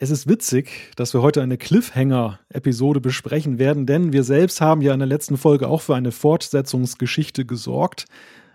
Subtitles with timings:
[0.00, 4.92] Es ist witzig, dass wir heute eine Cliffhanger-Episode besprechen werden, denn wir selbst haben ja
[4.92, 8.04] in der letzten Folge auch für eine Fortsetzungsgeschichte gesorgt.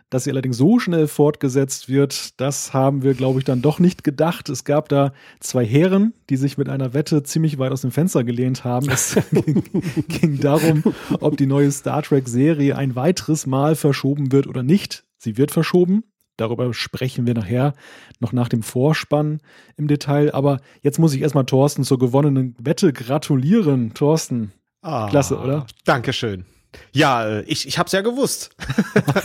[0.10, 4.06] Dass sie allerdings so schnell fortgesetzt wird, das haben wir, glaube ich, dann doch nicht
[4.06, 4.48] gedacht.
[4.48, 5.12] Es gab da
[5.42, 8.90] zwei Herren, die sich mit einer Wette ziemlich weit aus dem Fenster gelehnt haben.
[8.90, 9.64] Es ging,
[10.08, 10.84] ging darum,
[11.20, 15.04] ob die neue Star Trek-Serie ein weiteres Mal verschoben wird oder nicht.
[15.18, 16.06] Sie wird verschoben.
[16.38, 17.74] Darüber sprechen wir nachher
[18.20, 19.40] noch nach dem Vorspann
[19.78, 20.34] im Detail.
[20.34, 23.94] Aber jetzt muss ich erstmal Thorsten zur gewonnenen Wette gratulieren.
[23.94, 24.52] Thorsten,
[24.82, 25.68] ah, klasse, oder?
[25.86, 26.46] Dankeschön.
[26.92, 28.56] Ja, äh, ich, ich habe es ja gewusst.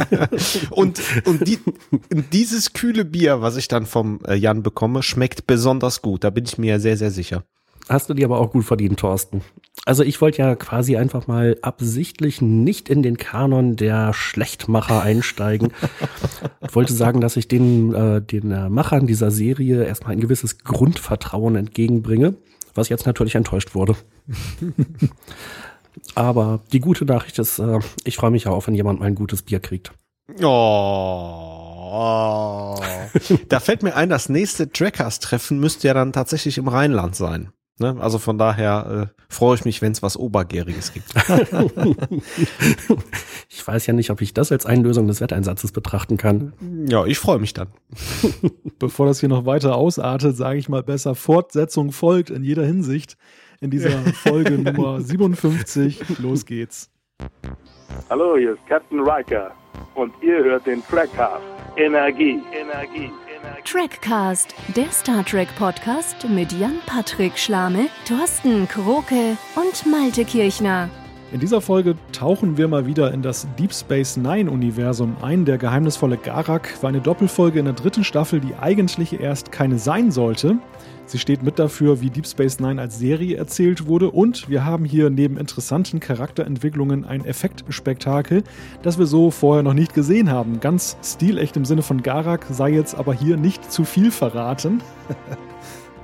[0.71, 1.59] und und die,
[2.33, 6.25] dieses kühle Bier, was ich dann vom äh, Jan bekomme, schmeckt besonders gut.
[6.25, 7.45] Da bin ich mir sehr, sehr sicher.
[7.89, 9.43] Hast du dir aber auch gut verdient, Thorsten.
[9.85, 15.73] Also ich wollte ja quasi einfach mal absichtlich nicht in den Kanon der Schlechtmacher einsteigen.
[16.61, 20.59] ich wollte sagen, dass ich den, äh, den äh, Machern dieser Serie erstmal ein gewisses
[20.59, 22.35] Grundvertrauen entgegenbringe,
[22.75, 23.97] was jetzt natürlich enttäuscht wurde.
[26.15, 29.15] Aber die gute Nachricht ist, äh, ich freue mich ja auch, wenn jemand mal ein
[29.15, 29.93] gutes Bier kriegt.
[30.43, 30.45] Oh.
[33.49, 37.49] da fällt mir ein, das nächste Trackers-Treffen müsste ja dann tatsächlich im Rheinland sein.
[37.81, 37.97] Ne?
[38.01, 41.15] Also von daher äh, freue ich mich, wenn es was Obergäriges gibt.
[43.49, 46.53] ich weiß ja nicht, ob ich das als Einlösung des Wetteinsatzes betrachten kann.
[46.89, 47.69] Ja, ich freue mich dann.
[48.79, 53.17] Bevor das hier noch weiter ausartet, sage ich mal besser, Fortsetzung folgt in jeder Hinsicht
[53.61, 56.19] in dieser Folge Nummer 57.
[56.19, 56.91] Los geht's.
[58.11, 59.53] Hallo, hier ist Captain Riker
[59.95, 61.43] und ihr hört den Trackcast.
[61.77, 63.11] Energie, Energie.
[63.65, 70.89] Trackcast, der Star Trek Podcast mit Jan-Patrick Schlame, Thorsten Kroke und Malte Kirchner.
[71.33, 75.45] In dieser Folge tauchen wir mal wieder in das Deep Space Nine Universum ein.
[75.45, 80.11] Der geheimnisvolle Garak war eine Doppelfolge in der dritten Staffel, die eigentlich erst keine sein
[80.11, 80.57] sollte.
[81.09, 84.11] Sie steht mit dafür, wie Deep Space Nine als Serie erzählt wurde.
[84.11, 88.43] Und wir haben hier neben interessanten Charakterentwicklungen ein Effektspektakel,
[88.83, 90.61] das wir so vorher noch nicht gesehen haben.
[90.61, 94.83] Ganz stilecht im Sinne von Garak sei jetzt aber hier nicht zu viel verraten.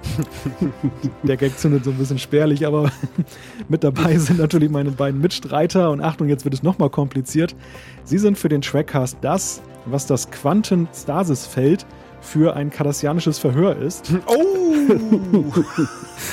[1.22, 2.91] Der Gag zündet so ein bisschen spärlich, aber
[3.69, 5.91] mit dabei sind natürlich meine beiden Mitstreiter.
[5.91, 7.54] Und Achtung, jetzt wird es nochmal kompliziert.
[8.04, 11.84] Sie sind für den Trackcast das, was das Quantenstasisfeld
[12.24, 14.12] für ein kardassianisches Verhör ist.
[14.26, 14.74] Oh!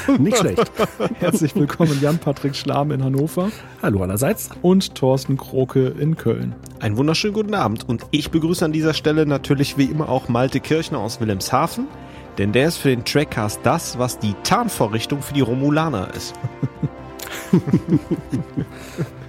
[0.17, 0.71] Nicht schlecht.
[1.19, 3.51] Herzlich willkommen Jan-Patrick Schlamm in Hannover.
[3.81, 4.49] Hallo allerseits.
[4.61, 6.55] Und Thorsten Kroke in Köln.
[6.79, 7.87] Einen wunderschönen guten Abend.
[7.87, 11.87] Und ich begrüße an dieser Stelle natürlich wie immer auch Malte Kirchner aus Wilhelmshaven.
[12.37, 16.33] Denn der ist für den Trackcast das, was die Tarnvorrichtung für die Romulaner ist.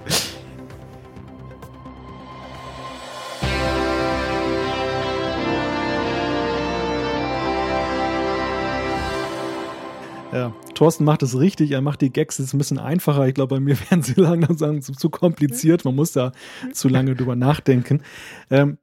[10.33, 13.27] Ja, Thorsten macht es richtig, er macht die Gags jetzt ein bisschen einfacher.
[13.27, 15.85] Ich glaube, bei mir werden sie langsam zu, zu kompliziert.
[15.85, 16.31] Man muss da
[16.71, 18.01] zu lange drüber nachdenken.
[18.49, 18.77] Ähm,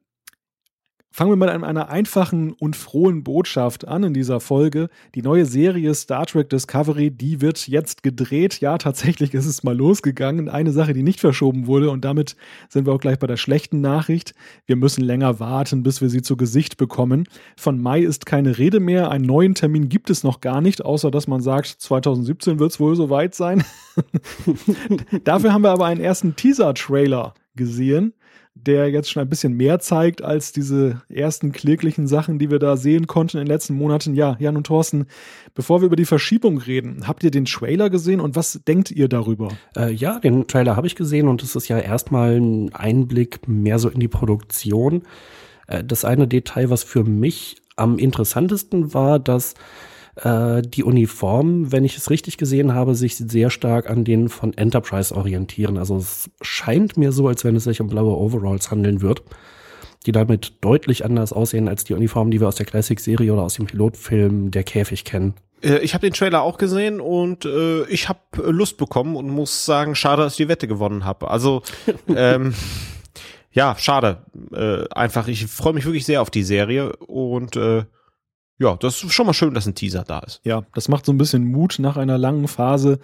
[1.13, 4.87] Fangen wir mal an einer einfachen und frohen Botschaft an in dieser Folge.
[5.13, 8.61] Die neue Serie Star Trek Discovery, die wird jetzt gedreht.
[8.61, 10.47] Ja, tatsächlich ist es mal losgegangen.
[10.47, 12.37] Eine Sache, die nicht verschoben wurde und damit
[12.69, 14.33] sind wir auch gleich bei der schlechten Nachricht.
[14.65, 17.25] Wir müssen länger warten, bis wir sie zu Gesicht bekommen.
[17.57, 19.11] Von Mai ist keine Rede mehr.
[19.11, 22.79] Einen neuen Termin gibt es noch gar nicht, außer dass man sagt, 2017 wird es
[22.79, 23.65] wohl soweit sein.
[25.25, 28.13] Dafür haben wir aber einen ersten Teaser-Trailer gesehen
[28.53, 32.77] der jetzt schon ein bisschen mehr zeigt als diese ersten kläglichen Sachen, die wir da
[32.77, 34.13] sehen konnten in den letzten Monaten.
[34.13, 35.05] Ja, Jan und Thorsten,
[35.55, 39.07] bevor wir über die Verschiebung reden, habt ihr den Trailer gesehen und was denkt ihr
[39.07, 39.49] darüber?
[39.75, 43.79] Äh, ja, den Trailer habe ich gesehen und es ist ja erstmal ein Einblick mehr
[43.79, 45.03] so in die Produktion.
[45.67, 49.55] Äh, das eine Detail, was für mich am interessantesten war, dass
[50.15, 54.53] äh, die Uniformen, wenn ich es richtig gesehen habe, sich sehr stark an denen von
[54.57, 55.77] Enterprise orientieren.
[55.77, 59.23] Also es scheint mir so, als wenn es sich um blaue Overalls handeln wird,
[60.05, 63.55] die damit deutlich anders aussehen als die Uniformen, die wir aus der Classic-Serie oder aus
[63.55, 65.35] dem Pilotfilm Der Käfig kennen.
[65.61, 69.65] Äh, ich habe den Trailer auch gesehen und äh, ich habe Lust bekommen und muss
[69.65, 71.29] sagen, schade, dass ich die Wette gewonnen habe.
[71.29, 71.61] Also
[72.07, 72.53] ähm,
[73.53, 74.25] ja, schade.
[74.53, 77.83] Äh, einfach, ich freue mich wirklich sehr auf die Serie und äh,
[78.61, 80.39] ja, das ist schon mal schön, dass ein Teaser da ist.
[80.43, 82.99] Ja, das macht so ein bisschen Mut nach einer langen Phase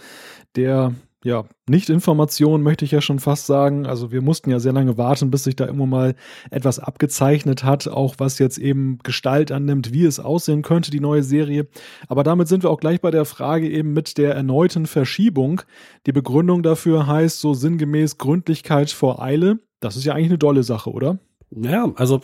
[0.55, 0.93] der
[1.23, 3.85] ja, Nicht-Information möchte ich ja schon fast sagen.
[3.85, 6.15] Also wir mussten ja sehr lange warten, bis sich da immer mal
[6.51, 11.23] etwas abgezeichnet hat, auch was jetzt eben Gestalt annimmt, wie es aussehen könnte, die neue
[11.23, 11.67] Serie.
[12.07, 15.61] Aber damit sind wir auch gleich bei der Frage eben mit der erneuten Verschiebung.
[16.05, 19.59] Die Begründung dafür heißt so sinngemäß Gründlichkeit vor Eile.
[19.79, 21.17] Das ist ja eigentlich eine dolle Sache, oder?
[21.49, 22.21] Ja, also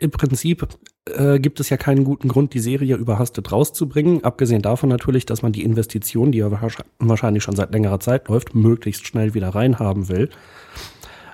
[0.00, 0.66] im Prinzip
[1.06, 4.24] äh, gibt es ja keinen guten Grund, die Serie überhastet rauszubringen.
[4.24, 6.50] Abgesehen davon natürlich, dass man die Investition, die ja
[6.98, 10.30] wahrscheinlich schon seit längerer Zeit läuft, möglichst schnell wieder reinhaben will.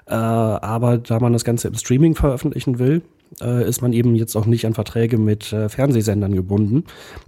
[0.06, 3.02] Äh, aber da man das Ganze im Streaming veröffentlichen will,
[3.40, 6.84] äh, ist man eben jetzt auch nicht an Verträge mit äh, Fernsehsendern gebunden,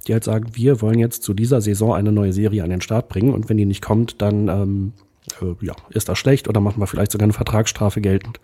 [0.06, 3.08] die halt sagen, wir wollen jetzt zu dieser Saison eine neue Serie an den Start
[3.08, 4.92] bringen und wenn die nicht kommt, dann ähm,
[5.40, 8.40] äh, ja, ist das schlecht oder machen wir vielleicht sogar eine Vertragsstrafe geltend.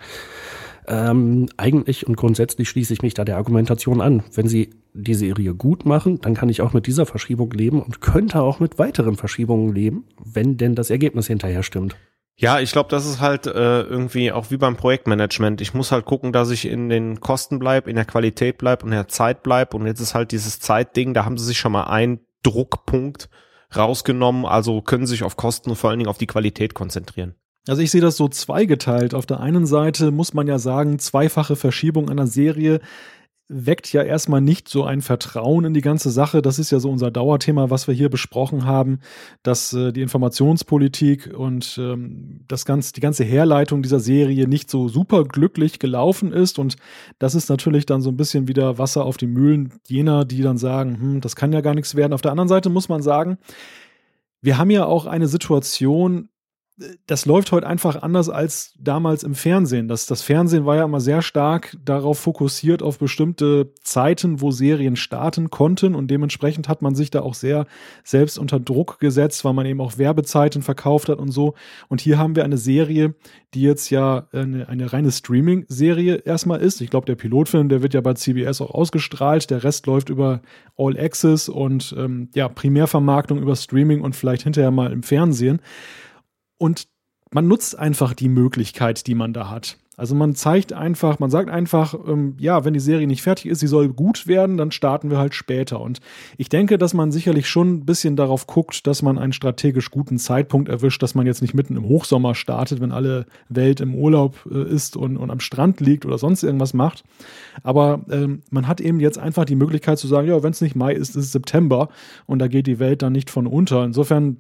[0.87, 4.23] Ähm, eigentlich und grundsätzlich schließe ich mich da der Argumentation an.
[4.35, 8.01] Wenn sie die Serie gut machen, dann kann ich auch mit dieser Verschiebung leben und
[8.01, 11.97] könnte auch mit weiteren Verschiebungen leben, wenn denn das Ergebnis hinterher stimmt.
[12.37, 15.61] Ja, ich glaube, das ist halt äh, irgendwie auch wie beim Projektmanagement.
[15.61, 18.91] Ich muss halt gucken, dass ich in den Kosten bleib, in der Qualität bleib und
[18.91, 19.73] in der Zeit bleib.
[19.73, 23.29] Und jetzt ist halt dieses Zeitding, da haben sie sich schon mal einen Druckpunkt
[23.75, 27.37] rausgenommen, also können sich auf Kosten und vor allen Dingen auf die Qualität konzentrieren.
[27.67, 29.15] Also ich sehe das so zweigeteilt.
[29.15, 32.81] Auf der einen Seite muss man ja sagen, zweifache Verschiebung einer Serie
[33.49, 36.41] weckt ja erstmal nicht so ein Vertrauen in die ganze Sache.
[36.41, 39.01] Das ist ja so unser Dauerthema, was wir hier besprochen haben,
[39.43, 44.89] dass äh, die Informationspolitik und ähm, das ganze, die ganze Herleitung dieser Serie nicht so
[44.89, 46.59] super glücklich gelaufen ist.
[46.59, 46.77] Und
[47.19, 50.57] das ist natürlich dann so ein bisschen wieder Wasser auf die Mühlen jener, die dann
[50.57, 52.15] sagen, hm, das kann ja gar nichts werden.
[52.15, 53.37] Auf der anderen Seite muss man sagen,
[54.41, 56.29] wir haben ja auch eine Situation,
[57.07, 59.87] das läuft heute einfach anders als damals im Fernsehen.
[59.87, 64.97] Das, das Fernsehen war ja immer sehr stark darauf fokussiert, auf bestimmte Zeiten, wo Serien
[64.97, 67.67] starten konnten und dementsprechend hat man sich da auch sehr
[68.03, 71.55] selbst unter Druck gesetzt, weil man eben auch Werbezeiten verkauft hat und so.
[71.89, 73.15] Und hier haben wir eine Serie,
[73.55, 76.81] die jetzt ja eine, eine reine Streaming-Serie erstmal ist.
[76.81, 79.49] Ich glaube, der Pilotfilm, der wird ja bei CBS auch ausgestrahlt.
[79.49, 80.43] Der Rest läuft über
[80.77, 85.61] All Access und ähm, ja, Primärvermarktung über Streaming und vielleicht hinterher mal im Fernsehen.
[86.59, 86.89] Und
[87.31, 89.79] man nutzt einfach die Möglichkeit, die man da hat.
[89.97, 93.61] Also man zeigt einfach, man sagt einfach, ähm, ja, wenn die Serie nicht fertig ist,
[93.61, 95.81] sie soll gut werden, dann starten wir halt später.
[95.81, 96.01] Und
[96.37, 100.19] ich denke, dass man sicherlich schon ein bisschen darauf guckt, dass man einen strategisch guten
[100.19, 104.45] Zeitpunkt erwischt, dass man jetzt nicht mitten im Hochsommer startet, wenn alle Welt im Urlaub
[104.51, 107.05] äh, ist und, und am Strand liegt oder sonst irgendwas macht.
[107.63, 110.75] Aber ähm, man hat eben jetzt einfach die Möglichkeit zu sagen, ja, wenn es nicht
[110.75, 111.89] Mai ist, ist es September
[112.27, 113.85] und da geht die Welt dann nicht von unter.
[113.85, 114.39] Insofern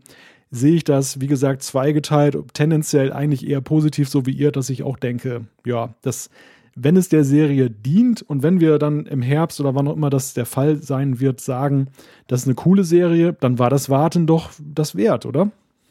[0.55, 4.83] sehe ich das, wie gesagt, zweigeteilt, tendenziell eigentlich eher positiv, so wie ihr, dass ich
[4.83, 6.31] auch denke, ja, dass
[6.77, 10.11] wenn es der Serie dient und wenn wir dann im Herbst oder wann auch immer
[10.11, 11.89] das der Fall sein wird, sagen,
[12.27, 15.51] das ist eine coole Serie, dann war das Warten doch das wert, oder?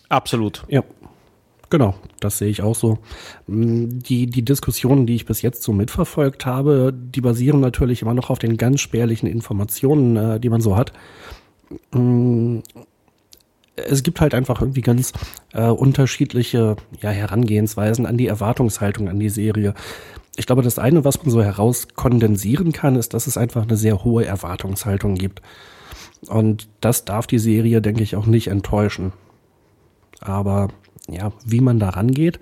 [0.09, 0.63] Absolut.
[0.67, 0.83] Ja.
[1.69, 2.99] Genau, das sehe ich auch so.
[3.47, 8.29] Die, die Diskussionen, die ich bis jetzt so mitverfolgt habe, die basieren natürlich immer noch
[8.29, 10.93] auf den ganz spärlichen Informationen, äh, die man so hat
[13.75, 15.13] es gibt halt einfach irgendwie ganz
[15.53, 19.73] äh, unterschiedliche ja, Herangehensweisen an die Erwartungshaltung an die Serie.
[20.35, 24.03] Ich glaube, das eine, was man so herauskondensieren kann, ist, dass es einfach eine sehr
[24.03, 25.41] hohe Erwartungshaltung gibt.
[26.27, 29.13] Und das darf die Serie, denke ich, auch nicht enttäuschen.
[30.21, 30.69] Aber
[31.09, 32.39] ja, wie man da rangeht,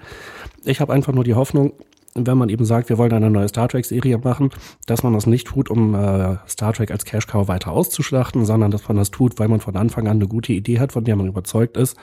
[0.63, 1.73] ich habe einfach nur die Hoffnung,
[2.13, 4.49] wenn man eben sagt, wir wollen eine neue Star Trek-Serie machen,
[4.85, 8.87] dass man das nicht tut, um äh, Star Trek als Cash-Cow weiter auszuschlachten, sondern dass
[8.87, 11.27] man das tut, weil man von Anfang an eine gute Idee hat, von der man
[11.27, 11.95] überzeugt ist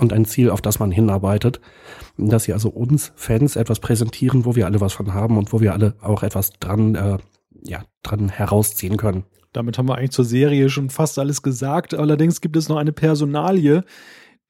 [0.00, 1.60] und ein Ziel, auf das man hinarbeitet.
[2.16, 5.60] Dass sie also uns Fans etwas präsentieren, wo wir alle was von haben und wo
[5.60, 7.18] wir alle auch etwas dran, äh,
[7.64, 9.24] ja, dran herausziehen können.
[9.52, 11.94] Damit haben wir eigentlich zur Serie schon fast alles gesagt.
[11.94, 13.84] Allerdings gibt es noch eine Personalie,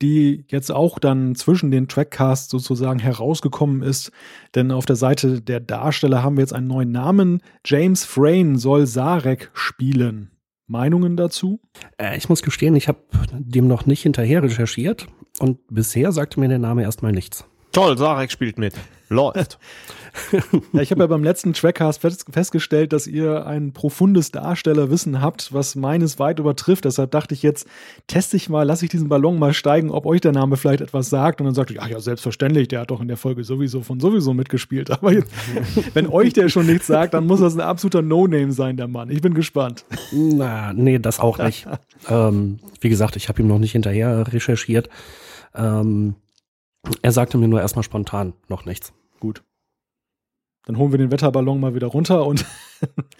[0.03, 4.13] die jetzt auch dann zwischen den Trackcasts sozusagen herausgekommen ist.
[4.55, 7.41] Denn auf der Seite der Darsteller haben wir jetzt einen neuen Namen.
[7.65, 10.31] James Frayne soll Sarek spielen.
[10.67, 11.61] Meinungen dazu?
[11.97, 12.99] Äh, ich muss gestehen, ich habe
[13.33, 15.07] dem noch nicht hinterher recherchiert
[15.39, 17.45] und bisher sagte mir der Name erstmal nichts.
[17.73, 18.75] Toll, Sarek spielt mit.
[19.09, 19.59] Läuft.
[20.73, 25.75] ja, ich habe ja beim letzten Trackcast festgestellt, dass ihr ein profundes Darstellerwissen habt, was
[25.75, 26.85] meines weit übertrifft.
[26.85, 27.67] Deshalb dachte ich jetzt,
[28.07, 31.11] teste ich mal, lasse ich diesen Ballon mal steigen, ob euch der Name vielleicht etwas
[31.11, 31.41] sagt.
[31.41, 34.01] Und dann sagte ich, ach ja, selbstverständlich, der hat doch in der Folge sowieso von
[34.01, 34.91] sowieso mitgespielt.
[34.91, 35.33] Aber jetzt,
[35.95, 39.11] wenn euch der schon nichts sagt, dann muss das ein absoluter No-Name sein, der Mann.
[39.11, 39.85] Ich bin gespannt.
[40.13, 41.67] Na, nee, das auch nicht.
[42.09, 44.89] ähm, wie gesagt, ich habe ihm noch nicht hinterher recherchiert.
[45.55, 46.15] Ähm,
[47.03, 48.93] er sagte mir nur erstmal spontan noch nichts.
[50.67, 52.45] Dann holen wir den Wetterballon mal wieder runter und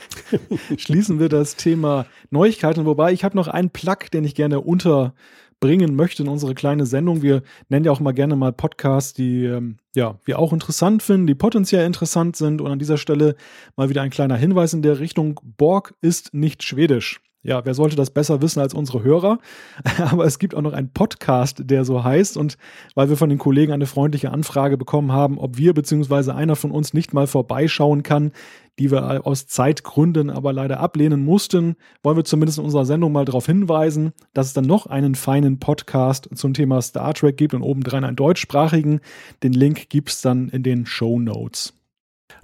[0.77, 2.85] schließen wir das Thema Neuigkeiten.
[2.85, 7.23] Wobei ich habe noch einen Plug, den ich gerne unterbringen möchte in unsere kleine Sendung.
[7.23, 11.29] Wir nennen ja auch mal gerne mal Podcasts, die ähm, ja, wir auch interessant finden,
[11.29, 12.61] die potenziell interessant sind.
[12.61, 13.37] Und an dieser Stelle
[13.77, 15.39] mal wieder ein kleiner Hinweis in der Richtung.
[15.57, 17.21] Borg ist nicht schwedisch.
[17.47, 19.39] Ja, wer sollte das besser wissen als unsere Hörer?
[20.11, 22.37] Aber es gibt auch noch einen Podcast, der so heißt.
[22.37, 22.59] Und
[22.97, 26.33] weil wir von den Kollegen eine freundliche Anfrage bekommen haben, ob wir bzw.
[26.33, 28.33] einer von uns nicht mal vorbeischauen kann,
[28.81, 33.25] die wir aus Zeitgründen aber leider ablehnen mussten, wollen wir zumindest in unserer Sendung mal
[33.25, 37.63] darauf hinweisen, dass es dann noch einen feinen Podcast zum Thema Star Trek gibt und
[37.63, 39.01] obendrein einen deutschsprachigen.
[39.45, 41.76] Den Link gibt es dann in den Show Notes.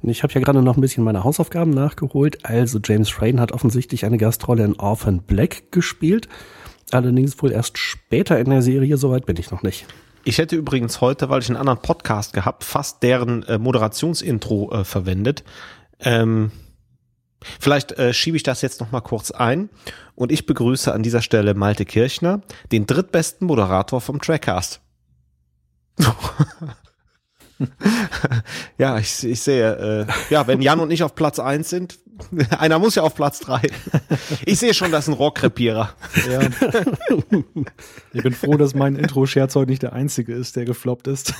[0.04, 2.44] Ich habe ja gerade noch ein bisschen meine Hausaufgaben nachgeholt.
[2.44, 6.28] Also James Frayne hat offensichtlich eine Gastrolle in Orphan Black gespielt.
[6.90, 9.86] Allerdings wohl erst später in der Serie, soweit bin ich noch nicht.
[10.24, 14.84] Ich hätte übrigens heute, weil ich einen anderen Podcast gehabt, fast deren äh, Moderationsintro äh,
[14.84, 15.44] verwendet.
[16.00, 16.50] Ähm,
[17.60, 19.70] vielleicht äh, schiebe ich das jetzt noch mal kurz ein
[20.14, 24.80] und ich begrüße an dieser Stelle Malte Kirchner, den drittbesten Moderator vom Trackcast.
[28.78, 31.98] ja, ich, ich sehe, äh, ja, wenn Jan und ich auf Platz eins sind,
[32.58, 33.62] einer muss ja auf Platz drei.
[34.44, 35.94] Ich sehe schon, das ist ein Rohrkrepierer.
[36.30, 36.40] Ja.
[38.12, 41.34] Ich bin froh, dass mein Intro-Scherz heute nicht der einzige ist, der gefloppt ist.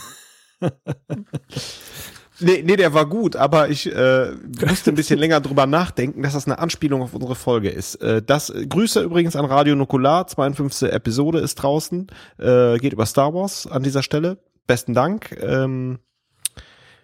[2.42, 4.32] Nee, nee, der war gut, aber ich äh,
[4.66, 7.96] musste ein bisschen länger drüber nachdenken, dass das eine Anspielung auf unsere Folge ist.
[7.96, 10.90] Äh, das äh, Grüße übrigens an Radio Nukular, 52.
[10.90, 14.38] Episode ist draußen, äh, geht über Star Wars an dieser Stelle.
[14.66, 15.36] Besten Dank.
[15.40, 15.98] Ähm,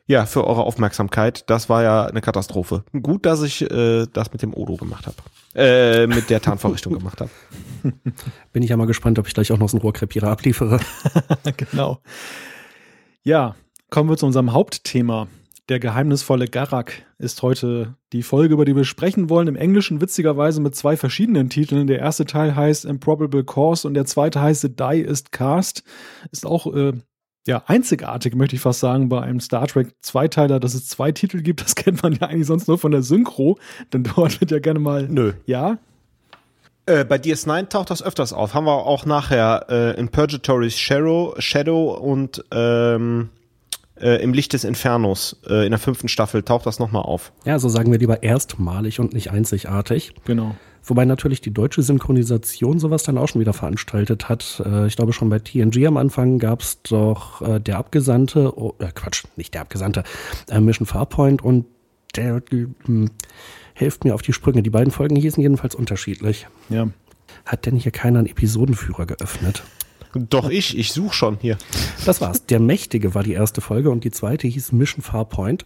[0.08, 1.48] ja, für eure Aufmerksamkeit.
[1.50, 2.82] Das war ja eine Katastrophe.
[3.02, 5.16] Gut, dass ich äh, das mit dem Odo gemacht habe.
[5.54, 7.30] Äh, mit der Tarnvorrichtung gemacht habe.
[8.52, 10.80] Bin ich ja mal gespannt, ob ich gleich auch noch so einen Rohrkrepierer abliefere.
[11.58, 12.00] genau.
[13.22, 13.54] Ja,
[13.90, 15.28] kommen wir zu unserem Hauptthema.
[15.68, 19.48] Der geheimnisvolle Garak ist heute die Folge, über die wir sprechen wollen.
[19.48, 21.86] Im Englischen witzigerweise mit zwei verschiedenen Titeln.
[21.86, 25.82] Der erste Teil heißt Improbable Cause und der zweite heißt The Die is Cast.
[26.32, 26.94] Ist auch äh,
[27.48, 31.40] ja, einzigartig, möchte ich fast sagen, bei einem Star Trek Zweiteiler, dass es zwei Titel
[31.40, 31.62] gibt.
[31.68, 33.58] Das kennt man ja eigentlich sonst nur von der Synchro,
[33.92, 35.06] denn dort wird ja gerne mal.
[35.08, 35.32] Nö.
[35.46, 35.78] Ja?
[36.86, 38.54] Äh, bei DS9 taucht das öfters auf.
[38.54, 43.30] Haben wir auch nachher äh, in Purgatory's Shadow, Shadow und ähm,
[44.00, 47.32] äh, im Licht des Infernos äh, in der fünften Staffel taucht das nochmal auf.
[47.44, 50.12] Ja, so sagen wir lieber erstmalig und nicht einzigartig.
[50.24, 50.54] Genau.
[50.88, 54.62] Wobei natürlich die deutsche Synchronisation sowas dann auch schon wieder veranstaltet hat.
[54.64, 58.74] Äh, ich glaube schon bei TNG am Anfang gab es doch äh, der Abgesandte, oh,
[58.78, 60.02] äh, Quatsch, nicht der Abgesandte,
[60.48, 61.66] äh, Mission Farpoint und
[62.16, 62.42] der
[62.86, 63.10] hm,
[63.74, 64.62] hilft mir auf die Sprünge.
[64.62, 66.48] Die beiden Folgen hießen jedenfalls unterschiedlich.
[66.70, 66.88] Ja.
[67.44, 69.62] Hat denn hier keiner einen Episodenführer geöffnet?
[70.14, 71.58] Doch ich, ich suche schon hier.
[72.06, 72.46] Das war's.
[72.46, 75.64] Der Mächtige war die erste Folge und die zweite hieß Mission Farpoint.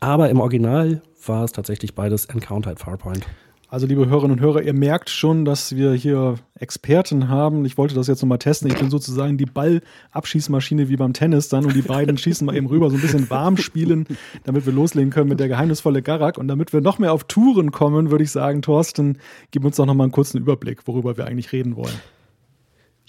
[0.00, 3.24] Aber im Original war es tatsächlich beides Encounter at Farpoint.
[3.72, 7.64] Also, liebe Hörerinnen und Hörer, ihr merkt schon, dass wir hier Experten haben.
[7.64, 8.68] Ich wollte das jetzt nochmal testen.
[8.68, 12.66] Ich bin sozusagen die Ballabschießmaschine wie beim Tennis dann und die beiden schießen mal eben
[12.66, 14.08] rüber, so ein bisschen warm spielen,
[14.42, 16.36] damit wir loslegen können mit der geheimnisvolle Garak.
[16.36, 19.18] Und damit wir noch mehr auf Touren kommen, würde ich sagen, Thorsten,
[19.52, 21.94] gib uns doch nochmal einen kurzen Überblick, worüber wir eigentlich reden wollen.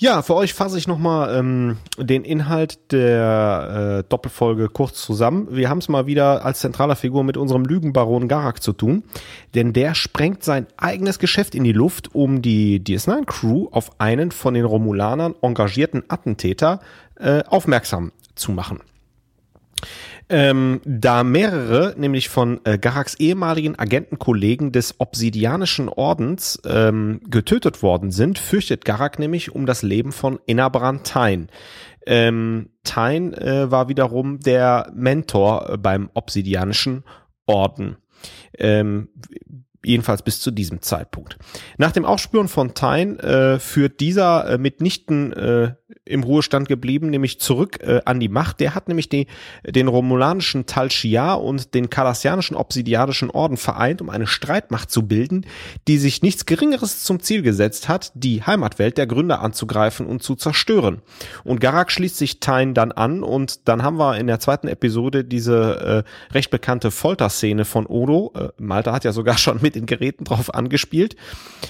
[0.01, 5.47] Ja, für euch fasse ich nochmal ähm, den Inhalt der äh, Doppelfolge kurz zusammen.
[5.51, 9.03] Wir haben es mal wieder als zentraler Figur mit unserem Lügenbaron Garak zu tun,
[9.53, 14.55] denn der sprengt sein eigenes Geschäft in die Luft, um die DS9-Crew auf einen von
[14.55, 16.79] den Romulanern engagierten Attentäter
[17.19, 18.79] äh, aufmerksam zu machen.
[20.33, 28.11] Ähm, da mehrere, nämlich von äh, Garaks ehemaligen Agentenkollegen des Obsidianischen Ordens ähm, getötet worden
[28.11, 31.49] sind, fürchtet Garak nämlich um das Leben von Inabran Tain.
[32.07, 37.03] Ähm, Tain äh, war wiederum der Mentor äh, beim Obsidianischen
[37.45, 37.97] Orden.
[38.57, 39.09] Ähm,
[39.83, 41.37] jedenfalls bis zu diesem Zeitpunkt.
[41.77, 45.73] Nach dem Aufspüren von Tain äh, führt dieser äh, mitnichten äh,
[46.05, 48.59] im Ruhestand geblieben, nämlich zurück äh, an die Macht.
[48.59, 49.27] Der hat nämlich die,
[49.65, 55.45] den romulanischen Tal Shiar und den kardassianischen obsidianischen Orden vereint, um eine Streitmacht zu bilden,
[55.87, 60.35] die sich nichts Geringeres zum Ziel gesetzt hat, die Heimatwelt der Gründer anzugreifen und zu
[60.35, 61.01] zerstören.
[61.43, 65.23] Und Garak schließt sich Tain dann an und dann haben wir in der zweiten Episode
[65.23, 68.33] diese äh, recht bekannte Folterszene von Odo.
[68.35, 71.15] Äh, Malta hat ja sogar schon mit den Geräten drauf angespielt.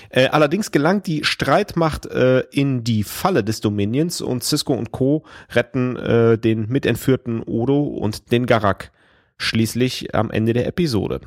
[0.09, 5.23] Äh, allerdings gelangt die Streitmacht äh, in die Falle des Dominions und Cisco und Co.
[5.49, 8.91] retten äh, den mitentführten Odo und den Garak
[9.37, 11.21] schließlich am Ende der Episode.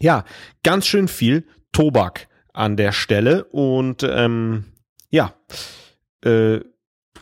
[0.00, 0.24] Ja,
[0.62, 4.64] ganz schön viel Tobak an der Stelle und ähm,
[5.10, 5.34] ja,
[6.22, 6.60] äh,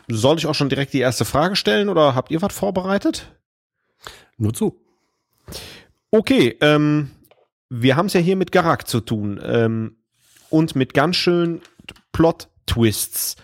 [0.07, 3.35] soll ich auch schon direkt die erste Frage stellen oder habt ihr was vorbereitet?
[4.37, 4.79] Nur zu.
[6.11, 7.11] Okay, ähm,
[7.81, 9.97] wir haben es ja hier mit Garak zu tun ähm,
[10.49, 11.61] und mit ganz schön
[12.11, 13.35] Plot-Twists.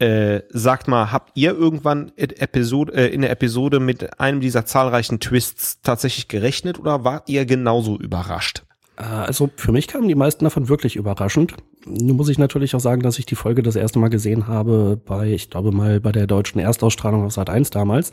[0.00, 5.20] Äh, sagt mal, habt ihr irgendwann Episode, äh, in der Episode mit einem dieser zahlreichen
[5.20, 8.64] Twists tatsächlich gerechnet oder wart ihr genauso überrascht?
[8.96, 11.54] Äh, also für mich kamen die meisten davon wirklich überraschend.
[11.86, 15.00] Nun muss ich natürlich auch sagen, dass ich die Folge das erste Mal gesehen habe
[15.04, 18.10] bei, ich glaube mal, bei der deutschen Erstausstrahlung auf Sat 1 damals.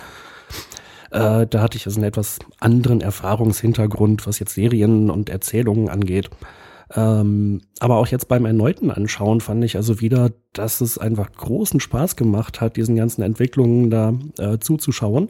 [1.12, 6.30] Äh, da hatte ich also einen etwas anderen Erfahrungshintergrund, was jetzt Serien und Erzählungen angeht.
[6.94, 11.80] Ähm, aber auch jetzt beim erneuten Anschauen fand ich also wieder, dass es einfach großen
[11.80, 15.30] Spaß gemacht hat, diesen ganzen Entwicklungen da äh, zuzuschauen.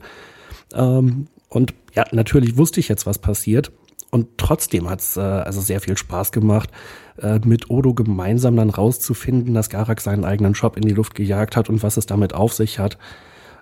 [0.73, 3.71] Ähm, und ja, natürlich wusste ich jetzt, was passiert.
[4.11, 6.69] Und trotzdem hat es äh, also sehr viel Spaß gemacht,
[7.17, 11.55] äh, mit Odo gemeinsam dann rauszufinden, dass Garak seinen eigenen Shop in die Luft gejagt
[11.55, 12.97] hat und was es damit auf sich hat.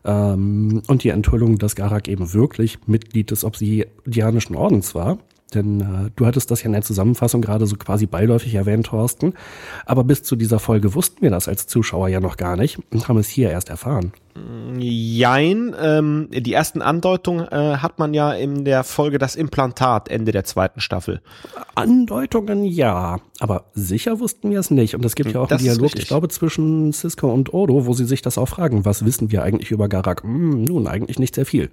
[0.06, 5.20] Ähm, und die Enthüllung, dass Garak eben wirklich Mitglied des Obsidianischen Ordens war.
[5.54, 9.34] Denn äh, du hattest das ja in der Zusammenfassung gerade so quasi beiläufig erwähnt, Thorsten.
[9.86, 13.08] Aber bis zu dieser Folge wussten wir das als Zuschauer ja noch gar nicht und
[13.08, 14.14] haben es hier erst erfahren.
[14.78, 20.32] Jein, ähm, die ersten Andeutungen äh, hat man ja in der Folge das Implantat Ende
[20.32, 21.22] der zweiten Staffel.
[21.76, 24.96] Andeutungen ja, aber sicher wussten wir es nicht.
[24.96, 27.94] Und es gibt ja auch Das einen Dialog, ich glaube, zwischen Cisco und Odo, wo
[27.94, 30.24] sie sich das auch fragen, was wissen wir eigentlich über Garak?
[30.24, 31.72] Hm, nun, eigentlich nicht sehr viel.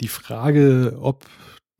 [0.00, 1.24] Die Frage, ob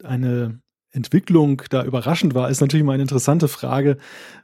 [0.03, 0.61] eine
[0.93, 3.97] Entwicklung da überraschend war, ist natürlich mal eine interessante Frage.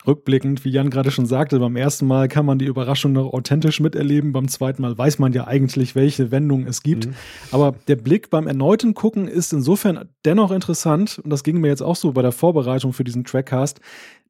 [0.06, 3.80] Rückblickend, wie Jan gerade schon sagte, beim ersten Mal kann man die Überraschung noch authentisch
[3.80, 7.08] miterleben, beim zweiten Mal weiß man ja eigentlich, welche Wendung es gibt.
[7.50, 11.82] Aber der Blick beim erneuten Gucken ist insofern dennoch interessant, und das ging mir jetzt
[11.82, 13.80] auch so bei der Vorbereitung für diesen Trackcast,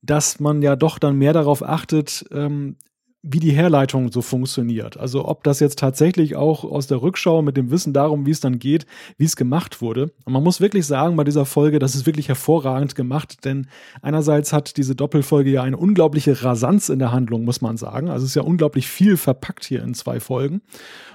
[0.01, 2.77] dass man ja doch dann mehr darauf achtet, ähm,
[3.29, 4.97] wie die Herleitung so funktioniert.
[4.97, 8.41] Also ob das jetzt tatsächlich auch aus der Rückschau mit dem Wissen darum, wie es
[8.41, 8.87] dann geht,
[9.19, 10.13] wie es gemacht wurde.
[10.25, 13.67] Und man muss wirklich sagen bei dieser Folge, das ist wirklich hervorragend gemacht, denn
[14.01, 18.09] einerseits hat diese Doppelfolge ja eine unglaubliche Rasanz in der Handlung, muss man sagen.
[18.09, 20.63] Also es ist ja unglaublich viel verpackt hier in zwei Folgen.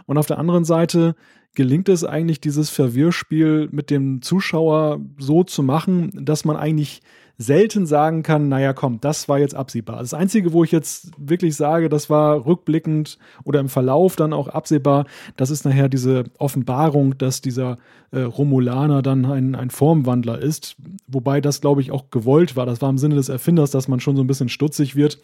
[0.06, 1.15] Und auf der anderen Seite
[1.53, 7.01] gelingt es eigentlich, dieses Verwirrspiel mit dem Zuschauer so zu machen, dass man eigentlich
[7.41, 10.00] selten sagen kann, naja, komm, das war jetzt absehbar.
[10.00, 14.48] Das Einzige, wo ich jetzt wirklich sage, das war rückblickend oder im Verlauf dann auch
[14.48, 15.05] absehbar,
[15.38, 17.77] das ist nachher diese Offenbarung, dass dieser
[18.12, 20.75] äh, Romulaner dann ein, ein Formwandler ist.
[21.07, 22.65] Wobei das, glaube ich, auch gewollt war.
[22.65, 25.19] Das war im Sinne des Erfinders, dass man schon so ein bisschen stutzig wird.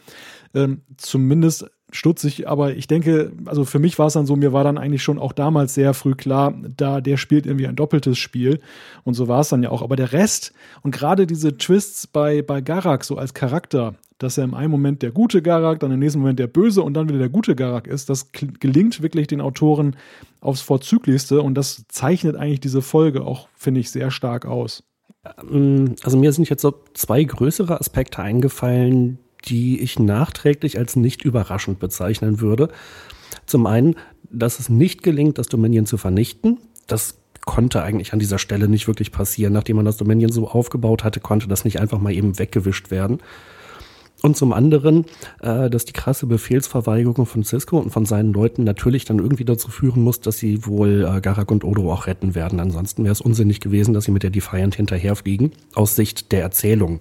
[0.53, 4.63] Ähm, zumindest stutzig, aber ich denke, also für mich war es dann so, mir war
[4.63, 8.59] dann eigentlich schon auch damals sehr früh klar, da der spielt irgendwie ein doppeltes Spiel
[9.03, 9.81] und so war es dann ja auch.
[9.81, 14.43] Aber der Rest und gerade diese Twists bei, bei Garak so als Charakter, dass er
[14.43, 17.19] im einen Moment der gute Garak, dann im nächsten Moment der böse und dann wieder
[17.19, 19.95] der gute Garak ist, das gelingt wirklich den Autoren
[20.41, 24.83] aufs Vorzüglichste und das zeichnet eigentlich diese Folge auch, finde ich, sehr stark aus.
[25.51, 31.23] Ähm, Also mir sind jetzt so zwei größere Aspekte eingefallen, die ich nachträglich als nicht
[31.23, 32.69] überraschend bezeichnen würde.
[33.45, 33.95] Zum einen,
[34.29, 36.59] dass es nicht gelingt, das Dominion zu vernichten.
[36.87, 39.53] Das konnte eigentlich an dieser Stelle nicht wirklich passieren.
[39.53, 43.19] Nachdem man das Dominion so aufgebaut hatte, konnte das nicht einfach mal eben weggewischt werden.
[44.23, 45.05] Und zum anderen,
[45.41, 49.69] äh, dass die krasse Befehlsverweigerung von Cisco und von seinen Leuten natürlich dann irgendwie dazu
[49.69, 52.59] führen muss, dass sie wohl äh, Garak und Odo auch retten werden.
[52.59, 56.99] Ansonsten wäre es unsinnig gewesen, dass sie mit der Defiant hinterherfliegen, aus Sicht der Erzählung.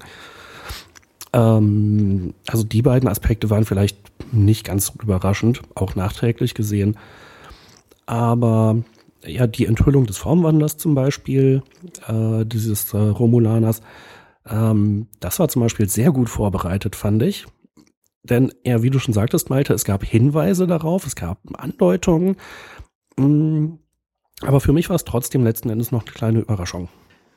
[1.37, 3.99] Ähm, also die beiden Aspekte waren vielleicht
[4.33, 6.97] nicht ganz überraschend, auch nachträglich gesehen.
[8.07, 8.79] Aber
[9.25, 11.63] ja, die Enthüllung des Formwandlers zum Beispiel,
[12.09, 13.83] äh, dieses äh, Romulaners,
[14.49, 17.47] ähm, das war zum Beispiel sehr gut vorbereitet, fand ich.
[18.23, 22.37] Denn, ja, wie du schon sagtest, Malte, es gab Hinweise darauf, es gab Andeutungen.
[23.17, 23.75] Mm,
[24.41, 26.89] aber für mich war es trotzdem letzten Endes noch eine kleine Überraschung.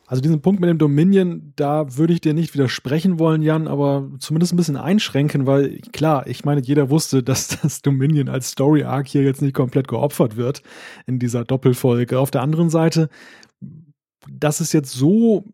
[0.10, 4.10] Also diesen Punkt mit dem Dominion, da würde ich dir nicht widersprechen wollen, Jan, aber
[4.18, 8.84] zumindest ein bisschen einschränken, weil klar, ich meine, jeder wusste, dass das Dominion als Story
[8.84, 10.64] Arc hier jetzt nicht komplett geopfert wird
[11.06, 12.18] in dieser Doppelfolge.
[12.18, 13.10] Auf der anderen Seite,
[14.28, 15.46] dass es jetzt so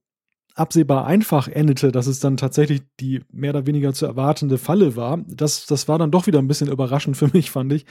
[0.55, 5.19] absehbar einfach endete, dass es dann tatsächlich die mehr oder weniger zu erwartende Falle war,
[5.27, 7.85] das, das war dann doch wieder ein bisschen überraschend für mich, fand ich,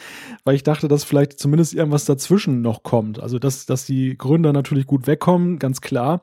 [0.44, 3.20] weil ich dachte, dass vielleicht zumindest irgendwas dazwischen noch kommt.
[3.20, 6.22] Also, dass, dass die Gründer natürlich gut wegkommen, ganz klar,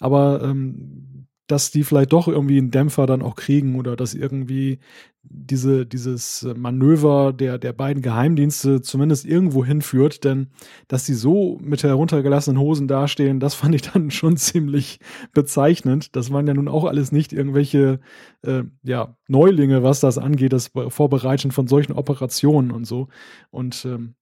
[0.00, 1.11] aber ähm,
[1.52, 4.78] dass die vielleicht doch irgendwie einen Dämpfer dann auch kriegen oder dass irgendwie
[5.22, 10.46] diese, dieses Manöver der, der beiden Geheimdienste zumindest irgendwo hinführt, denn
[10.88, 14.98] dass sie so mit heruntergelassenen Hosen dastehen, das fand ich dann schon ziemlich
[15.34, 16.16] bezeichnend.
[16.16, 18.00] Das waren ja nun auch alles nicht irgendwelche
[18.40, 23.08] äh, ja, Neulinge, was das angeht, das Vorbereiten von solchen Operationen und so.
[23.50, 24.14] Und ähm,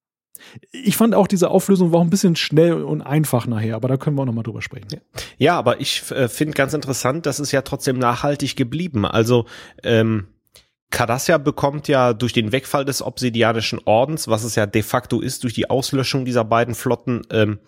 [0.73, 3.97] ich fand auch diese Auflösung war auch ein bisschen schnell und einfach nachher, aber da
[3.97, 4.89] können wir auch nochmal drüber sprechen.
[5.39, 9.05] Ja, aber ich äh, finde ganz interessant, das ist ja trotzdem nachhaltig geblieben.
[9.05, 9.47] Also
[9.83, 10.29] ähm,
[10.91, 15.45] Cardassia bekommt ja durch den Wegfall des Obsidianischen Ordens, was es ja de facto ist,
[15.45, 17.61] durch die Auslöschung dieser beiden Flotten, ähm,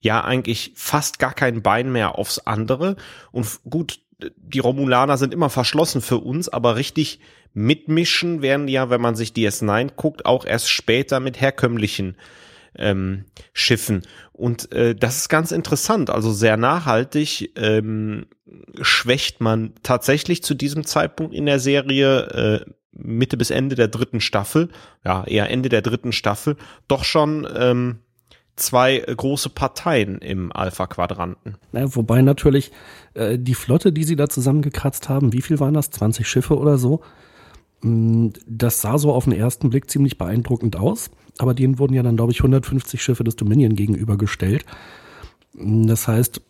[0.00, 2.96] ja eigentlich fast gar kein Bein mehr aufs andere.
[3.32, 4.00] Und gut,
[4.36, 7.20] die Romulaner sind immer verschlossen für uns, aber richtig
[7.52, 12.16] mitmischen werden ja, wenn man sich DS9 guckt, auch erst später mit herkömmlichen
[12.76, 14.02] ähm, Schiffen.
[14.32, 18.26] Und äh, das ist ganz interessant, also sehr nachhaltig ähm,
[18.80, 24.20] schwächt man tatsächlich zu diesem Zeitpunkt in der Serie äh, Mitte bis Ende der dritten
[24.20, 24.68] Staffel,
[25.04, 26.56] ja eher Ende der dritten Staffel,
[26.88, 28.00] doch schon ähm,
[28.60, 31.56] zwei große Parteien im Alpha-Quadranten.
[31.72, 32.70] Ja, wobei natürlich
[33.14, 35.90] äh, die Flotte, die sie da zusammengekratzt haben, wie viel waren das?
[35.90, 37.00] 20 Schiffe oder so?
[37.82, 42.02] Mm, das sah so auf den ersten Blick ziemlich beeindruckend aus, aber denen wurden ja
[42.02, 44.64] dann, glaube ich, 150 Schiffe des Dominion gegenübergestellt.
[45.54, 46.42] Mm, das heißt,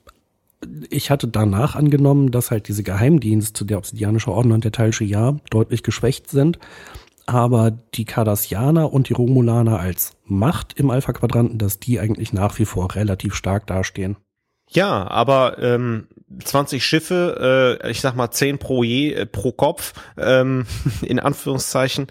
[0.90, 5.40] ich hatte danach angenommen, dass halt diese Geheimdienste, der Obsidianische Orden und der Teilsche Jahr,
[5.50, 6.58] deutlich geschwächt sind.
[7.26, 12.64] Aber die Cardassianer und die Romulaner als Macht im Alpha-Quadranten, dass die eigentlich nach wie
[12.64, 14.16] vor relativ stark dastehen.
[14.68, 16.06] Ja, aber ähm,
[16.44, 20.66] 20 Schiffe, äh, ich sag mal 10 pro je, äh, pro Kopf, ähm,
[21.02, 22.06] in Anführungszeichen,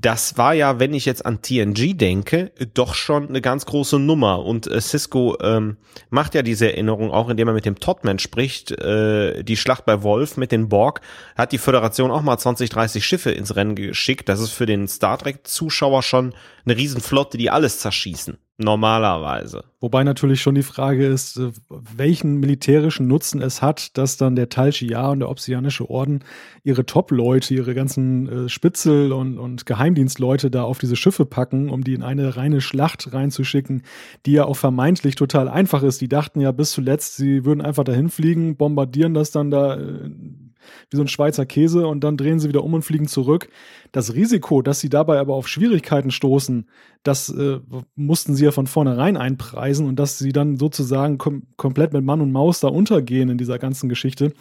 [0.00, 4.44] das war ja, wenn ich jetzt an TNG denke, doch schon eine ganz große Nummer.
[4.44, 5.76] Und äh, Cisco ähm,
[6.08, 8.70] macht ja diese Erinnerung auch, indem er mit dem Todman spricht.
[8.72, 11.00] Äh, die Schlacht bei Wolf mit den Borg
[11.36, 14.28] hat die Föderation auch mal 20, 30 Schiffe ins Rennen geschickt.
[14.28, 16.34] Das ist für den Star Trek-Zuschauer schon
[16.64, 18.38] eine Riesenflotte, die alles zerschießen.
[18.62, 19.64] Normalerweise.
[19.80, 24.50] Wobei natürlich schon die Frage ist, äh, welchen militärischen Nutzen es hat, dass dann der
[24.50, 26.22] Tal Shiar und der Obsidianische Orden
[26.62, 31.84] ihre Top-Leute, ihre ganzen äh, Spitzel- und, und Geheimdienstleute da auf diese Schiffe packen, um
[31.84, 33.82] die in eine reine Schlacht reinzuschicken,
[34.26, 36.02] die ja auch vermeintlich total einfach ist.
[36.02, 40.10] Die dachten ja bis zuletzt, sie würden einfach dahin fliegen, bombardieren das dann da äh,
[40.90, 43.48] wie so ein Schweizer Käse und dann drehen sie wieder um und fliegen zurück.
[43.92, 46.68] Das Risiko, dass sie dabei aber auf Schwierigkeiten stoßen,
[47.02, 47.60] das äh,
[47.94, 52.20] mussten sie ja von vornherein einpreisen und dass sie dann sozusagen kom komplett mit Mann
[52.20, 54.32] und Maus da untergehen in dieser ganzen Geschichte,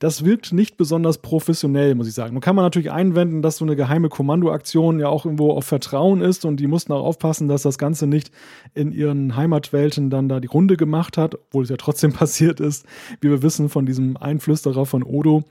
[0.00, 2.34] das wirkt nicht besonders professionell, muss ich sagen.
[2.34, 6.20] Nun kann man natürlich einwenden, dass so eine geheime Kommandoaktion ja auch irgendwo auf Vertrauen
[6.20, 8.32] ist und die mussten auch aufpassen, dass das Ganze nicht
[8.74, 12.84] in ihren Heimatwelten dann da die Runde gemacht hat, obwohl es ja trotzdem passiert ist,
[13.20, 15.44] wie wir wissen von diesem Einflüsterer von Odo.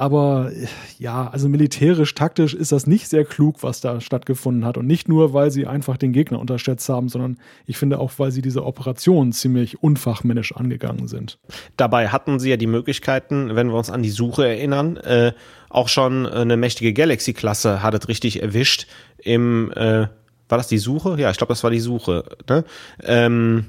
[0.00, 0.50] Aber
[0.98, 4.78] ja, also militärisch, taktisch ist das nicht sehr klug, was da stattgefunden hat.
[4.78, 7.36] Und nicht nur, weil sie einfach den Gegner unterschätzt haben, sondern
[7.66, 11.38] ich finde auch, weil sie diese Operation ziemlich unfachmännisch angegangen sind.
[11.76, 15.32] Dabei hatten sie ja die Möglichkeiten, wenn wir uns an die Suche erinnern, äh,
[15.68, 18.86] auch schon eine mächtige Galaxy-Klasse hat es richtig erwischt.
[19.18, 20.06] Im, äh,
[20.48, 21.20] war das die Suche?
[21.20, 22.24] Ja, ich glaube, das war die Suche.
[22.48, 22.64] Ne?
[23.04, 23.66] Ähm,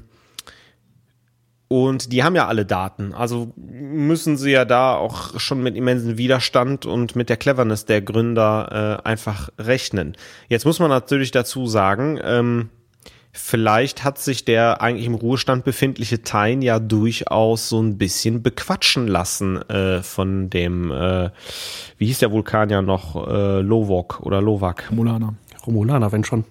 [1.72, 3.14] und die haben ja alle Daten.
[3.14, 8.02] Also müssen sie ja da auch schon mit immensen Widerstand und mit der Cleverness der
[8.02, 10.14] Gründer äh, einfach rechnen.
[10.48, 12.68] Jetzt muss man natürlich dazu sagen, ähm,
[13.32, 19.08] vielleicht hat sich der eigentlich im Ruhestand befindliche Tain ja durchaus so ein bisschen bequatschen
[19.08, 21.30] lassen äh, von dem, äh,
[21.96, 24.90] wie hieß der Vulkanier noch, äh, Lovok oder Lovak.
[24.90, 25.36] Romulaner.
[25.66, 26.44] Romulaner, wenn schon.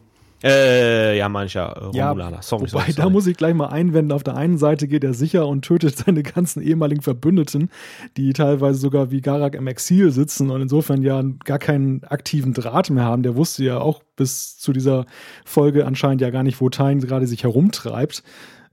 [0.44, 2.38] Äh, ja, mancher äh, Romulaner.
[2.38, 4.12] Ja, sorry, wobei, sorry, da muss ich gleich mal einwenden.
[4.12, 7.70] Auf der einen Seite geht er sicher und tötet seine ganzen ehemaligen Verbündeten,
[8.18, 12.90] die teilweise sogar wie Garak im Exil sitzen und insofern ja gar keinen aktiven Draht
[12.90, 13.24] mehr haben.
[13.24, 15.06] Der wusste ja auch bis zu dieser
[15.46, 18.24] Folge anscheinend ja gar nicht, wo Tain gerade sich herumtreibt.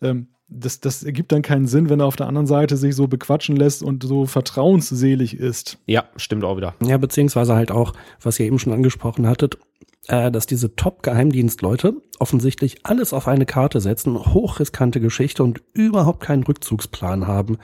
[0.01, 3.07] Ähm, das, das ergibt dann keinen Sinn, wenn er auf der anderen Seite sich so
[3.07, 5.79] bequatschen lässt und so vertrauensselig ist.
[5.87, 6.75] Ja, stimmt auch wieder.
[6.83, 9.59] Ja, beziehungsweise halt auch, was ihr eben schon angesprochen hattet,
[10.09, 16.43] äh, dass diese Top-Geheimdienstleute offensichtlich alles auf eine Karte setzen, hochriskante Geschichte und überhaupt keinen
[16.43, 17.59] Rückzugsplan haben.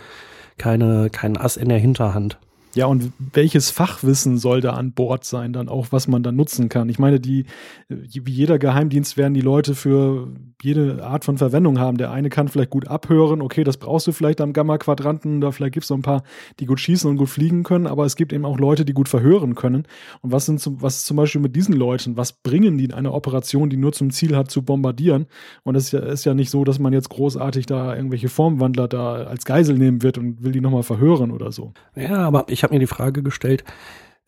[0.57, 2.39] Keine, kein Ass in der Hinterhand.
[2.75, 6.69] Ja, und welches Fachwissen soll da an Bord sein, dann auch, was man da nutzen
[6.69, 6.89] kann?
[6.89, 7.47] Ich meine, die,
[7.89, 10.29] wie jeder Geheimdienst werden die Leute für
[10.63, 11.99] jede Art von Verwendung haben.
[11.99, 15.75] Der eine kann vielleicht gut abhören, okay, das brauchst du vielleicht am Gamma-Quadranten, da vielleicht
[15.75, 16.23] gibt es so ein paar,
[16.59, 19.09] die gut schießen und gut fliegen können, aber es gibt eben auch Leute, die gut
[19.09, 19.87] verhören können.
[20.23, 22.17] Und was sind zum, was zum Beispiel mit diesen Leuten?
[22.17, 25.27] Was bringen die in eine Operation, die nur zum Ziel hat, zu bombardieren?
[25.63, 28.89] Und es ist ja, ist ja nicht so, dass man jetzt großartig da irgendwelche Formwandler
[28.89, 31.73] da als Geisel nehmen wird und will die nochmal verhören oder so.
[31.95, 33.63] Ja, aber ich habe mir die Frage gestellt,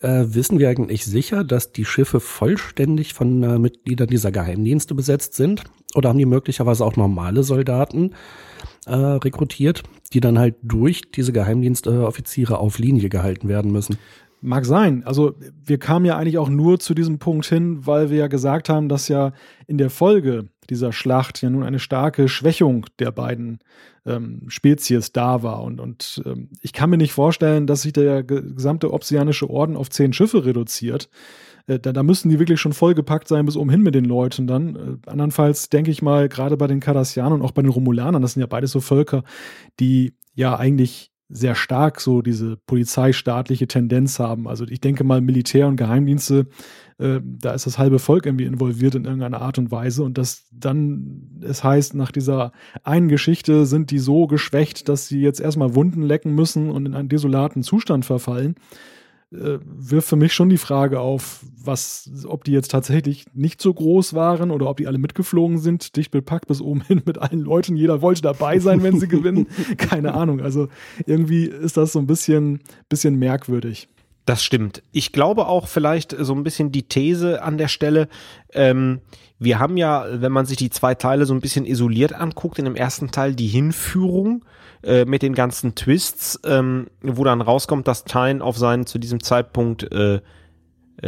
[0.01, 5.35] äh, wissen wir eigentlich sicher, dass die Schiffe vollständig von äh, Mitgliedern dieser Geheimdienste besetzt
[5.35, 5.65] sind?
[5.95, 8.13] Oder haben die möglicherweise auch normale Soldaten
[8.87, 13.99] äh, rekrutiert, die dann halt durch diese Geheimdienstoffiziere auf Linie gehalten werden müssen?
[14.43, 15.03] Mag sein.
[15.05, 18.69] Also wir kamen ja eigentlich auch nur zu diesem Punkt hin, weil wir ja gesagt
[18.69, 19.33] haben, dass ja
[19.67, 23.59] in der Folge dieser Schlacht ja nun eine starke Schwächung der beiden
[24.05, 25.63] ähm, Spezies da war.
[25.63, 29.91] Und, und ähm, ich kann mir nicht vorstellen, dass sich der gesamte Obsianische Orden auf
[29.91, 31.09] zehn Schiffe reduziert.
[31.67, 34.77] Äh, da, da müssen die wirklich schon vollgepackt sein bis umhin mit den Leuten dann.
[34.77, 38.33] Äh, andernfalls denke ich mal, gerade bei den Cardassianern und auch bei den Romulanern, das
[38.33, 39.25] sind ja beides so Völker,
[39.81, 44.47] die ja eigentlich sehr stark so diese polizeistaatliche Tendenz haben.
[44.47, 46.47] Also ich denke mal, Militär und Geheimdienste,
[46.99, 50.03] äh, da ist das halbe Volk irgendwie involviert in irgendeiner Art und Weise.
[50.03, 55.21] Und dass dann es heißt, nach dieser einen Geschichte sind die so geschwächt, dass sie
[55.21, 58.57] jetzt erstmal Wunden lecken müssen und in einen desolaten Zustand verfallen
[59.33, 63.73] äh, wirft für mich schon die Frage auf, was, ob die jetzt tatsächlich nicht so
[63.75, 67.41] groß waren oder ob die alle mitgeflogen sind, dicht bepackt bis oben hin mit allen
[67.41, 67.77] Leuten.
[67.77, 69.49] Jeder wollte dabei sein, wenn sie gewinnen.
[69.77, 70.41] Keine Ahnung.
[70.41, 70.69] Also
[71.07, 73.89] irgendwie ist das so ein bisschen, bisschen merkwürdig.
[74.27, 74.83] Das stimmt.
[74.91, 78.09] Ich glaube auch vielleicht so ein bisschen die These an der Stelle.
[78.53, 79.01] Ähm,
[79.39, 82.65] wir haben ja, wenn man sich die zwei Teile so ein bisschen isoliert anguckt, in
[82.65, 84.45] dem ersten Teil die Hinführung
[84.83, 89.23] äh, mit den ganzen Twists, ähm, wo dann rauskommt, dass Tyne auf seinen zu diesem
[89.23, 90.21] Zeitpunkt äh,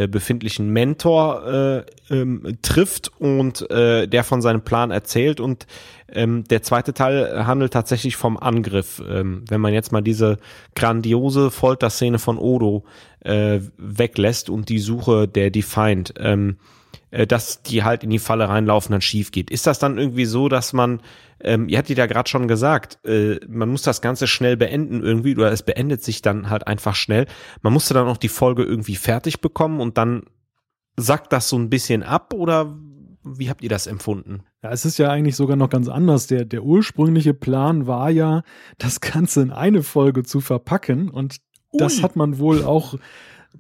[0.09, 5.67] befindlichen Mentor äh, ähm, trifft und äh, der von seinem Plan erzählt und
[6.11, 9.03] ähm, der zweite Teil handelt tatsächlich vom Angriff.
[9.09, 10.39] Ähm, wenn man jetzt mal diese
[10.75, 12.85] grandiose Folterszene von Odo
[13.21, 16.78] äh, weglässt und die Suche der Defiant, ähm, äh,
[17.11, 19.51] dass die halt in die Falle reinlaufen, dann schief geht.
[19.51, 21.01] Ist das dann irgendwie so, dass man
[21.41, 25.37] ähm, ihr hattet ja gerade schon gesagt, äh, man muss das Ganze schnell beenden irgendwie
[25.37, 27.27] oder es beendet sich dann halt einfach schnell.
[27.63, 30.25] Man musste dann auch die Folge irgendwie fertig bekommen und dann
[30.97, 32.77] sackt das so ein bisschen ab oder
[33.25, 34.43] wie habt ihr das empfunden?
[34.63, 36.27] Ja, es ist ja eigentlich sogar noch ganz anders.
[36.27, 38.43] Der, der ursprüngliche Plan war ja,
[38.79, 41.39] das Ganze in eine Folge zu verpacken und
[41.73, 41.79] Ui.
[41.79, 42.95] das hat man wohl auch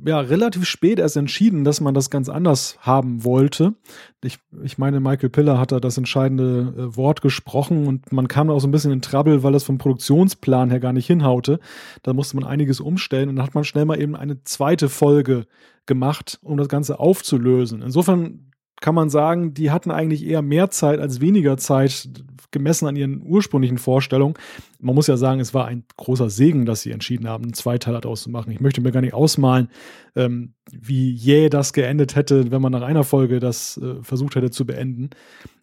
[0.05, 3.75] ja, relativ spät erst entschieden, dass man das ganz anders haben wollte.
[4.23, 8.51] Ich, ich meine, Michael Piller hat da das entscheidende äh, Wort gesprochen und man kam
[8.51, 11.59] auch so ein bisschen in Trouble, weil das vom Produktionsplan her gar nicht hinhaute.
[12.03, 15.47] Da musste man einiges umstellen und dann hat man schnell mal eben eine zweite Folge
[15.87, 17.83] gemacht, um das Ganze aufzulösen.
[17.83, 18.48] Insofern
[18.81, 22.09] kann man sagen, die hatten eigentlich eher mehr Zeit als weniger Zeit,
[22.51, 24.35] gemessen an ihren ursprünglichen Vorstellungen.
[24.81, 28.01] Man muss ja sagen, es war ein großer Segen, dass sie entschieden haben, einen Zweiteiler
[28.01, 28.51] daraus zu machen.
[28.53, 29.69] Ich möchte mir gar nicht ausmalen,
[30.17, 34.51] ähm, wie jäh das geendet hätte, wenn man nach einer Folge das äh, versucht hätte
[34.51, 35.11] zu beenden.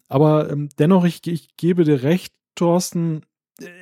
[0.08, 3.22] Aber ähm, dennoch, ich, ich gebe dir recht, Thorsten,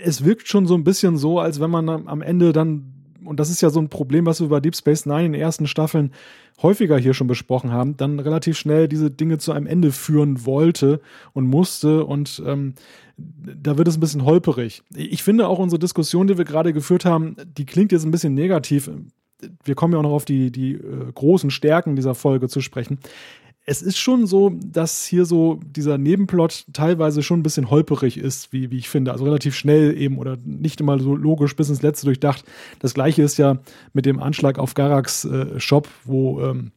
[0.02, 2.93] es wirkt schon so ein bisschen so, als wenn man am Ende dann
[3.26, 5.40] und das ist ja so ein Problem, was wir bei Deep Space Nine in den
[5.40, 6.12] ersten Staffeln
[6.62, 11.00] häufiger hier schon besprochen haben, dann relativ schnell diese Dinge zu einem Ende führen wollte
[11.32, 12.74] und musste und ähm,
[13.16, 14.82] da wird es ein bisschen holperig.
[14.94, 18.34] Ich finde auch unsere Diskussion, die wir gerade geführt haben, die klingt jetzt ein bisschen
[18.34, 18.90] negativ.
[19.64, 22.98] Wir kommen ja auch noch auf die, die äh, großen Stärken dieser Folge zu sprechen
[23.66, 28.52] es ist schon so, dass hier so dieser Nebenplot teilweise schon ein bisschen holperig ist,
[28.52, 29.12] wie, wie ich finde.
[29.12, 32.44] Also relativ schnell eben oder nicht immer so logisch bis ins Letzte durchdacht.
[32.80, 33.58] Das gleiche ist ja
[33.94, 36.72] mit dem Anschlag auf Garaks äh, Shop, wo ähm,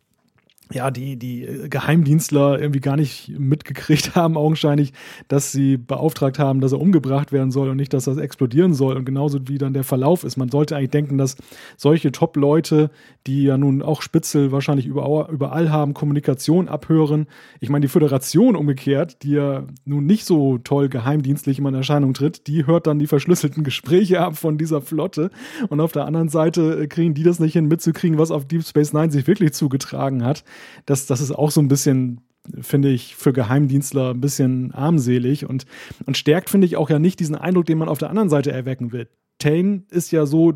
[0.74, 4.94] ja, die, die äh, Geheimdienstler irgendwie gar nicht mitgekriegt haben, augenscheinlich,
[5.28, 8.98] dass sie beauftragt haben, dass er umgebracht werden soll und nicht, dass das explodieren soll.
[8.98, 10.38] Und genauso wie dann der Verlauf ist.
[10.38, 11.38] Man sollte eigentlich denken, dass
[11.78, 12.90] solche Top-Leute,
[13.28, 17.28] die ja nun auch Spitzel wahrscheinlich überall, haben, Kommunikation abhören.
[17.60, 22.14] Ich meine, die Föderation umgekehrt, die ja nun nicht so toll geheimdienstlich immer in Erscheinung
[22.14, 25.30] tritt, die hört dann die verschlüsselten Gespräche ab von dieser Flotte.
[25.70, 28.66] Und auf der anderen Seite äh, kriegen die das nicht hin, mitzukriegen, was auf Deep
[28.66, 30.44] Space Nine sich wirklich zugetragen hat
[30.86, 32.22] das, das ist auch so ein bisschen
[32.62, 35.66] finde ich für Geheimdienstler ein bisschen armselig und,
[36.06, 38.52] und stärkt, finde ich, auch ja nicht diesen Eindruck, den man auf der anderen Seite
[38.52, 39.10] erwecken will.
[39.40, 40.54] Tane ist ja so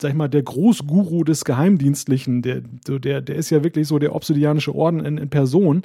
[0.00, 4.14] sag ich mal, der Großguru des Geheimdienstlichen, der, der, der ist ja wirklich so der
[4.14, 5.82] obsidianische Orden in, in Person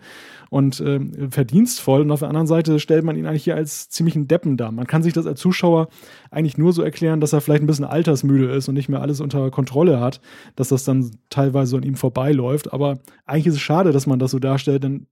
[0.49, 0.99] und äh,
[1.29, 2.01] verdienstvoll.
[2.01, 4.71] Und auf der anderen Seite stellt man ihn eigentlich hier als ziemlichen Deppen dar.
[4.71, 5.89] Man kann sich das als Zuschauer
[6.31, 9.19] eigentlich nur so erklären, dass er vielleicht ein bisschen altersmüde ist und nicht mehr alles
[9.19, 10.21] unter Kontrolle hat,
[10.55, 12.73] dass das dann teilweise an ihm vorbeiläuft.
[12.73, 15.07] Aber eigentlich ist es schade, dass man das so darstellt, denn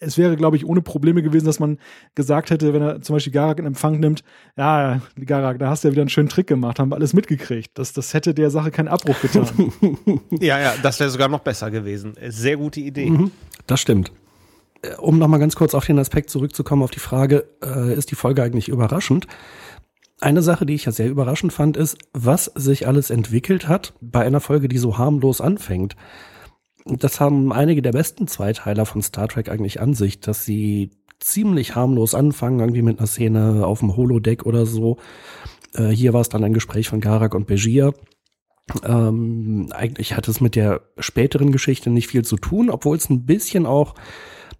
[0.00, 1.78] es wäre, glaube ich, ohne Probleme gewesen, dass man
[2.14, 4.24] gesagt hätte, wenn er zum Beispiel Garak in Empfang nimmt,
[4.56, 7.78] ja, Garak, da hast du ja wieder einen schönen Trick gemacht, haben wir alles mitgekriegt.
[7.78, 9.46] Das, das hätte der Sache keinen Abbruch getan.
[10.40, 12.14] ja, ja, das wäre sogar noch besser gewesen.
[12.28, 13.10] Sehr gute Idee.
[13.10, 13.30] Mhm,
[13.66, 14.10] das stimmt.
[14.82, 18.16] Äh, um nochmal ganz kurz auf den Aspekt zurückzukommen, auf die Frage, äh, ist die
[18.16, 19.26] Folge eigentlich überraschend?
[20.20, 24.24] Eine Sache, die ich ja sehr überraschend fand, ist, was sich alles entwickelt hat bei
[24.24, 25.96] einer Folge, die so harmlos anfängt.
[26.98, 31.74] Das haben einige der besten Zweiteiler von Star Trek eigentlich an sich, dass sie ziemlich
[31.74, 34.96] harmlos anfangen, irgendwie mit einer Szene auf dem Holodeck oder so.
[35.74, 37.94] Äh, hier war es dann ein Gespräch von Garak und Begier.
[38.84, 43.26] Ähm, eigentlich hat es mit der späteren Geschichte nicht viel zu tun, obwohl es ein
[43.26, 43.94] bisschen auch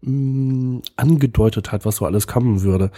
[0.02, 2.90] mh, mm, angedeutet hat, was so alles kommen würde.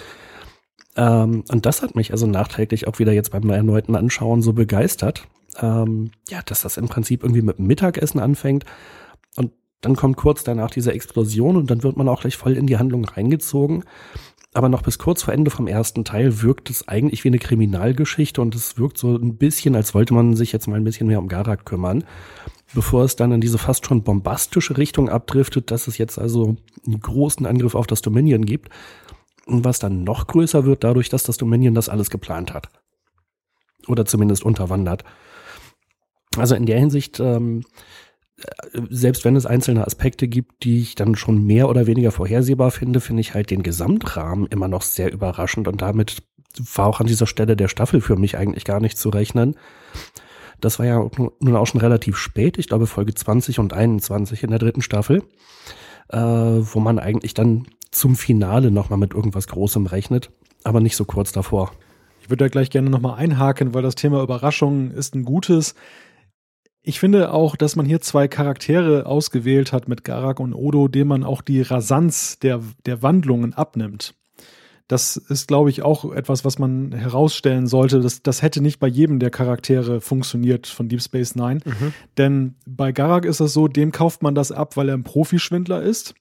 [0.97, 5.29] Ähm, und das hat mich also nachträglich auch wieder jetzt beim erneuten Anschauen so begeistert.
[5.61, 8.65] Ähm, ja, dass das im Prinzip irgendwie mit dem Mittagessen anfängt
[9.83, 12.79] dann kommt kurz danach diese Explosion und dann wird man auch gleich voll in die
[12.79, 13.85] Handlung reingezogen.
[14.55, 18.41] aber noch bis kurz vor Ende vom ersten Teil wirkt es eigentlich wie eine Kriminalgeschichte
[18.41, 21.19] und es wirkt so ein bisschen, als wollte man sich jetzt mal ein bisschen mehr
[21.19, 22.05] um Garak kümmern,
[22.75, 27.01] bevor es dann in diese fast schon bombastische Richtung abdriftet, dass es jetzt also einen
[27.01, 28.71] großen Angriff auf das Dominion gibt.
[29.47, 32.69] Und was dann noch größer wird, dadurch, dass das Dominion das alles geplant hat.
[33.89, 35.03] Oder zumindest unterwandert.
[36.37, 37.65] Also in der Hinsicht ähm,
[38.91, 43.01] selbst wenn es einzelne Aspekte gibt, die ich dann schon mehr oder weniger vorhersehbar finde,
[43.01, 46.23] finde ich halt den Gesamtrahmen immer noch sehr überraschend und damit
[46.75, 49.57] war auch an dieser Stelle der Staffel für mich eigentlich gar nicht zu rechnen.
[50.61, 51.09] Das war ja
[51.41, 55.23] nun auch schon relativ spät, ich glaube Folge 20 und 21 in der dritten Staffel,
[56.09, 60.31] äh, wo man eigentlich dann zum Finale nochmal mit irgendwas Großem rechnet,
[60.65, 61.73] aber nicht so kurz davor.
[62.21, 65.75] Ich würde da gleich gerne nochmal einhaken, weil das Thema Überraschung ist ein gutes.
[66.85, 71.09] Ich finde auch, dass man hier zwei Charaktere ausgewählt hat mit Garak und Odo, dem
[71.09, 74.15] man auch die Rasanz der, der Wandlungen abnimmt.
[74.89, 78.01] Das ist, glaube ich, auch etwas, was man herausstellen sollte.
[78.01, 81.61] Das, das hätte nicht bei jedem der Charaktere funktioniert von Deep Space Nine.
[81.65, 81.95] Mhm.
[82.19, 85.81] Denn bei Garak ist es so, dem kauft man das ab, weil er ein Profischwindler
[85.83, 86.15] ist.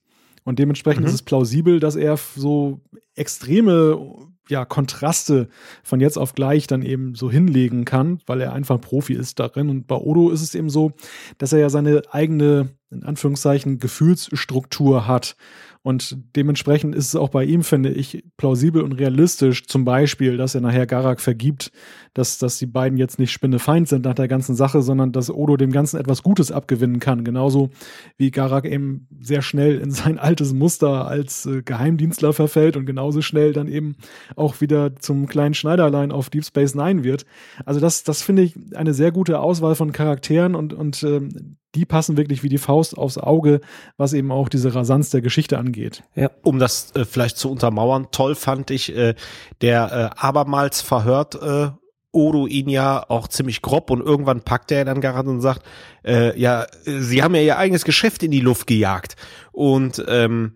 [0.44, 1.08] Und dementsprechend mhm.
[1.08, 2.80] ist es plausibel, dass er so
[3.14, 5.48] extreme ja, Kontraste
[5.82, 9.38] von jetzt auf gleich dann eben so hinlegen kann, weil er einfach ein Profi ist
[9.38, 9.68] darin.
[9.68, 10.92] Und bei Odo ist es eben so,
[11.38, 15.36] dass er ja seine eigene, in Anführungszeichen, Gefühlsstruktur hat.
[15.82, 20.54] Und dementsprechend ist es auch bei ihm, finde ich, plausibel und realistisch, zum Beispiel, dass
[20.54, 21.72] er nachher Garak vergibt,
[22.14, 25.56] dass, dass die beiden jetzt nicht Spinnefeind sind nach der ganzen Sache, sondern dass Odo
[25.56, 27.24] dem Ganzen etwas Gutes abgewinnen kann.
[27.24, 27.70] Genauso
[28.16, 33.20] wie Garak eben sehr schnell in sein altes Muster als äh, Geheimdienstler verfällt und genauso
[33.20, 33.96] schnell dann eben
[34.36, 37.24] auch wieder zum kleinen Schneiderlein auf Deep Space Nine wird.
[37.64, 41.84] Also das, das finde ich eine sehr gute Auswahl von Charakteren und, und ähm, die
[41.84, 43.60] passen wirklich wie die Faust aufs Auge,
[43.96, 46.02] was eben auch diese Rasanz der Geschichte angeht.
[46.14, 46.30] Ja.
[46.42, 49.14] Um das äh, vielleicht zu untermauern, toll fand ich, äh,
[49.60, 51.70] der äh, abermals verhört äh,
[52.14, 55.62] Odo ihn ja auch ziemlich grob und irgendwann packt er dann gerade und sagt,
[56.04, 59.16] äh, ja, sie haben ja ihr eigenes Geschäft in die Luft gejagt
[59.50, 60.52] und ähm,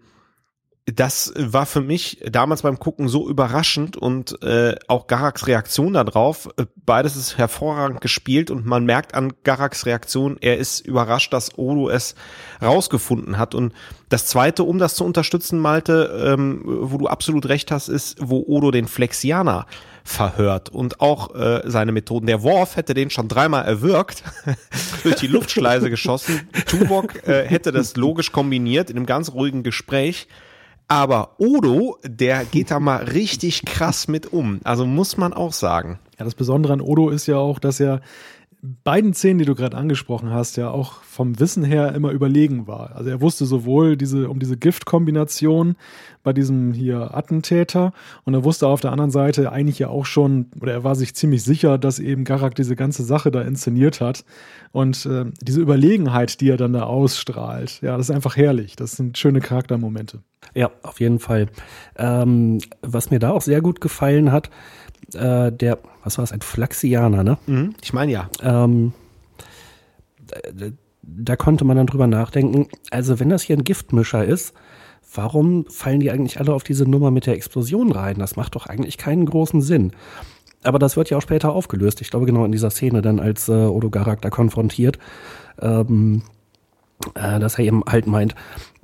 [0.87, 6.49] das war für mich damals beim Gucken so überraschend und äh, auch Garaks Reaktion darauf.
[6.57, 11.59] Äh, beides ist hervorragend gespielt und man merkt an Garaks Reaktion, er ist überrascht, dass
[11.59, 12.14] Odo es
[12.62, 13.57] rausgefunden hat.
[13.57, 13.72] Und
[14.11, 18.44] das Zweite, um das zu unterstützen, Malte, ähm, wo du absolut recht hast, ist, wo
[18.46, 19.66] Odo den Flexianer
[20.05, 22.29] verhört und auch äh, seine Methoden.
[22.29, 24.22] Der Worf hätte den schon dreimal erwürgt,
[25.03, 26.49] durch die Luftschleise geschossen.
[26.66, 30.29] Tuvok äh, hätte das logisch kombiniert in einem ganz ruhigen Gespräch
[30.88, 34.61] aber Odo, der geht da mal richtig krass mit um.
[34.64, 35.99] Also muss man auch sagen.
[36.18, 38.01] Ja, das Besondere an Odo ist ja auch, dass er
[38.85, 42.94] beiden Szenen, die du gerade angesprochen hast, ja auch vom Wissen her immer überlegen war.
[42.96, 45.76] Also er wusste sowohl diese, um diese Giftkombination
[46.22, 47.92] bei diesem hier Attentäter
[48.24, 51.14] und er wusste auf der anderen Seite eigentlich ja auch schon, oder er war sich
[51.14, 54.24] ziemlich sicher, dass eben Garak diese ganze Sache da inszeniert hat.
[54.72, 58.76] Und äh, diese Überlegenheit, die er dann da ausstrahlt, ja, das ist einfach herrlich.
[58.76, 60.22] Das sind schöne Charaktermomente.
[60.55, 61.46] Ja, auf jeden Fall.
[61.96, 64.50] Ähm, was mir da auch sehr gut gefallen hat,
[65.14, 67.37] äh, der, was war es, ein Flaxianer, ne?
[67.47, 68.31] Mhm, ich meine ja.
[68.40, 68.92] Ähm,
[71.03, 74.55] da konnte man dann drüber nachdenken, also wenn das hier ein Giftmischer ist,
[75.14, 78.19] warum fallen die eigentlich alle auf diese Nummer mit der Explosion rein?
[78.19, 79.92] Das macht doch eigentlich keinen großen Sinn.
[80.62, 82.01] Aber das wird ja auch später aufgelöst.
[82.01, 84.99] Ich glaube genau in dieser Szene dann, als äh, Odo Garak da konfrontiert,
[85.61, 86.23] ähm,
[87.14, 88.35] äh, dass er eben halt meint,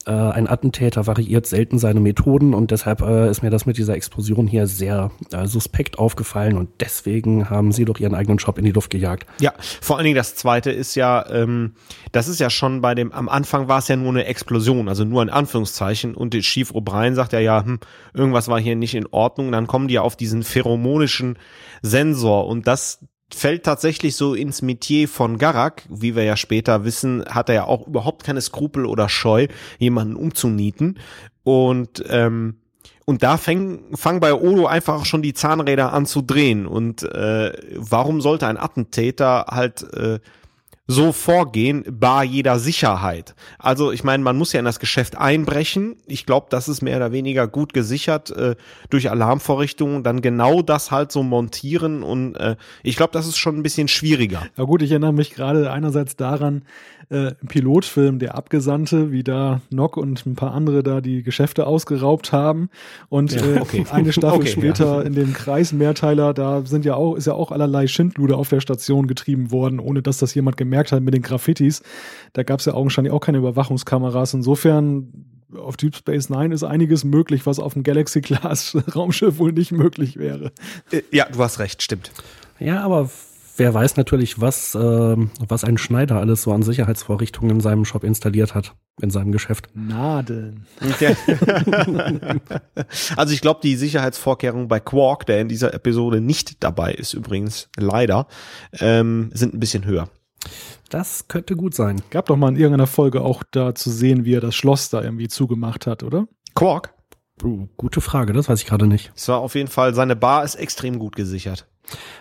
[0.07, 3.95] äh, ein Attentäter variiert selten seine Methoden und deshalb äh, ist mir das mit dieser
[3.95, 8.65] Explosion hier sehr äh, suspekt aufgefallen und deswegen haben sie doch ihren eigenen Shop in
[8.65, 9.27] die Luft gejagt.
[9.41, 11.75] Ja, vor allen Dingen das zweite ist ja, ähm,
[12.13, 15.05] das ist ja schon bei dem, am Anfang war es ja nur eine Explosion, also
[15.05, 17.81] nur in Anführungszeichen und der Chief O'Brien sagt ja, ja, hm,
[18.15, 21.39] irgendwas war hier nicht in Ordnung, dann kommen die ja auf diesen pheromonischen
[21.83, 23.01] Sensor und das
[23.35, 25.85] fällt tatsächlich so ins Metier von Garak.
[25.89, 30.17] Wie wir ja später wissen, hat er ja auch überhaupt keine Skrupel oder Scheu, jemanden
[30.17, 30.99] umzunieten.
[31.45, 32.57] Und ähm,
[33.05, 36.67] und da fangen fang bei Odo einfach schon die Zahnräder an zu drehen.
[36.67, 40.21] Und äh, warum sollte ein Attentäter halt äh,
[40.87, 43.35] so vorgehen, bar jeder Sicherheit.
[43.59, 45.97] Also ich meine, man muss ja in das Geschäft einbrechen.
[46.07, 48.57] Ich glaube, das ist mehr oder weniger gut gesichert äh,
[48.91, 53.57] durch Alarmvorrichtungen, dann genau das halt so montieren und äh, ich glaube, das ist schon
[53.57, 54.43] ein bisschen schwieriger.
[54.57, 56.63] Ja gut, ich erinnere mich gerade einerseits daran,
[57.13, 61.67] äh, im Pilotfilm Der Abgesandte, wie da Nock und ein paar andere da die Geschäfte
[61.67, 62.71] ausgeraubt haben.
[63.09, 63.85] Und ja, äh, okay.
[63.89, 65.03] äh, eine Staffel okay, später ja.
[65.03, 69.07] in dem Kreismehrteiler, da sind ja auch, ist ja auch allerlei Schindluder auf der Station
[69.07, 71.83] getrieben worden, ohne dass das jemand gemerkt hat mit den Graffitis.
[72.33, 74.33] Da gab es ja augenscheinlich auch keine Überwachungskameras.
[74.35, 79.53] Insofern auf Deep Space Nine ist einiges möglich, was auf dem Galaxy Class Raumschiff wohl
[79.53, 80.53] nicht möglich wäre.
[80.91, 82.11] Äh, ja, du hast recht, stimmt.
[82.59, 83.11] Ja, aber
[83.63, 85.17] wer weiß natürlich, was, äh,
[85.49, 89.69] was ein Schneider alles so an Sicherheitsvorrichtungen in seinem Shop installiert hat, in seinem Geschäft.
[89.73, 90.67] Nadeln.
[93.17, 97.69] also ich glaube, die Sicherheitsvorkehrungen bei Quark, der in dieser Episode nicht dabei ist übrigens,
[97.77, 98.27] leider,
[98.81, 100.09] ähm, sind ein bisschen höher.
[100.91, 102.03] Das könnte gut sein.
[102.11, 105.03] Gab doch mal in irgendeiner Folge auch da zu sehen, wie er das Schloss da
[105.03, 106.27] irgendwie zugemacht hat, oder?
[106.57, 106.95] Quark?
[107.45, 109.13] Uh, gute Frage, das weiß ich gerade nicht.
[109.15, 111.69] Es war auf jeden Fall, seine Bar ist extrem gut gesichert.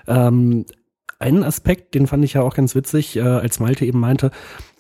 [0.07, 0.65] Ähm,
[1.21, 4.31] einen Aspekt, den fand ich ja auch ganz witzig, äh, als Malte eben meinte,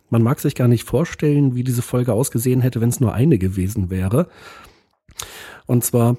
[0.09, 3.37] man mag sich gar nicht vorstellen, wie diese Folge ausgesehen hätte, wenn es nur eine
[3.37, 4.27] gewesen wäre.
[5.65, 6.17] Und zwar,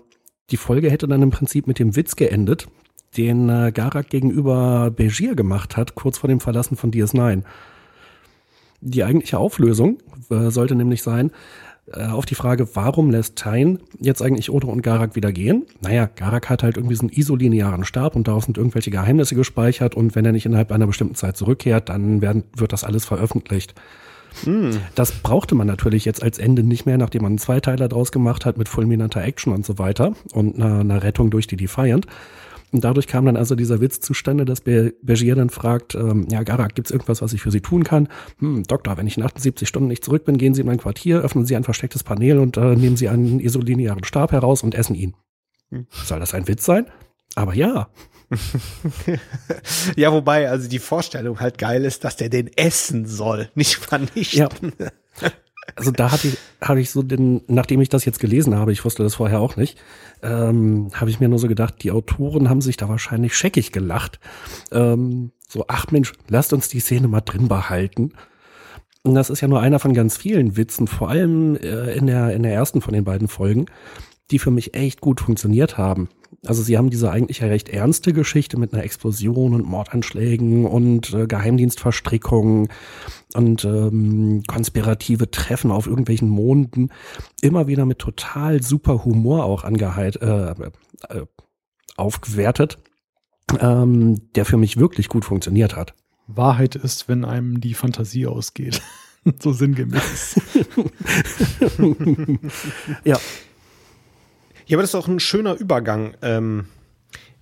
[0.50, 2.68] die Folge hätte dann im Prinzip mit dem Witz geendet,
[3.16, 7.42] den äh, Garak gegenüber Begier gemacht hat, kurz vor dem Verlassen von DS9.
[8.80, 9.98] Die eigentliche Auflösung
[10.30, 11.30] äh, sollte nämlich sein,
[11.90, 15.66] auf die Frage, warum lässt Tain jetzt eigentlich Odo und Garak wieder gehen?
[15.80, 19.94] Naja, Garak hat halt irgendwie so einen isolinearen Stab und darauf sind irgendwelche Geheimnisse gespeichert
[19.96, 23.74] und wenn er nicht innerhalb einer bestimmten Zeit zurückkehrt, dann werden, wird das alles veröffentlicht.
[24.44, 24.78] Hm.
[24.94, 28.46] Das brauchte man natürlich jetzt als Ende nicht mehr, nachdem man einen Zweiteiler draus gemacht
[28.46, 32.06] hat mit fulminanter Action und so weiter und einer, einer Rettung durch die Defiant.
[32.72, 36.42] Und dadurch kam dann also dieser Witz zustande, dass Be Begier dann fragt, ähm, ja,
[36.42, 38.08] Garak, gibt's irgendwas, was ich für Sie tun kann?
[38.38, 41.20] Hm, Doktor, wenn ich in 78 Stunden nicht zurück bin, gehen Sie in mein Quartier,
[41.20, 44.94] öffnen Sie ein verstecktes Panel und äh, nehmen Sie einen isolinearen Stab heraus und essen
[44.94, 45.14] ihn.
[45.70, 45.86] Hm.
[45.90, 46.86] Soll das ein Witz sein?
[47.34, 47.88] Aber ja.
[49.96, 54.72] ja, wobei, also die Vorstellung halt geil ist, dass der den essen soll, nicht vernichten.
[54.80, 54.88] Ja.
[55.74, 58.84] Also da hatte ich, habe ich so den, nachdem ich das jetzt gelesen habe, ich
[58.84, 59.78] wusste das vorher auch nicht,
[60.22, 64.20] ähm, habe ich mir nur so gedacht, die Autoren haben sich da wahrscheinlich scheckig gelacht.
[64.70, 68.12] Ähm, so, ach Mensch, lasst uns die Szene mal drin behalten.
[69.02, 72.32] Und das ist ja nur einer von ganz vielen Witzen, vor allem äh, in, der,
[72.34, 73.66] in der ersten von den beiden Folgen,
[74.30, 76.08] die für mich echt gut funktioniert haben.
[76.44, 81.12] Also sie haben diese eigentlich ja recht ernste Geschichte mit einer Explosion und Mordanschlägen und
[81.12, 82.68] äh, Geheimdienstverstrickungen
[83.34, 86.90] und ähm, konspirative Treffen auf irgendwelchen Monden
[87.40, 91.26] immer wieder mit total super Humor auch angeheilt, äh, äh,
[91.96, 92.78] aufgewertet,
[93.60, 95.94] ähm, der für mich wirklich gut funktioniert hat.
[96.26, 98.82] Wahrheit ist, wenn einem die Fantasie ausgeht.
[99.40, 100.40] so sinngemäß.
[103.04, 103.18] ja.
[104.66, 106.14] Ja, aber das ist auch ein schöner Übergang.
[106.22, 106.66] Ähm,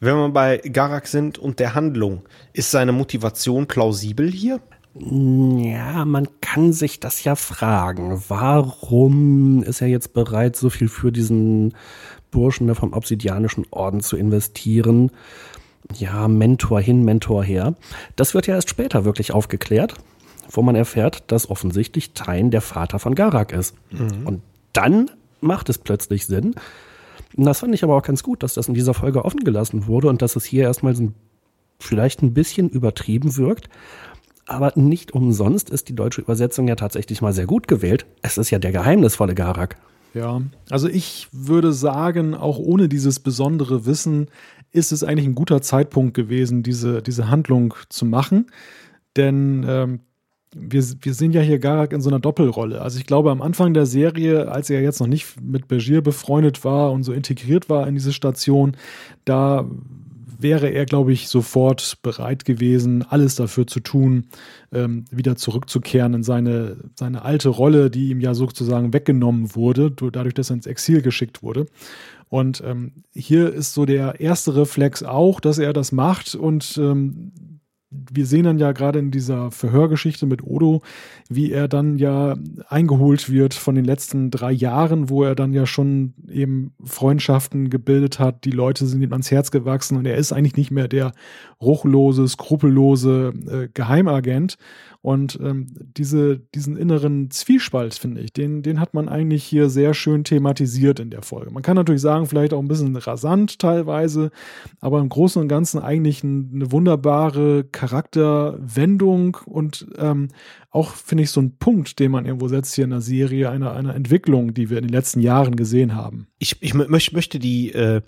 [0.00, 4.60] wenn wir bei Garak sind und der Handlung, ist seine Motivation plausibel hier?
[4.94, 8.22] Ja, man kann sich das ja fragen.
[8.28, 11.74] Warum ist er jetzt bereit, so viel für diesen
[12.30, 15.10] Burschen vom Obsidianischen Orden zu investieren?
[15.94, 17.74] Ja, Mentor hin, Mentor her.
[18.16, 19.94] Das wird ja erst später wirklich aufgeklärt,
[20.50, 23.74] wo man erfährt, dass offensichtlich Tain der Vater von Garak ist.
[23.90, 24.26] Mhm.
[24.26, 24.42] Und
[24.72, 25.10] dann
[25.40, 26.54] macht es plötzlich Sinn.
[27.36, 29.86] Und das fand ich aber auch ganz gut, dass das in dieser Folge offen gelassen
[29.86, 31.12] wurde und dass es hier erstmal so
[31.78, 33.68] vielleicht ein bisschen übertrieben wirkt.
[34.46, 38.06] Aber nicht umsonst ist die deutsche Übersetzung ja tatsächlich mal sehr gut gewählt.
[38.22, 39.76] Es ist ja der geheimnisvolle Garak.
[40.12, 44.26] Ja, also ich würde sagen, auch ohne dieses besondere Wissen
[44.72, 48.46] ist es eigentlich ein guter Zeitpunkt gewesen, diese, diese Handlung zu machen.
[49.16, 50.00] Denn ähm,
[50.54, 52.80] wir, wir sehen ja hier Garak in so einer Doppelrolle.
[52.80, 56.64] Also ich glaube, am Anfang der Serie, als er jetzt noch nicht mit Begier befreundet
[56.64, 58.76] war und so integriert war in diese Station,
[59.24, 59.66] da
[60.42, 64.26] wäre er, glaube ich, sofort bereit gewesen, alles dafür zu tun,
[64.72, 70.34] ähm, wieder zurückzukehren in seine, seine alte Rolle, die ihm ja sozusagen weggenommen wurde, dadurch,
[70.34, 71.66] dass er ins Exil geschickt wurde.
[72.28, 77.32] Und ähm, hier ist so der erste Reflex auch, dass er das macht und ähm,
[77.90, 80.82] wir sehen dann ja gerade in dieser Verhörgeschichte mit Odo,
[81.28, 82.36] wie er dann ja
[82.68, 88.20] eingeholt wird von den letzten drei Jahren, wo er dann ja schon eben Freundschaften gebildet
[88.20, 88.44] hat.
[88.44, 91.12] Die Leute sind ihm ans Herz gewachsen und er ist eigentlich nicht mehr der
[91.60, 94.56] ruchlose, skrupellose äh, Geheimagent,
[95.02, 99.94] und ähm, diese, diesen inneren Zwiespalt, finde ich, den, den hat man eigentlich hier sehr
[99.94, 101.50] schön thematisiert in der Folge.
[101.50, 104.30] Man kann natürlich sagen, vielleicht auch ein bisschen rasant teilweise,
[104.78, 110.28] aber im Großen und Ganzen eigentlich ein, eine wunderbare Charakterwendung und ähm,
[110.68, 113.72] auch, finde ich, so ein Punkt, den man irgendwo setzt hier in der Serie, einer,
[113.72, 116.26] einer Entwicklung, die wir in den letzten Jahren gesehen haben.
[116.38, 118.02] Ich, ich möchte die, äh,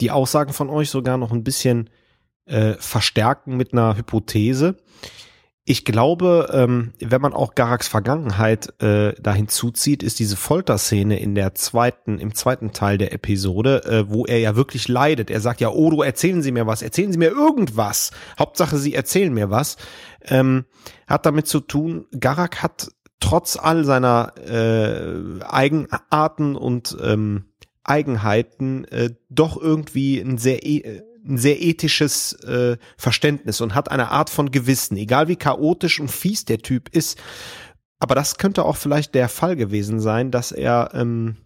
[0.00, 1.90] die Aussagen von euch sogar noch ein bisschen
[2.46, 4.76] äh, verstärken mit einer Hypothese
[5.70, 11.36] ich glaube, ähm, wenn man auch Garaks Vergangenheit äh, da hinzuzieht, ist diese Folterszene in
[11.36, 15.30] der zweiten, im zweiten Teil der Episode, äh, wo er ja wirklich leidet.
[15.30, 18.10] Er sagt ja, oh, du erzählen Sie mir was, erzählen Sie mir irgendwas.
[18.36, 19.76] Hauptsache, Sie erzählen mir was.
[20.24, 20.64] Ähm,
[21.06, 22.88] hat damit zu tun, Garak hat
[23.20, 27.44] trotz all seiner äh, Eigenarten und ähm,
[27.84, 34.10] Eigenheiten äh, doch irgendwie ein sehr e ein sehr ethisches äh, Verständnis und hat eine
[34.10, 37.18] Art von Gewissen, egal wie chaotisch und fies der Typ ist.
[37.98, 41.36] Aber das könnte auch vielleicht der Fall gewesen sein, dass er ähm,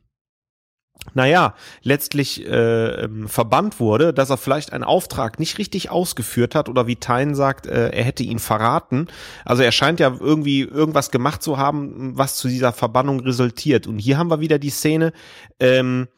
[1.13, 6.69] naja, letztlich äh, ähm, verbannt wurde, dass er vielleicht einen Auftrag nicht richtig ausgeführt hat
[6.69, 9.09] oder wie Tyne sagt, äh, er hätte ihn verraten.
[9.45, 13.87] Also er scheint ja irgendwie irgendwas gemacht zu haben, was zu dieser Verbannung resultiert.
[13.87, 15.13] Und hier haben wir wieder die Szene,
[15.61, 16.09] ähm,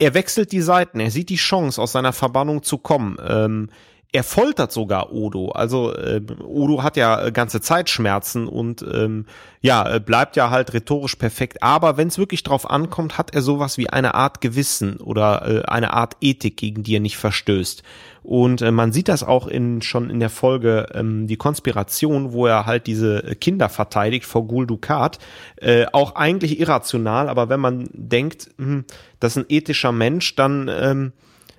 [0.00, 3.18] er wechselt die Seiten, er sieht die Chance, aus seiner Verbannung zu kommen.
[3.24, 3.68] Ähm,
[4.12, 5.50] er foltert sogar Odo.
[5.50, 9.26] Also äh, Odo hat ja äh, ganze Zeit Schmerzen und ähm,
[9.60, 11.62] ja, äh, bleibt ja halt rhetorisch perfekt.
[11.62, 15.62] Aber wenn es wirklich drauf ankommt, hat er sowas wie eine Art Gewissen oder äh,
[15.66, 17.84] eine Art Ethik, gegen die er nicht verstößt.
[18.22, 22.46] Und äh, man sieht das auch in schon in der Folge ähm, die Konspiration, wo
[22.46, 25.18] er halt diese Kinder verteidigt vor Gul Dukat.
[25.56, 28.84] Äh, auch eigentlich irrational, aber wenn man denkt, hm,
[29.20, 31.12] das ist ein ethischer Mensch, dann ähm,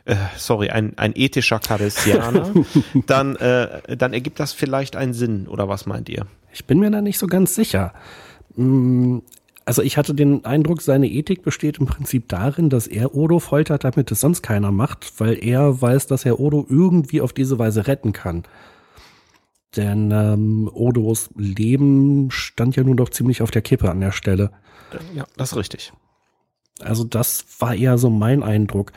[0.05, 2.51] äh, sorry, ein, ein ethischer Karessianer,
[3.05, 6.26] dann, äh, dann ergibt das vielleicht einen Sinn, oder was meint ihr?
[6.53, 7.93] Ich bin mir da nicht so ganz sicher.
[9.66, 13.84] Also ich hatte den Eindruck, seine Ethik besteht im Prinzip darin, dass er Odo foltert,
[13.84, 17.88] damit es sonst keiner macht, weil er weiß, dass er Odo irgendwie auf diese Weise
[17.88, 18.43] retten kann.
[19.76, 24.51] Denn ähm, Odos Leben stand ja nun doch ziemlich auf der Kippe an der Stelle.
[25.14, 25.93] Ja, das ist richtig.
[26.82, 28.91] Also das war eher so mein Eindruck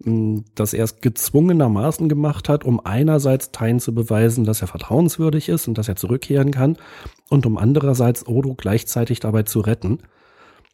[0.00, 5.66] dass er es gezwungenermaßen gemacht hat, um einerseits Tain zu beweisen, dass er vertrauenswürdig ist
[5.66, 6.76] und dass er zurückkehren kann
[7.30, 9.98] und um andererseits Odo gleichzeitig dabei zu retten.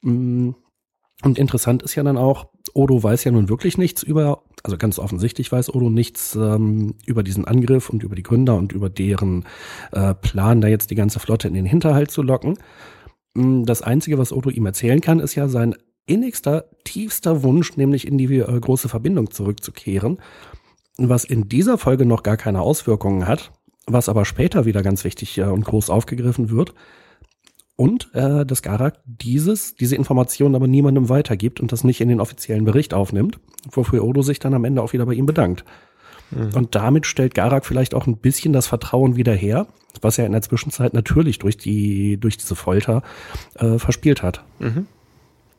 [0.03, 4.99] Und interessant ist ja dann auch, Odo weiß ja nun wirklich nichts über, also ganz
[4.99, 9.45] offensichtlich weiß Odo nichts ähm, über diesen Angriff und über die Gründer und über deren
[9.93, 12.59] äh, Plan, da jetzt die ganze Flotte in den Hinterhalt zu locken.
[13.37, 15.75] Das Einzige, was Odo ihm erzählen kann, ist ja sein
[16.07, 20.19] innigster, tiefster Wunsch, nämlich in die äh, große Verbindung zurückzukehren,
[20.99, 23.53] was in dieser Folge noch gar keine Auswirkungen hat,
[23.87, 26.75] was aber später wieder ganz wichtig äh, und groß aufgegriffen wird.
[27.77, 32.21] Und äh, dass Garak dieses, diese Information aber niemandem weitergibt und das nicht in den
[32.21, 35.65] offiziellen Bericht aufnimmt, wofür Odo sich dann am Ende auch wieder bei ihm bedankt.
[36.31, 36.51] Mhm.
[36.55, 39.67] Und damit stellt Garak vielleicht auch ein bisschen das Vertrauen wieder her,
[40.01, 43.03] was er in der Zwischenzeit natürlich durch die, durch diese Folter
[43.57, 44.45] äh, verspielt hat.
[44.61, 44.87] Mhm.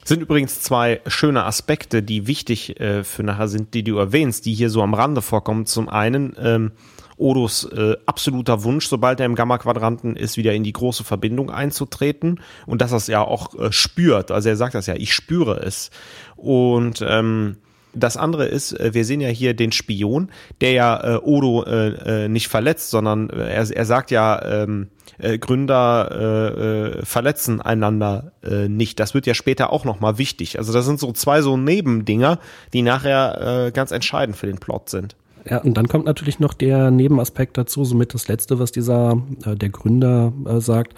[0.05, 4.53] Sind übrigens zwei schöne Aspekte, die wichtig äh, für nachher sind, die du erwähnst, die
[4.53, 5.65] hier so am Rande vorkommen.
[5.65, 6.71] Zum einen ähm,
[7.17, 12.41] Odos äh, absoluter Wunsch, sobald er im Gamma-Quadranten ist, wieder in die große Verbindung einzutreten
[12.65, 14.31] und dass er es ja auch äh, spürt.
[14.31, 15.91] Also er sagt das ja, ich spüre es.
[16.35, 17.57] Und ähm,
[17.93, 20.29] das andere ist, äh, wir sehen ja hier den Spion,
[20.61, 24.89] der ja äh, Odo äh, äh, nicht verletzt, sondern äh, er, er sagt ja, ähm,
[25.17, 28.99] äh, Gründer äh, verletzen einander äh, nicht.
[28.99, 30.59] Das wird ja später auch nochmal wichtig.
[30.59, 32.39] Also das sind so zwei so Nebendinger,
[32.73, 35.15] die nachher äh, ganz entscheidend für den Plot sind.
[35.47, 39.55] Ja, und dann kommt natürlich noch der Nebenaspekt dazu, somit das letzte, was dieser, äh,
[39.55, 40.95] der Gründer äh, sagt.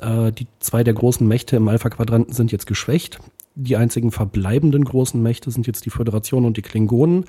[0.00, 3.18] Äh, die zwei der großen Mächte im Alpha-Quadranten sind jetzt geschwächt
[3.54, 7.24] die einzigen verbleibenden großen Mächte sind jetzt die Föderation und die Klingonen.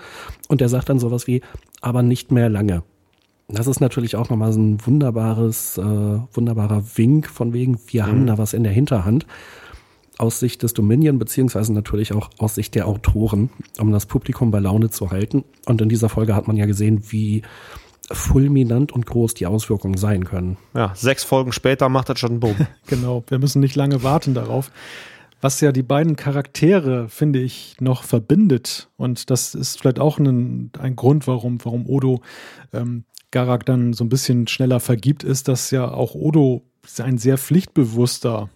[0.47, 1.41] Und er sagt dann sowas wie,
[1.81, 2.83] aber nicht mehr lange.
[3.47, 8.07] Das ist natürlich auch nochmal so ein wunderbares, äh, wunderbarer Wink von wegen, wir mhm.
[8.07, 9.27] haben da was in der Hinterhand.
[10.17, 13.49] Aus Sicht des Dominion, beziehungsweise natürlich auch aus Sicht der Autoren,
[13.79, 15.43] um das Publikum bei Laune zu halten.
[15.65, 17.41] Und in dieser Folge hat man ja gesehen, wie
[18.11, 20.57] fulminant und groß die Auswirkungen sein können.
[20.73, 22.55] Ja, sechs Folgen später macht das schon einen Boom.
[22.87, 24.71] genau, wir müssen nicht lange warten darauf
[25.41, 28.89] was ja die beiden Charaktere, finde ich, noch verbindet.
[28.97, 32.21] Und das ist vielleicht auch ein, ein Grund, warum, warum Odo
[32.73, 36.63] ähm, Garak dann so ein bisschen schneller vergibt, ist, dass ja auch Odo
[36.97, 38.49] ein sehr pflichtbewusster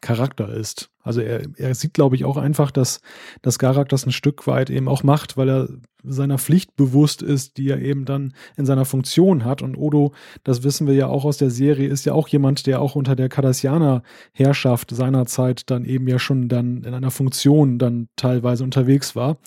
[0.00, 0.91] Charakter ist.
[1.02, 3.00] Also er, er sieht, glaube ich, auch einfach, dass,
[3.42, 5.68] dass Garak das ein Stück weit eben auch macht, weil er
[6.04, 9.62] seiner Pflicht bewusst ist, die er eben dann in seiner Funktion hat.
[9.62, 10.12] Und Odo,
[10.44, 13.14] das wissen wir ja auch aus der Serie, ist ja auch jemand, der auch unter
[13.14, 19.38] der Cardassianer-Herrschaft seinerzeit dann eben ja schon dann in einer Funktion dann teilweise unterwegs war.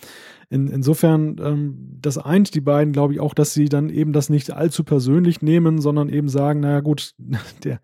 [0.49, 4.29] In, insofern, ähm, das eint die beiden, glaube ich, auch, dass sie dann eben das
[4.29, 7.13] nicht allzu persönlich nehmen, sondern eben sagen, naja gut,
[7.63, 7.79] der,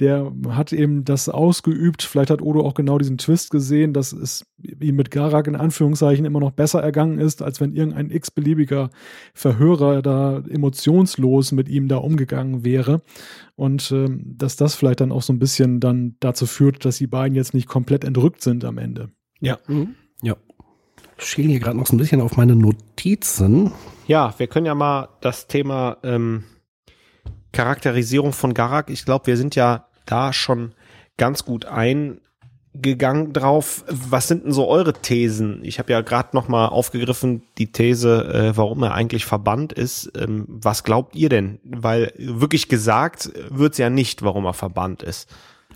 [0.00, 2.02] der hat eben das ausgeübt.
[2.02, 4.46] Vielleicht hat Odo auch genau diesen Twist gesehen, dass es
[4.80, 8.90] ihm mit Garak in Anführungszeichen immer noch besser ergangen ist, als wenn irgendein x-beliebiger
[9.34, 13.02] Verhörer da emotionslos mit ihm da umgegangen wäre.
[13.54, 17.06] Und ähm, dass das vielleicht dann auch so ein bisschen dann dazu führt, dass die
[17.06, 19.10] beiden jetzt nicht komplett entrückt sind am Ende.
[19.40, 19.58] Ja.
[19.66, 19.94] Mhm.
[20.22, 20.36] Ja.
[21.18, 23.72] Ich schiele hier gerade noch so ein bisschen auf meine Notizen.
[24.06, 26.44] Ja, wir können ja mal das Thema ähm,
[27.52, 30.72] Charakterisierung von Garak, ich glaube, wir sind ja da schon
[31.16, 33.84] ganz gut eingegangen drauf.
[33.88, 35.64] Was sind denn so eure Thesen?
[35.64, 40.12] Ich habe ja gerade noch mal aufgegriffen die These, äh, warum er eigentlich verbannt ist.
[40.16, 41.58] Ähm, was glaubt ihr denn?
[41.64, 45.28] Weil wirklich gesagt wird's ja nicht, warum er verbannt ist.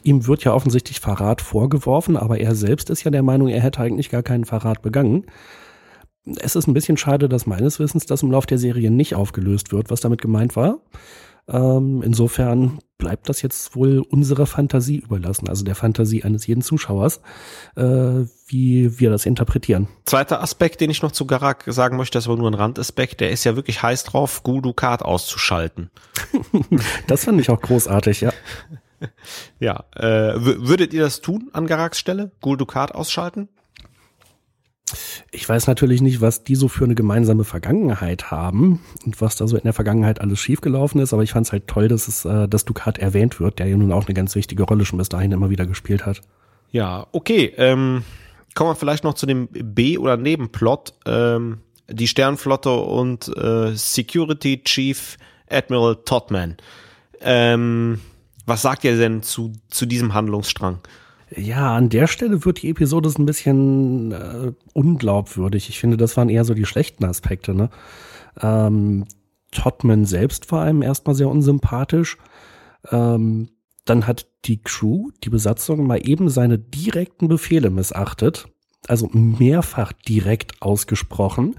[0.03, 3.81] Ihm wird ja offensichtlich Verrat vorgeworfen, aber er selbst ist ja der Meinung, er hätte
[3.81, 5.27] eigentlich gar keinen Verrat begangen.
[6.37, 9.73] Es ist ein bisschen schade, dass meines Wissens das im Lauf der Serie nicht aufgelöst
[9.73, 10.81] wird, was damit gemeint war.
[11.49, 17.21] Ähm, insofern bleibt das jetzt wohl unserer Fantasie überlassen, also der Fantasie eines jeden Zuschauers,
[17.77, 19.89] äh, wie wir das interpretieren.
[20.05, 23.31] Zweiter Aspekt, den ich noch zu Garak sagen möchte, das war nur ein Randaspekt, der
[23.31, 25.91] ist ja wirklich heiß drauf, Gul Dukat auszuschalten.
[27.09, 28.33] das fand ich auch großartig, ja.
[29.61, 32.33] Ja, äh, würdet ihr das tun an Garaks Stelle?
[32.41, 33.49] Gul Dukat ausschalten?
[35.31, 39.47] Ich weiß natürlich nicht, was die so für eine gemeinsame Vergangenheit haben und was da
[39.47, 42.25] so in der Vergangenheit alles schiefgelaufen ist, aber ich fand es halt toll, dass es,
[42.25, 45.09] äh, dass Ducat erwähnt wird, der ja nun auch eine ganz wichtige Rolle schon bis
[45.09, 46.23] dahin immer wieder gespielt hat.
[46.73, 47.53] Ja, okay.
[47.57, 48.03] Ähm,
[48.55, 50.95] kommen wir vielleicht noch zu dem B- oder Nebenplot.
[51.07, 55.17] Ähm, die Sternflotte und äh, Security Chief
[55.49, 56.57] Admiral Todman.
[57.21, 58.01] Ähm,
[58.51, 60.81] was sagt ihr denn zu, zu diesem Handlungsstrang?
[61.35, 65.69] Ja, an der Stelle wird die Episode ein bisschen äh, unglaubwürdig.
[65.69, 67.55] Ich finde, das waren eher so die schlechten Aspekte.
[67.55, 67.71] Ne?
[68.43, 69.07] Ähm,
[69.53, 72.19] Todman selbst war einem erstmal sehr unsympathisch.
[72.91, 73.51] Ähm,
[73.85, 78.49] dann hat die Crew, die Besatzung, mal eben seine direkten Befehle missachtet.
[78.89, 81.55] Also mehrfach direkt ausgesprochen.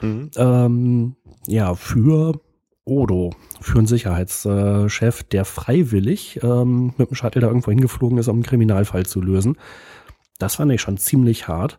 [0.00, 0.30] Mhm.
[0.36, 1.16] Ähm,
[1.46, 2.40] ja, für
[2.84, 3.30] Odo
[3.60, 8.42] für einen Sicherheitschef, der freiwillig ähm, mit dem Shuttle da irgendwo hingeflogen ist, um einen
[8.42, 9.56] Kriminalfall zu lösen.
[10.38, 11.78] Das fand ich schon ziemlich hart.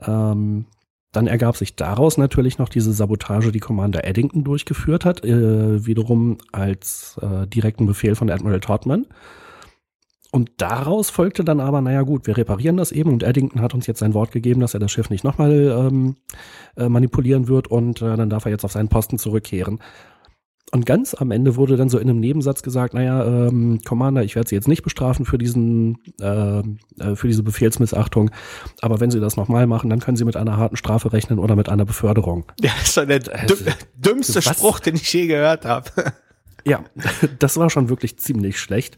[0.00, 0.66] Ähm,
[1.12, 6.38] dann ergab sich daraus natürlich noch diese Sabotage, die Commander Eddington durchgeführt hat, äh, wiederum
[6.52, 9.06] als äh, direkten Befehl von Admiral Todman.
[10.34, 13.86] Und daraus folgte dann aber, naja gut, wir reparieren das eben und Eddington hat uns
[13.86, 16.16] jetzt sein Wort gegeben, dass er das Schiff nicht nochmal ähm,
[16.78, 19.80] äh, manipulieren wird und äh, dann darf er jetzt auf seinen Posten zurückkehren.
[20.74, 24.34] Und ganz am Ende wurde dann so in einem Nebensatz gesagt, naja, ähm, Commander, ich
[24.36, 28.30] werde Sie jetzt nicht bestrafen für diesen, äh, äh, für diese Befehlsmissachtung,
[28.80, 31.56] aber wenn Sie das nochmal machen, dann können Sie mit einer harten Strafe rechnen oder
[31.56, 32.46] mit einer Beförderung.
[32.62, 33.54] Ja, das ist der also,
[33.96, 34.56] dümmste was?
[34.56, 35.90] Spruch, den ich je gehört habe.
[36.64, 36.80] Ja,
[37.38, 38.96] das war schon wirklich ziemlich schlecht.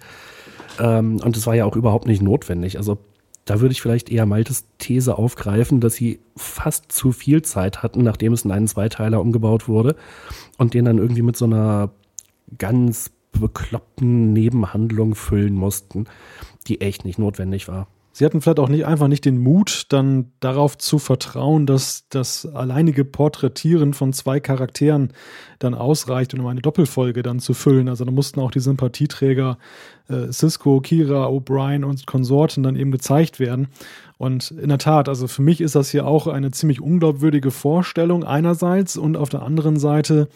[0.79, 2.79] Ähm, und es war ja auch überhaupt nicht notwendig.
[2.79, 2.99] Also
[3.47, 8.05] da würde ich vielleicht eher Maltes These aufgreifen, dass sie fast zu viel Zeit hatten,
[8.05, 9.97] nachdem es in einen Zweiteiler umgebaut wurde
[10.59, 11.91] und den dann irgendwie mit so einer
[12.59, 16.07] ganz bekloppten Nebenhandlung füllen mussten,
[16.67, 17.89] die echt nicht notwendig war.
[18.17, 22.47] Sie hatten vielleicht auch nicht einfach nicht den Mut, dann darauf zu vertrauen, dass das
[22.47, 25.13] alleinige Porträtieren von zwei Charakteren
[25.59, 27.89] dann ausreicht, um eine Doppelfolge dann zu füllen.
[27.89, 29.59] Also da mussten auch die Sympathieträger
[30.09, 33.67] äh, Cisco, Kira, O'Brien und Konsorten dann eben gezeigt werden.
[34.17, 38.23] Und in der Tat, also für mich ist das hier auch eine ziemlich unglaubwürdige Vorstellung
[38.23, 40.29] einerseits und auf der anderen Seite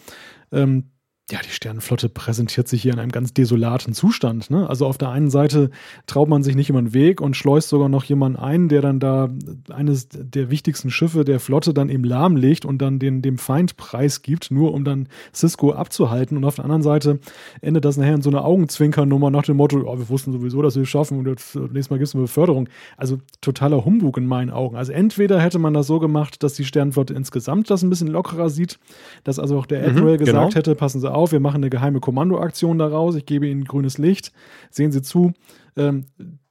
[0.51, 0.89] ähm,
[1.31, 4.49] ja, die Sternenflotte präsentiert sich hier in einem ganz desolaten Zustand.
[4.49, 4.67] Ne?
[4.67, 5.69] Also auf der einen Seite
[6.07, 8.99] traut man sich nicht über den Weg und schleust sogar noch jemanden ein, der dann
[8.99, 9.29] da
[9.69, 14.49] eines der wichtigsten Schiffe der Flotte dann eben lahmlegt und dann den, dem Feind preisgibt,
[14.49, 16.35] nur um dann Cisco abzuhalten.
[16.35, 17.19] Und auf der anderen Seite
[17.61, 20.75] endet das nachher in so einer Augenzwinkernummer nach dem Motto, oh, wir wussten sowieso, dass
[20.75, 22.69] wir es schaffen und jetzt, äh, nächstes Mal gibt es eine Beförderung.
[22.97, 24.75] Also totaler Humbug in meinen Augen.
[24.75, 28.49] Also entweder hätte man das so gemacht, dass die Sternenflotte insgesamt das ein bisschen lockerer
[28.49, 28.79] sieht,
[29.23, 30.55] dass also auch der mhm, Admiral mhm, gesagt genau.
[30.55, 33.97] hätte, passen Sie auf, auf, wir machen eine geheime Kommandoaktion daraus, ich gebe Ihnen grünes
[33.97, 34.31] Licht,
[34.71, 35.33] sehen Sie zu,
[35.75, 36.05] ähm,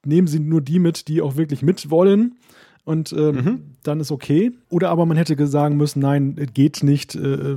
[0.04, 2.36] nehmen Sie nur die mit, die auch wirklich mitwollen
[2.84, 3.60] und ähm, mhm.
[3.82, 4.52] dann ist okay.
[4.70, 7.56] Oder aber man hätte sagen müssen, nein, geht nicht, äh,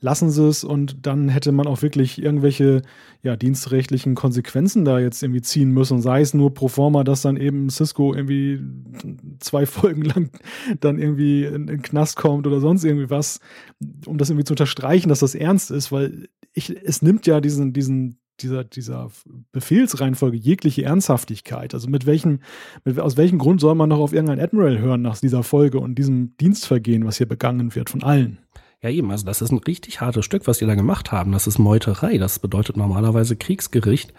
[0.00, 2.82] lassen Sie es und dann hätte man auch wirklich irgendwelche
[3.22, 6.00] ja, dienstrechtlichen Konsequenzen da jetzt irgendwie ziehen müssen.
[6.00, 8.60] Sei es nur pro forma, dass dann eben Cisco irgendwie
[9.40, 10.30] zwei Folgen lang
[10.80, 13.40] dann irgendwie in, in den Knast kommt oder sonst irgendwie was,
[14.06, 17.72] um das irgendwie zu unterstreichen, dass das ernst ist, weil ich, es nimmt ja diesen,
[17.72, 19.10] diesen, dieser, dieser
[19.52, 21.74] Befehlsreihenfolge jegliche Ernsthaftigkeit.
[21.74, 22.40] Also mit welchem,
[22.84, 25.96] mit, aus welchem Grund soll man noch auf irgendeinen Admiral hören nach dieser Folge und
[25.96, 28.38] diesem Dienstvergehen, was hier begangen wird von allen?
[28.82, 31.32] Ja, eben, also das ist ein richtig hartes Stück, was die da gemacht haben.
[31.32, 32.16] Das ist Meuterei.
[32.16, 34.14] Das bedeutet normalerweise Kriegsgericht.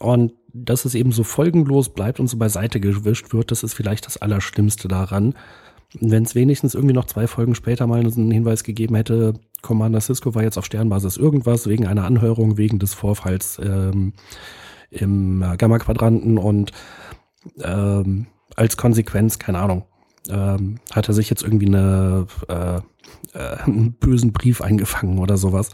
[0.00, 4.06] Und dass es eben so folgenlos bleibt und so beiseite gewischt wird, das ist vielleicht
[4.06, 5.34] das Allerschlimmste daran.
[6.00, 10.34] Wenn es wenigstens irgendwie noch zwei Folgen später mal einen Hinweis gegeben hätte, Commander Cisco
[10.34, 14.12] war jetzt auf Sternbasis irgendwas wegen einer Anhörung, wegen des Vorfalls ähm,
[14.90, 16.72] im Gamma-Quadranten und
[17.62, 19.84] ähm, als Konsequenz, keine Ahnung,
[20.28, 22.80] ähm, hat er sich jetzt irgendwie eine, äh,
[23.38, 25.70] äh, einen bösen Brief eingefangen oder sowas.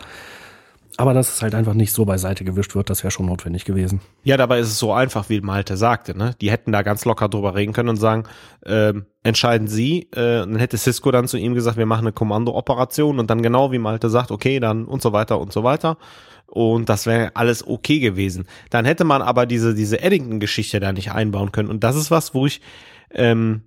[0.96, 4.00] aber dass es halt einfach nicht so beiseite gewischt wird, das wäre schon notwendig gewesen.
[4.22, 6.16] Ja, dabei ist es so einfach, wie Malte sagte.
[6.16, 6.36] Ne?
[6.40, 8.24] Die hätten da ganz locker drüber reden können und sagen,
[8.64, 10.02] ähm, entscheiden Sie.
[10.12, 13.72] Äh, dann hätte Cisco dann zu ihm gesagt, wir machen eine Kommandooperation und dann genau
[13.72, 15.98] wie Malte sagt, okay, dann und so weiter und so weiter.
[16.46, 18.46] Und das wäre alles okay gewesen.
[18.70, 21.70] Dann hätte man aber diese, diese Eddington-Geschichte da nicht einbauen können.
[21.70, 22.60] Und das ist was, wo ich
[23.10, 23.62] ähm,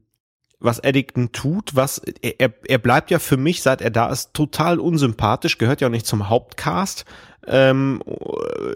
[0.59, 4.79] was Eddington tut, was er, er bleibt ja für mich, seit er da ist, total
[4.79, 7.05] unsympathisch, gehört ja auch nicht zum Hauptcast.
[7.45, 8.01] Ähm,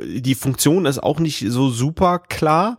[0.05, 2.77] die Funktion ist auch nicht so super klar.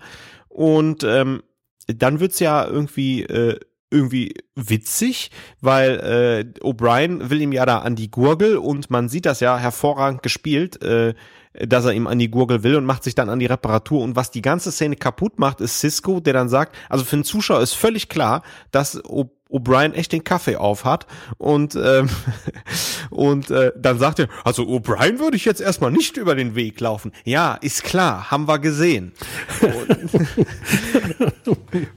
[0.48, 1.42] Und ähm,
[1.86, 3.58] dann wird's ja irgendwie äh,
[3.90, 5.30] irgendwie witzig,
[5.60, 9.58] weil äh, O'Brien will ihm ja da an die Gurgel und man sieht das ja
[9.58, 10.82] hervorragend gespielt.
[10.82, 11.14] Äh,
[11.54, 14.02] dass er ihm an die Gurgel will und macht sich dann an die Reparatur.
[14.02, 17.24] Und was die ganze Szene kaputt macht, ist Cisco, der dann sagt, also für den
[17.24, 19.02] Zuschauer ist völlig klar, dass
[19.52, 21.06] O'Brien echt den Kaffee auf hat
[21.38, 22.08] und ähm,
[23.10, 26.80] und äh, dann sagt er, also O'Brien würde ich jetzt erstmal nicht über den Weg
[26.80, 27.12] laufen.
[27.24, 29.12] Ja, ist klar, haben wir gesehen.
[29.60, 30.26] Und,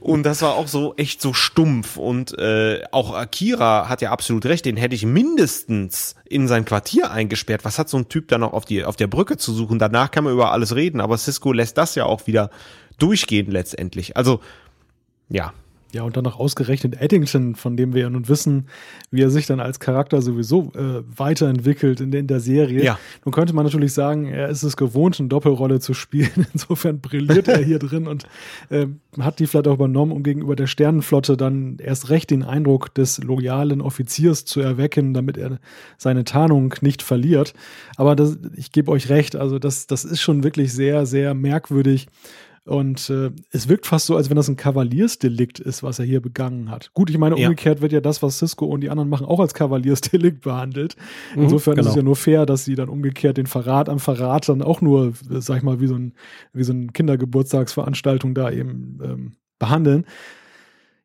[0.00, 4.46] und das war auch so echt so stumpf und äh, auch Akira hat ja absolut
[4.46, 7.64] recht, den hätte ich mindestens in sein Quartier eingesperrt.
[7.64, 9.78] Was hat so ein Typ da noch auf die auf der Brücke zu suchen?
[9.78, 12.50] Danach kann man über alles reden, aber Cisco lässt das ja auch wieder
[12.98, 14.16] durchgehen letztendlich.
[14.16, 14.40] Also
[15.28, 15.52] ja,
[15.96, 18.66] ja, und dann noch ausgerechnet Eddington, von dem wir ja nun wissen,
[19.10, 22.84] wie er sich dann als Charakter sowieso äh, weiterentwickelt in, in der Serie.
[22.84, 22.98] Ja.
[23.24, 26.46] Nun könnte man natürlich sagen, er ist es gewohnt, eine Doppelrolle zu spielen.
[26.52, 28.24] Insofern brilliert er hier drin und
[28.68, 28.86] äh,
[29.18, 33.22] hat die vielleicht auch übernommen, um gegenüber der Sternenflotte dann erst recht den Eindruck des
[33.22, 35.58] loyalen Offiziers zu erwecken, damit er
[35.96, 37.54] seine Tarnung nicht verliert.
[37.96, 42.08] Aber das, ich gebe euch recht, also das, das ist schon wirklich sehr, sehr merkwürdig
[42.66, 46.20] und äh, es wirkt fast so, als wenn das ein Kavaliersdelikt ist, was er hier
[46.20, 46.90] begangen hat.
[46.94, 47.82] Gut, ich meine, umgekehrt ja.
[47.82, 50.96] wird ja das, was Cisco und die anderen machen, auch als Kavaliersdelikt behandelt.
[51.34, 51.82] Mhm, Insofern genau.
[51.82, 52.02] ist es genau.
[52.02, 55.58] ja nur fair, dass sie dann umgekehrt den Verrat am Verrat dann auch nur, sag
[55.58, 56.14] ich mal, wie so ein,
[56.52, 60.04] wie so ein Kindergeburtstagsveranstaltung da eben ähm, behandeln.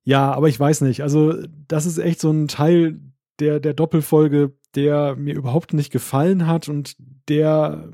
[0.04, 1.04] Ja, aber ich weiß nicht.
[1.04, 1.36] Also,
[1.68, 3.00] das ist echt so ein Teil
[3.40, 6.96] der, der Doppelfolge, der mir überhaupt nicht gefallen hat und
[7.30, 7.92] der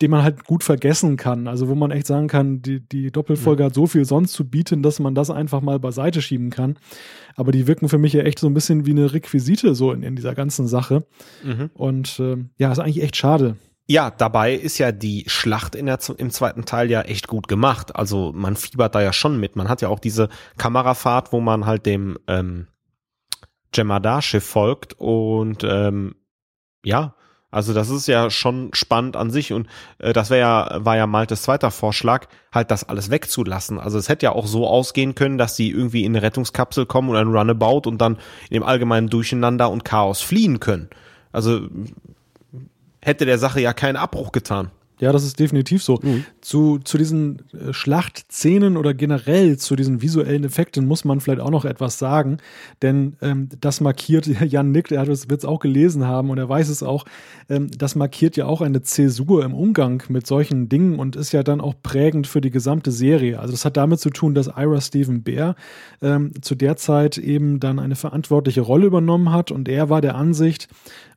[0.00, 1.46] den man halt gut vergessen kann.
[1.46, 3.66] Also wo man echt sagen kann, die, die Doppelfolge mhm.
[3.66, 6.78] hat so viel sonst zu bieten, dass man das einfach mal beiseite schieben kann.
[7.36, 10.02] Aber die wirken für mich ja echt so ein bisschen wie eine Requisite so in,
[10.02, 11.04] in dieser ganzen Sache.
[11.44, 11.70] Mhm.
[11.74, 13.56] Und äh, ja, ist eigentlich echt schade.
[13.86, 17.96] Ja, dabei ist ja die Schlacht in der, im zweiten Teil ja echt gut gemacht.
[17.96, 19.56] Also man fiebert da ja schon mit.
[19.56, 22.68] Man hat ja auch diese Kamerafahrt, wo man halt dem ähm,
[23.74, 26.14] Jemadar-Schiff folgt und ähm,
[26.84, 27.14] ja,
[27.50, 29.66] also das ist ja schon spannend an sich und
[29.98, 33.78] äh, das wäre ja war ja Maltes zweiter Vorschlag, halt das alles wegzulassen.
[33.78, 37.08] Also es hätte ja auch so ausgehen können, dass sie irgendwie in eine Rettungskapsel kommen
[37.08, 38.16] oder ein Runabout und dann
[38.48, 40.88] in dem allgemeinen Durcheinander und Chaos fliehen können.
[41.32, 41.62] Also
[43.02, 44.70] hätte der Sache ja keinen Abbruch getan.
[45.00, 45.98] Ja, das ist definitiv so.
[46.02, 46.24] Mhm.
[46.40, 51.50] Zu, zu diesen äh, Schlachtszenen oder generell zu diesen visuellen Effekten muss man vielleicht auch
[51.50, 52.36] noch etwas sagen,
[52.82, 56.68] denn ähm, das markiert, Jan Nick, er wird es auch gelesen haben und er weiß
[56.68, 57.06] es auch,
[57.48, 61.42] ähm, das markiert ja auch eine Zäsur im Umgang mit solchen Dingen und ist ja
[61.42, 63.40] dann auch prägend für die gesamte Serie.
[63.40, 65.56] Also das hat damit zu tun, dass Ira Stephen Bear
[66.02, 70.14] ähm, zu der Zeit eben dann eine verantwortliche Rolle übernommen hat und er war der
[70.14, 70.68] Ansicht,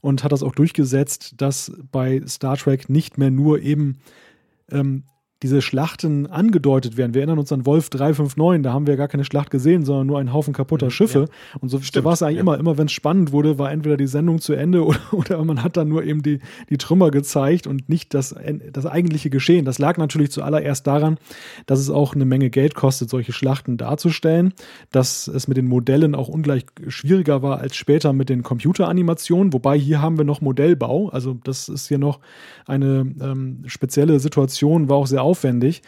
[0.04, 4.00] und hat das auch durchgesetzt, dass bei Star Trek nicht mehr nur eben
[4.70, 5.04] ähm,
[5.44, 7.14] diese Schlachten angedeutet werden.
[7.14, 10.18] Wir erinnern uns an Wolf 359, da haben wir gar keine Schlacht gesehen, sondern nur
[10.18, 11.20] einen Haufen kaputter mhm, Schiffe.
[11.20, 11.60] Ja.
[11.60, 12.42] Und so, so war es eigentlich ja.
[12.42, 12.58] immer.
[12.58, 15.76] Immer wenn es spannend wurde, war entweder die Sendung zu Ende oder, oder man hat
[15.76, 16.40] dann nur eben die,
[16.70, 18.34] die Trümmer gezeigt und nicht das,
[18.72, 19.66] das eigentliche Geschehen.
[19.66, 21.18] Das lag natürlich zuallererst daran,
[21.66, 24.54] dass es auch eine Menge Geld kostet, solche Schlachten darzustellen,
[24.92, 29.78] dass es mit den Modellen auch ungleich schwieriger war als später mit den Computeranimationen, wobei
[29.78, 31.10] hier haben wir noch Modellbau.
[31.10, 32.22] Also das ist hier noch
[32.66, 35.82] eine ähm, spezielle Situation, war auch sehr aufwendig.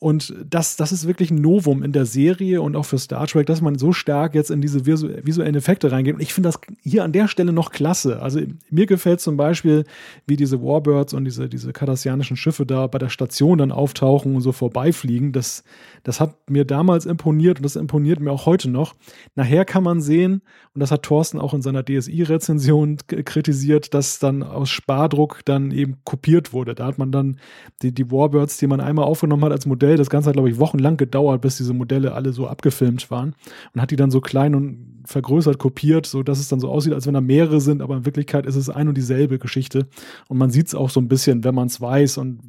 [0.00, 3.44] Und das, das ist wirklich ein Novum in der Serie und auch für Star Trek,
[3.44, 6.14] dass man so stark jetzt in diese visuellen Effekte reingeht.
[6.14, 8.22] Und ich finde das hier an der Stelle noch klasse.
[8.22, 8.40] Also
[8.70, 9.84] mir gefällt zum Beispiel,
[10.26, 14.40] wie diese Warbirds und diese, diese kardassianischen Schiffe da bei der Station dann auftauchen und
[14.40, 15.32] so vorbeifliegen.
[15.32, 15.64] Das,
[16.02, 18.94] das hat mir damals imponiert und das imponiert mir auch heute noch.
[19.34, 20.40] Nachher kann man sehen,
[20.72, 25.96] und das hat Thorsten auch in seiner DSI-Rezension kritisiert, dass dann aus Spardruck dann eben
[26.04, 26.74] kopiert wurde.
[26.74, 27.38] Da hat man dann
[27.82, 29.98] die, die Warbirds, die man einmal aufgenommen hat als Modell, Modell.
[29.98, 33.34] Das Ganze hat, glaube ich, wochenlang gedauert, bis diese Modelle alle so abgefilmt waren.
[33.74, 36.92] Und hat die dann so klein und vergrößert kopiert, so dass es dann so aussieht,
[36.92, 39.88] als wenn da mehrere sind, aber in Wirklichkeit ist es ein und dieselbe Geschichte.
[40.28, 42.40] Und man sieht es auch so ein bisschen, wenn man es weiß und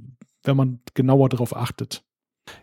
[0.43, 2.03] wenn man genauer darauf achtet.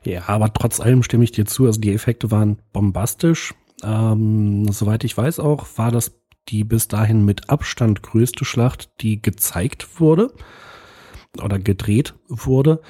[0.04, 1.66] Ja, aber trotz allem stimme ich dir zu.
[1.66, 3.54] Also die Effekte waren bombastisch.
[3.82, 6.12] Ähm, soweit ich weiß auch, war das
[6.48, 10.32] die bis dahin mit Abstand größte Schlacht, die gezeigt wurde.
[11.42, 12.80] oder gedreht wurde.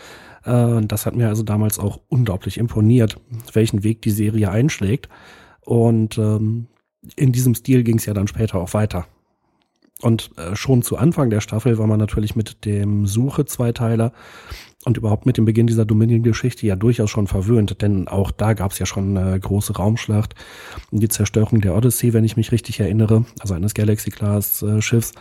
[0.49, 3.21] Äh, das hat mir also damals auch unglaublich imponiert,
[3.53, 5.09] welchen Weg die Serie einschlägt.
[5.61, 6.67] Und ähm,
[7.17, 9.07] in diesem Stil ging es ja dann später auch weiter.
[10.01, 14.13] Und äh, schon zu Anfang der Staffel war man natürlich mit dem Suche-Zweiteiler
[14.85, 18.71] und überhaupt mit dem Beginn dieser Dominion-Geschichte ja durchaus schon verwöhnt, denn auch da gab
[18.71, 20.37] es ja schon eine große Raumschlacht,
[20.93, 25.13] die Zerstörung der Odyssey, wenn ich mich richtig erinnere, also eines Galaxy-Class-Schiffs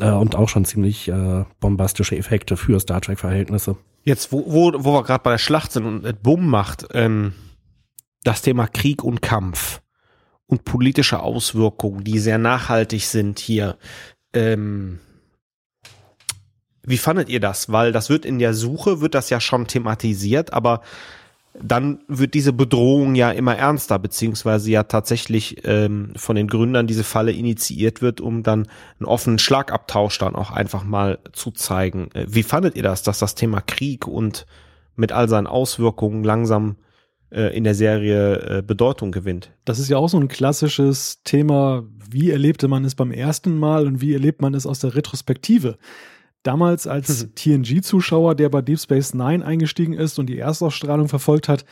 [0.00, 3.76] äh, und auch schon ziemlich äh, bombastische Effekte für Star Trek-Verhältnisse.
[4.04, 7.34] Jetzt, wo, wo, wo wir gerade bei der Schlacht sind und es Bumm macht, ähm,
[8.24, 9.80] das Thema Krieg und Kampf
[10.46, 13.78] und politische Auswirkungen, die sehr nachhaltig sind hier.
[14.32, 15.00] Ähm,
[16.82, 17.70] wie fandet ihr das?
[17.70, 20.82] Weil das wird in der Suche, wird das ja schon thematisiert, aber
[21.54, 27.04] dann wird diese Bedrohung ja immer ernster, beziehungsweise ja tatsächlich ähm, von den Gründern diese
[27.04, 32.10] Falle initiiert wird, um dann einen offenen Schlagabtausch dann auch einfach mal zu zeigen.
[32.14, 34.46] Äh, wie fandet ihr das, dass das Thema Krieg und
[34.96, 36.76] mit all seinen Auswirkungen langsam
[37.30, 39.52] äh, in der Serie äh, Bedeutung gewinnt?
[39.66, 43.86] Das ist ja auch so ein klassisches Thema, wie erlebte man es beim ersten Mal
[43.86, 45.76] und wie erlebt man es aus der Retrospektive.
[46.42, 47.28] Damals als.
[47.34, 51.64] TNG-Zuschauer, der bei Deep Space Nine eingestiegen ist und die Erstausstrahlung verfolgt hat,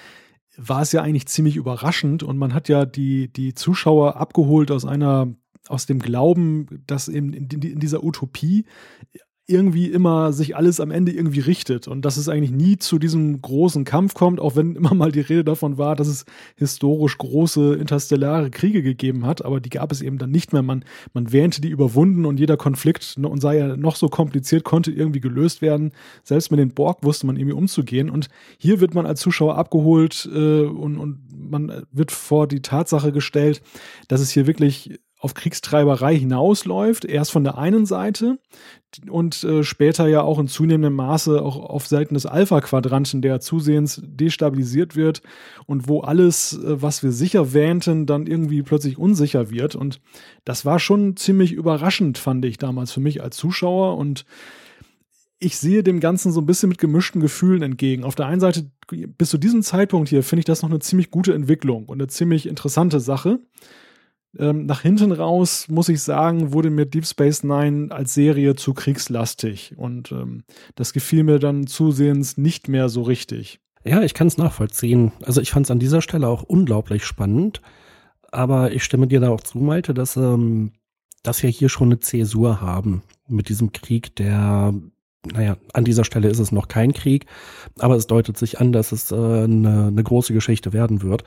[0.57, 4.85] war es ja eigentlich ziemlich überraschend und man hat ja die, die Zuschauer abgeholt aus
[4.85, 5.29] einer,
[5.69, 8.67] aus dem Glauben, dass in, in, in dieser Utopie
[9.51, 13.43] irgendwie immer sich alles am Ende irgendwie richtet und dass es eigentlich nie zu diesem
[13.43, 16.25] großen Kampf kommt, auch wenn immer mal die Rede davon war, dass es
[16.57, 20.63] historisch große interstellare Kriege gegeben hat, aber die gab es eben dann nicht mehr.
[20.63, 24.91] Man, man wähnte die überwunden und jeder Konflikt und sei ja noch so kompliziert, konnte
[24.91, 25.93] irgendwie gelöst werden.
[26.23, 28.29] Selbst mit den Borg wusste man irgendwie umzugehen und
[28.59, 31.19] hier wird man als Zuschauer abgeholt äh, und, und
[31.51, 33.63] man wird vor die Tatsache gestellt,
[34.09, 38.39] dass es hier wirklich auf Kriegstreiberei hinausläuft, erst von der einen Seite
[39.09, 44.01] und äh, später ja auch in zunehmendem Maße auch auf Seiten des Alpha-Quadranten, der zusehends
[44.03, 45.21] destabilisiert wird
[45.67, 49.77] und wo alles, äh, was wir sicher wähnten, dann irgendwie plötzlich unsicher wird.
[49.77, 50.01] Und
[50.47, 54.25] das war schon ziemlich überraschend, fand ich damals für mich als Zuschauer und
[55.39, 58.05] ich sehe dem Ganzen so ein bisschen mit gemischten Gefühlen entgegen.
[58.05, 61.11] Auf der einen Seite, bis zu diesem Zeitpunkt hier, finde ich das noch eine ziemlich
[61.11, 63.41] gute Entwicklung und eine ziemlich interessante Sache.
[64.39, 68.75] Ähm, nach hinten raus, muss ich sagen, wurde mir Deep Space Nine als Serie zu
[68.75, 70.45] kriegslastig und ähm,
[70.77, 73.59] das gefiel mir dann zusehends nicht mehr so richtig.
[73.85, 75.13] Ja, ich kann es nachvollziehen.
[75.23, 77.61] Also ich fand es an dieser Stelle auch unglaublich spannend,
[78.31, 80.73] aber ich stimme dir da auch zu, Malte, dass, ähm,
[81.25, 84.75] dass wir hier schon eine Zäsur haben mit diesem Krieg, der
[85.33, 87.27] naja, an dieser Stelle ist es noch kein Krieg,
[87.79, 91.25] aber es deutet sich an, dass es äh, eine, eine große Geschichte werden wird.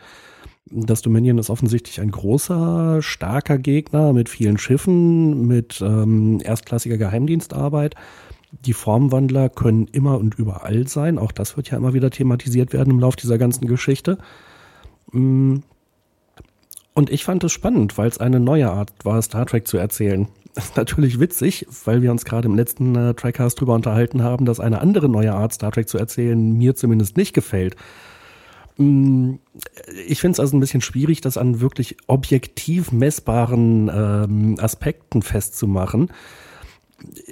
[0.65, 7.95] Das Dominion ist offensichtlich ein großer, starker Gegner mit vielen Schiffen, mit ähm, erstklassiger Geheimdienstarbeit.
[8.65, 11.17] Die Formwandler können immer und überall sein.
[11.17, 14.17] Auch das wird ja immer wieder thematisiert werden im Laufe dieser ganzen Geschichte.
[15.11, 15.57] Mm.
[16.95, 20.27] Und ich fand es spannend, weil es eine neue Art war, Star Trek zu erzählen.
[20.55, 24.45] Das ist natürlich witzig, weil wir uns gerade im letzten äh, Trackcast drüber unterhalten haben,
[24.45, 27.75] dass eine andere neue Art, Star Trek zu erzählen, mir zumindest nicht gefällt.
[28.77, 29.35] Mm,
[30.07, 36.09] ich finde es also ein bisschen schwierig, das an wirklich objektiv messbaren ähm, Aspekten festzumachen.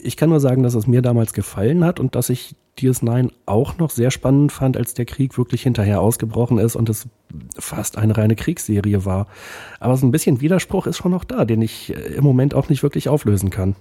[0.04, 3.78] Ich kann nur sagen, dass es mir damals gefallen hat und dass ich DS9 auch
[3.78, 7.08] noch sehr spannend fand, als der Krieg wirklich hinterher ausgebrochen ist und es
[7.58, 9.28] fast eine reine Kriegsserie war.
[9.80, 12.70] Aber so ein bisschen Widerspruch ist schon noch da, den ich äh, im Moment auch
[12.70, 13.76] nicht wirklich auflösen kann.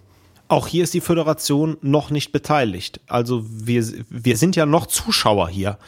[0.48, 3.00] Auch hier ist die Föderation noch nicht beteiligt.
[3.06, 5.78] Also wir, wir sind ja noch Zuschauer hier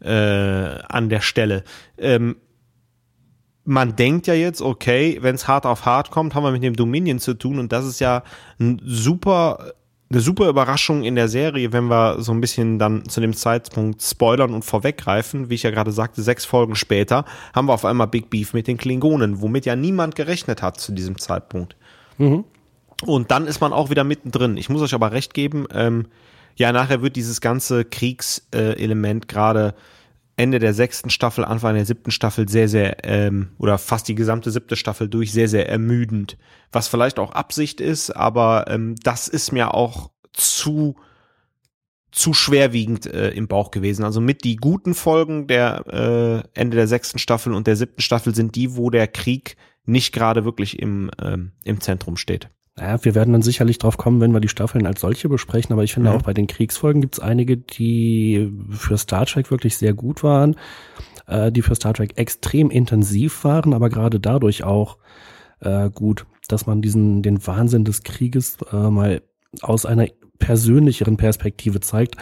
[0.00, 0.08] äh,
[0.88, 1.64] an der Stelle.
[1.98, 2.36] Ähm,
[3.64, 6.76] man denkt ja jetzt, okay, wenn es hart auf hart kommt, haben wir mit dem
[6.76, 8.22] Dominion zu tun und das ist ja
[8.60, 9.72] ein super,
[10.08, 14.00] eine super Überraschung in der Serie, wenn wir so ein bisschen dann zu dem Zeitpunkt
[14.02, 15.50] spoilern und vorweggreifen.
[15.50, 18.68] Wie ich ja gerade sagte, sechs Folgen später haben wir auf einmal Big Beef mit
[18.68, 21.76] den Klingonen, womit ja niemand gerechnet hat zu diesem Zeitpunkt.
[22.18, 22.44] Mhm.
[23.04, 24.56] Und dann ist man auch wieder mittendrin.
[24.56, 26.06] Ich muss euch aber recht geben, ähm,
[26.56, 29.74] ja, nachher wird dieses ganze Kriegselement gerade
[30.36, 34.50] Ende der sechsten Staffel, Anfang der siebten Staffel sehr, sehr, ähm, oder fast die gesamte
[34.50, 36.36] siebte Staffel durch sehr, sehr ermüdend.
[36.72, 40.96] Was vielleicht auch Absicht ist, aber ähm, das ist mir auch zu,
[42.10, 44.04] zu schwerwiegend äh, im Bauch gewesen.
[44.04, 48.34] Also mit die guten Folgen der äh, Ende der sechsten Staffel und der siebten Staffel
[48.34, 52.50] sind die, wo der Krieg nicht gerade wirklich im, ähm, im Zentrum steht.
[52.78, 55.82] Naja, wir werden dann sicherlich drauf kommen, wenn wir die Staffeln als solche besprechen, aber
[55.82, 56.16] ich finde mhm.
[56.16, 60.56] auch bei den Kriegsfolgen gibt es einige, die für Star Trek wirklich sehr gut waren,
[61.26, 64.98] äh, die für Star Trek extrem intensiv waren, aber gerade dadurch auch
[65.60, 69.22] äh, gut, dass man diesen, den Wahnsinn des Krieges äh, mal
[69.62, 70.08] aus einer
[70.38, 72.16] persönlicheren Perspektive zeigt,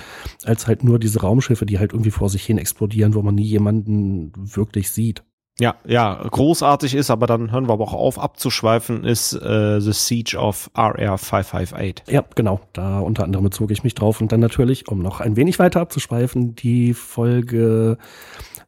[0.44, 3.42] als halt nur diese Raumschiffe, die halt irgendwie vor sich hin explodieren, wo man nie
[3.42, 5.24] jemanden wirklich sieht.
[5.60, 9.92] Ja, ja, großartig ist, aber dann hören wir aber auch auf abzuschweifen, ist äh, The
[9.92, 12.12] Siege of RR 558.
[12.12, 12.60] Ja, genau.
[12.72, 14.20] Da unter anderem bezog ich mich drauf.
[14.20, 17.98] Und dann natürlich, um noch ein wenig weiter abzuschweifen, die Folge,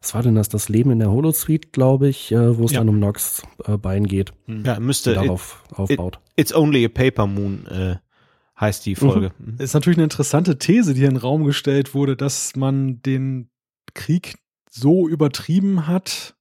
[0.01, 0.47] was war denn das?
[0.47, 2.79] Das Leben in der Holosuite, glaube ich, äh, wo es Ja.
[2.79, 4.31] dann um Nox äh, Bein geht.
[4.47, 6.19] Ja, müsste und it, darauf aufbaut.
[6.37, 7.95] It's Only a Paper Moon äh,
[8.57, 9.33] heißt die Folge.
[9.39, 9.57] Mhm.
[9.59, 13.49] Ist natürlich eine interessante These, die hier in den Raum gestellt wurde, dass man den
[13.93, 14.35] Krieg
[14.69, 16.35] so übertrieben hat,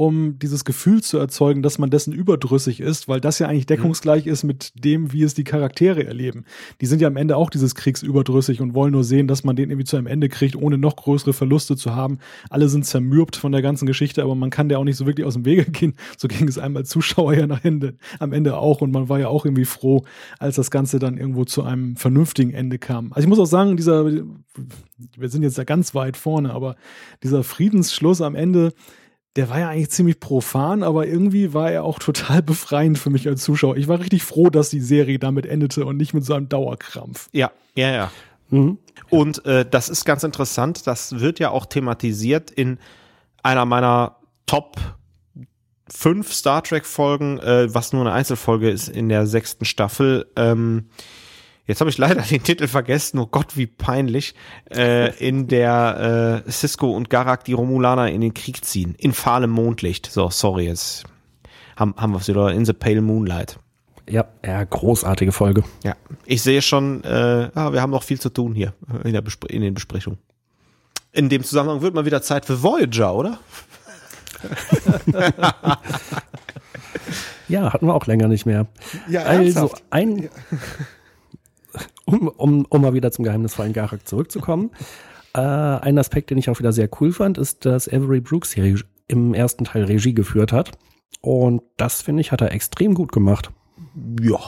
[0.00, 4.26] um dieses Gefühl zu erzeugen, dass man dessen überdrüssig ist, weil das ja eigentlich deckungsgleich
[4.26, 6.46] ist mit dem, wie es die Charaktere erleben.
[6.80, 9.56] Die sind ja am Ende auch dieses Kriegs überdrüssig und wollen nur sehen, dass man
[9.56, 12.16] den irgendwie zu einem Ende kriegt, ohne noch größere Verluste zu haben.
[12.48, 15.26] Alle sind zermürbt von der ganzen Geschichte, aber man kann der auch nicht so wirklich
[15.26, 15.92] aus dem Wege gehen.
[16.16, 19.20] So ging es einem als Zuschauer ja nach Ende, am Ende auch und man war
[19.20, 20.04] ja auch irgendwie froh,
[20.38, 23.12] als das Ganze dann irgendwo zu einem vernünftigen Ende kam.
[23.12, 26.76] Also ich muss auch sagen, dieser, wir sind jetzt ja ganz weit vorne, aber
[27.22, 28.72] dieser Friedensschluss am Ende,
[29.36, 33.28] der war ja eigentlich ziemlich profan, aber irgendwie war er auch total befreiend für mich
[33.28, 33.76] als Zuschauer.
[33.76, 37.28] Ich war richtig froh, dass die Serie damit endete und nicht mit so einem Dauerkrampf.
[37.32, 38.12] Ja, ja, ja.
[38.50, 38.78] Mhm.
[39.08, 40.86] Und äh, das ist ganz interessant.
[40.86, 42.78] Das wird ja auch thematisiert in
[43.42, 44.16] einer meiner
[44.46, 44.76] Top
[45.88, 50.26] fünf Star Trek Folgen, äh, was nur eine Einzelfolge ist in der sechsten Staffel.
[50.36, 50.88] Ähm,
[51.70, 53.18] jetzt habe ich leider den Titel vergessen.
[53.18, 54.34] Oh Gott, wie peinlich.
[54.70, 58.94] Äh, in der äh, Cisco und Garak die Romulaner in den Krieg ziehen.
[58.98, 60.10] In fahlem Mondlicht.
[60.10, 61.04] So, sorry, jetzt
[61.76, 62.50] haben, haben wir es wieder.
[62.52, 63.58] In the Pale Moonlight.
[64.08, 65.62] Ja, ja, großartige Folge.
[65.84, 65.94] Ja,
[66.26, 69.48] ich sehe schon, äh, ah, wir haben noch viel zu tun hier in, der Bespr
[69.48, 70.18] in den Besprechungen.
[71.12, 73.38] In dem Zusammenhang wird mal wieder Zeit für Voyager, oder?
[77.50, 78.66] Ja, hatten wir auch länger nicht mehr.
[79.08, 80.30] Ja, Also ein,
[82.10, 84.70] um, um, um mal wieder zum geheimnisvollen Garak zurückzukommen.
[85.32, 88.80] Äh, ein Aspekt, den ich auch wieder sehr cool fand, ist, dass Avery Brooks hier
[89.06, 90.72] im ersten Teil Regie geführt hat.
[91.20, 93.52] Und das, finde ich, hat er extrem gut gemacht.
[94.20, 94.40] Ja.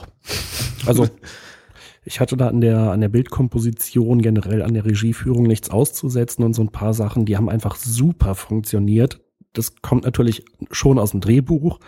[0.84, 1.08] Also,
[2.04, 6.54] ich hatte da an der, an der Bildkomposition, generell an der Regieführung nichts auszusetzen und
[6.54, 9.20] so ein paar Sachen, die haben einfach super funktioniert.
[9.52, 11.78] Das kommt natürlich schon aus dem Drehbuch.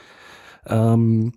[0.67, 1.33] Ähm,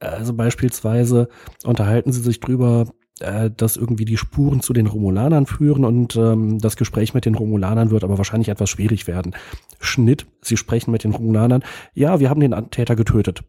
[0.00, 1.28] also beispielsweise
[1.64, 2.86] unterhalten sie sich drüber,
[3.20, 7.34] äh, dass irgendwie die Spuren zu den Romulanern führen und ähm, das Gespräch mit den
[7.34, 9.34] Romulanern wird aber wahrscheinlich etwas schwierig werden.
[9.80, 11.62] Schnitt, sie sprechen mit den Romulanern.
[11.94, 13.44] Ja, wir haben den Täter getötet.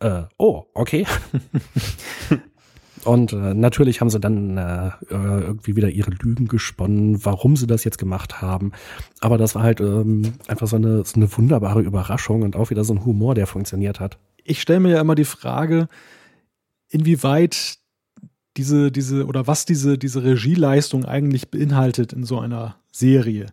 [0.00, 1.06] Äh, oh, okay.
[3.04, 7.84] Und äh, natürlich haben sie dann äh, irgendwie wieder ihre Lügen gesponnen, warum sie das
[7.84, 8.72] jetzt gemacht haben.
[9.20, 12.82] Aber das war halt ähm, einfach so eine, so eine wunderbare Überraschung und auch wieder
[12.82, 14.18] so ein Humor, der funktioniert hat.
[14.42, 15.88] Ich stelle mir ja immer die Frage,
[16.88, 17.78] inwieweit
[18.56, 23.46] diese, diese oder was diese, diese Regieleistung eigentlich beinhaltet in so einer Serie.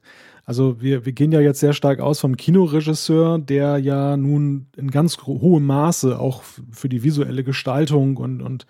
[0.45, 4.91] Also wir, wir gehen ja jetzt sehr stark aus vom Kinoregisseur, der ja nun in
[4.91, 8.65] ganz hohem Maße auch für die visuelle Gestaltung und, und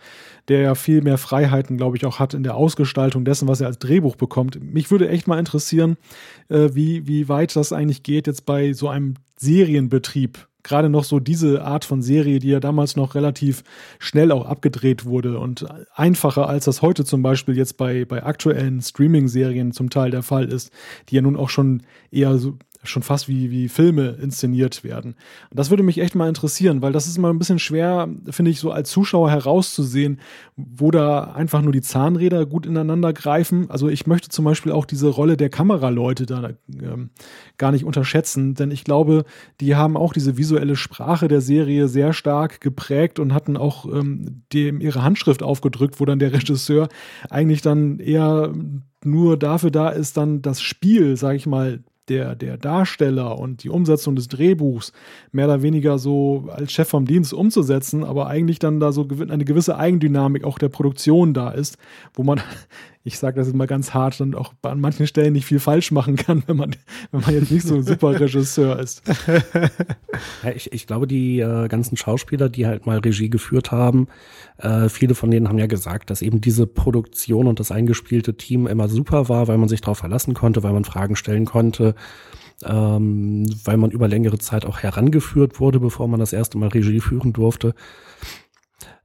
[0.50, 3.68] der ja viel mehr Freiheiten, glaube ich, auch hat in der Ausgestaltung dessen, was er
[3.68, 4.62] als Drehbuch bekommt.
[4.62, 5.98] Mich würde echt mal interessieren,
[6.50, 10.48] äh, wie, wie weit das eigentlich geht jetzt bei so einem Serienbetrieb.
[10.64, 13.64] Gerade noch so diese Art von Serie, die ja damals noch relativ
[14.00, 18.82] schnell auch abgedreht wurde und einfacher als das heute zum Beispiel jetzt bei, bei aktuellen
[18.82, 20.72] Streaming-Serien zum Teil der Fall ist,
[21.10, 25.16] die ja nun auch schon eher so schon fast wie, wie Filme inszeniert werden.
[25.50, 28.52] Und das würde mich echt mal interessieren, weil das ist mal ein bisschen schwer, finde
[28.52, 30.20] ich, so als Zuschauer herauszusehen,
[30.56, 33.70] wo da einfach nur die Zahnräder gut ineinander greifen.
[33.70, 37.10] Also ich möchte zum Beispiel auch diese Rolle der Kameraleute da ähm,
[37.58, 39.26] gar nicht unterschätzen, denn ich glaube,
[39.62, 44.44] die haben auch diese visuelle Sprache der Serie sehr stark geprägt und hatten auch ähm,
[44.52, 46.90] dem ihre Handschrift aufgedrückt, wo dann der Regisseur
[47.30, 48.54] eigentlich dann eher
[49.06, 53.70] nur dafür da ist, dann das Spiel, sage ich mal, der, der Darsteller und die
[53.70, 54.92] Umsetzung des Drehbuchs
[55.32, 59.46] mehr oder weniger so als Chef vom Dienst umzusetzen, aber eigentlich dann da so eine
[59.46, 61.78] gewisse Eigendynamik auch der Produktion da ist,
[62.14, 62.42] wo man,
[63.06, 66.16] ich sage das mal ganz hart, dann auch an manchen Stellen nicht viel falsch machen
[66.16, 66.76] kann, wenn man,
[67.12, 69.04] wenn man jetzt nicht so ein super Regisseur ist.
[70.44, 74.08] Ja, ich, ich glaube, die äh, ganzen Schauspieler, die halt mal Regie geführt haben,
[74.58, 78.68] äh, viele von denen haben ja gesagt, dass eben diese Produktion und das eingespielte Team
[78.68, 81.96] immer super war, weil man sich darauf verlassen konnte, weil man Fragen stellen konnte,
[82.64, 87.02] ähm, weil man über längere Zeit auch herangeführt wurde, bevor man das erste Mal Regie
[87.02, 87.76] führen durfte.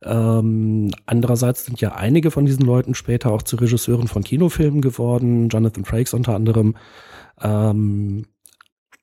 [0.02, 5.48] Ähm, andererseits sind ja einige von diesen Leuten später auch zu Regisseuren von Kinofilmen geworden,
[5.48, 6.76] Jonathan Frakes unter anderem.
[7.40, 8.26] Ähm,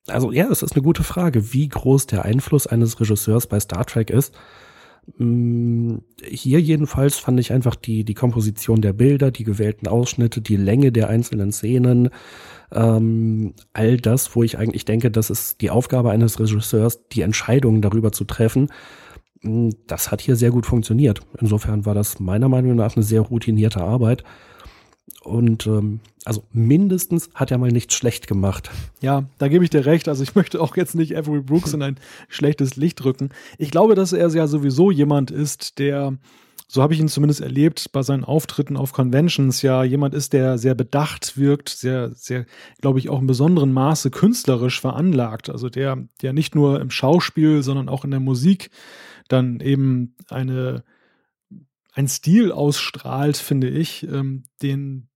[0.07, 3.85] also ja, es ist eine gute Frage, wie groß der Einfluss eines Regisseurs bei Star
[3.85, 4.35] Trek ist.
[5.17, 10.57] Mm, hier jedenfalls fand ich einfach die, die Komposition der Bilder, die gewählten Ausschnitte, die
[10.57, 12.09] Länge der einzelnen Szenen,
[12.71, 17.81] ähm, all das, wo ich eigentlich denke, das ist die Aufgabe eines Regisseurs, die Entscheidungen
[17.81, 18.69] darüber zu treffen.
[19.45, 21.21] Mm, das hat hier sehr gut funktioniert.
[21.39, 24.23] Insofern war das meiner Meinung nach eine sehr routinierte Arbeit.
[25.23, 28.69] Und ähm, also mindestens hat er mal nichts schlecht gemacht.
[29.01, 30.07] Ja, da gebe ich dir recht.
[30.07, 33.29] Also ich möchte auch jetzt nicht Avery Brooks in ein schlechtes Licht rücken.
[33.57, 36.17] Ich glaube, dass er ja sowieso jemand ist, der,
[36.67, 40.57] so habe ich ihn zumindest erlebt, bei seinen Auftritten auf Conventions ja jemand ist, der
[40.57, 42.45] sehr bedacht wirkt, sehr, sehr,
[42.81, 45.49] glaube ich, auch in besonderem Maße künstlerisch veranlagt.
[45.49, 48.69] Also der, der nicht nur im Schauspiel, sondern auch in der Musik
[49.27, 50.83] dann eben eine,
[51.93, 55.09] ein Stil ausstrahlt, finde ich, ähm, den,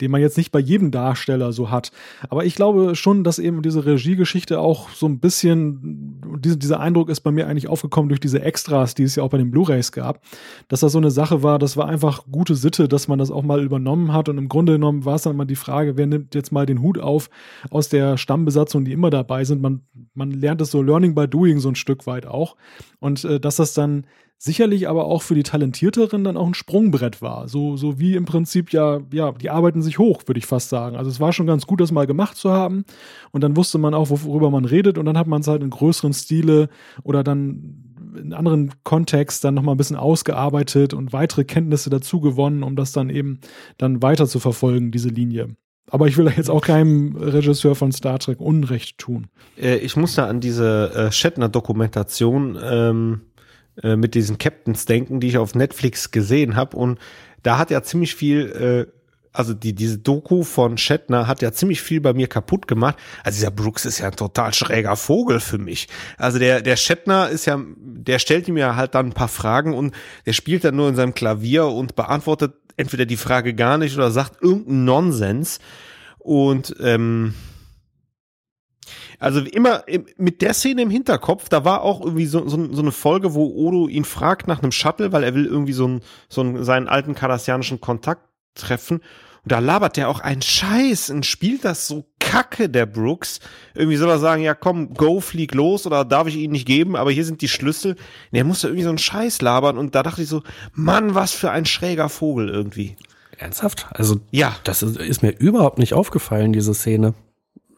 [0.00, 1.92] den man jetzt nicht bei jedem Darsteller so hat.
[2.28, 7.08] Aber ich glaube schon, dass eben diese Regiegeschichte auch so ein bisschen, diese, dieser Eindruck
[7.08, 9.92] ist bei mir eigentlich aufgekommen durch diese Extras, die es ja auch bei den Blu-rays
[9.92, 10.20] gab,
[10.68, 13.42] dass das so eine Sache war, das war einfach gute Sitte, dass man das auch
[13.42, 14.28] mal übernommen hat.
[14.28, 16.82] Und im Grunde genommen war es dann mal die Frage, wer nimmt jetzt mal den
[16.82, 17.30] Hut auf
[17.70, 19.62] aus der Stammbesatzung, die immer dabei sind.
[19.62, 19.82] Man,
[20.14, 22.56] man lernt es so Learning by Doing so ein Stück weit auch.
[22.98, 24.06] Und äh, dass das dann
[24.44, 27.48] sicherlich aber auch für die Talentierteren dann auch ein Sprungbrett war.
[27.48, 30.96] So, so wie im Prinzip ja, ja, die arbeiten sich hoch, würde ich fast sagen.
[30.96, 32.84] Also es war schon ganz gut, das mal gemacht zu haben.
[33.32, 34.98] Und dann wusste man auch, worüber man redet.
[34.98, 36.68] Und dann hat man es halt in größeren Stile
[37.02, 42.62] oder dann in anderen Kontext dann nochmal ein bisschen ausgearbeitet und weitere Kenntnisse dazu gewonnen,
[42.62, 43.40] um das dann eben
[43.78, 45.56] dann weiter zu verfolgen, diese Linie.
[45.90, 49.28] Aber ich will jetzt auch keinem Regisseur von Star Trek Unrecht tun.
[49.56, 53.20] Äh, ich muss da an diese äh, Shatner-Dokumentation ähm,
[53.82, 56.76] äh, mit diesen Captains denken, die ich auf Netflix gesehen habe.
[56.76, 56.98] Und
[57.42, 58.92] da hat ja ziemlich viel, äh,
[59.32, 62.96] also die, diese Doku von Shatner hat ja ziemlich viel bei mir kaputt gemacht.
[63.24, 65.88] Also dieser Brooks ist ja ein total schräger Vogel für mich.
[66.18, 69.94] Also der, der Shatner ist ja, der stellt ja halt dann ein paar Fragen und
[70.24, 74.10] der spielt dann nur in seinem Klavier und beantwortet entweder die Frage gar nicht oder
[74.10, 75.58] sagt irgendeinen Nonsens.
[76.18, 77.34] Und ähm,
[79.24, 79.84] also immer
[80.18, 83.46] mit der Szene im Hinterkopf, da war auch irgendwie so, so, so eine Folge, wo
[83.46, 86.88] Odo ihn fragt nach einem Shuttle, weil er will irgendwie so, ein, so einen, seinen
[86.88, 88.98] alten kardassianischen Kontakt treffen.
[88.98, 93.40] Und da labert der auch einen Scheiß und spielt das so kacke, der Brooks.
[93.74, 96.94] Irgendwie soll er sagen, ja komm, go, flieg los oder darf ich ihn nicht geben,
[96.94, 97.96] aber hier sind die Schlüssel.
[98.30, 100.42] Der muss da irgendwie so einen Scheiß labern und da dachte ich so,
[100.74, 102.96] Mann, was für ein schräger Vogel irgendwie.
[103.38, 103.86] Ernsthaft?
[103.90, 104.54] Also, ja.
[104.64, 107.14] Das ist, ist mir überhaupt nicht aufgefallen, diese Szene.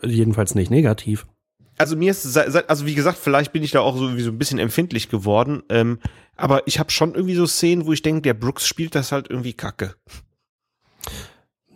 [0.03, 1.25] Jedenfalls nicht negativ.
[1.79, 4.39] Also mir ist, also wie gesagt, vielleicht bin ich da auch so, wie so ein
[4.39, 5.99] bisschen empfindlich geworden, ähm,
[6.37, 9.29] aber ich habe schon irgendwie so Szenen, wo ich denke, der Brooks spielt das halt
[9.31, 9.95] irgendwie kacke.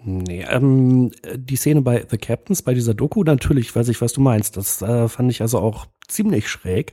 [0.03, 4.21] Nee, ähm, die Szene bei The Captains, bei dieser Doku, natürlich weiß ich, was du
[4.21, 4.57] meinst.
[4.57, 6.93] Das äh, fand ich also auch ziemlich schräg.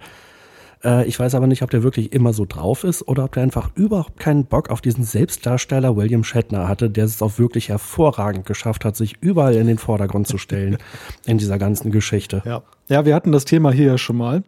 [0.83, 3.43] Äh, ich weiß aber nicht, ob der wirklich immer so drauf ist oder ob der
[3.43, 8.45] einfach überhaupt keinen Bock auf diesen Selbstdarsteller William Shatner hatte, der es auch wirklich hervorragend
[8.45, 10.77] geschafft hat, sich überall in den Vordergrund zu stellen
[11.25, 12.41] in dieser ganzen Geschichte.
[12.45, 12.63] Ja.
[12.87, 14.43] Ja, wir hatten das Thema hier ja schon mal.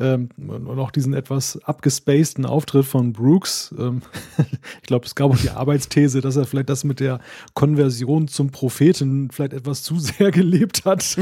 [0.00, 3.72] Ähm, und auch diesen etwas abgespaceden Auftritt von Brooks.
[3.78, 4.02] Ähm,
[4.82, 7.20] ich glaube, es gab auch die Arbeitsthese, dass er vielleicht das mit der
[7.54, 11.16] Konversion zum Propheten vielleicht etwas zu sehr gelebt hat.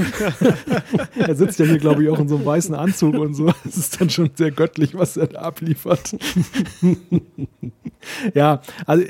[1.18, 3.53] er sitzt ja hier, glaube ich, auch in so einem weißen Anzug und so.
[3.68, 6.16] Es ist dann schon sehr göttlich, was er da abliefert.
[8.35, 9.05] ja, also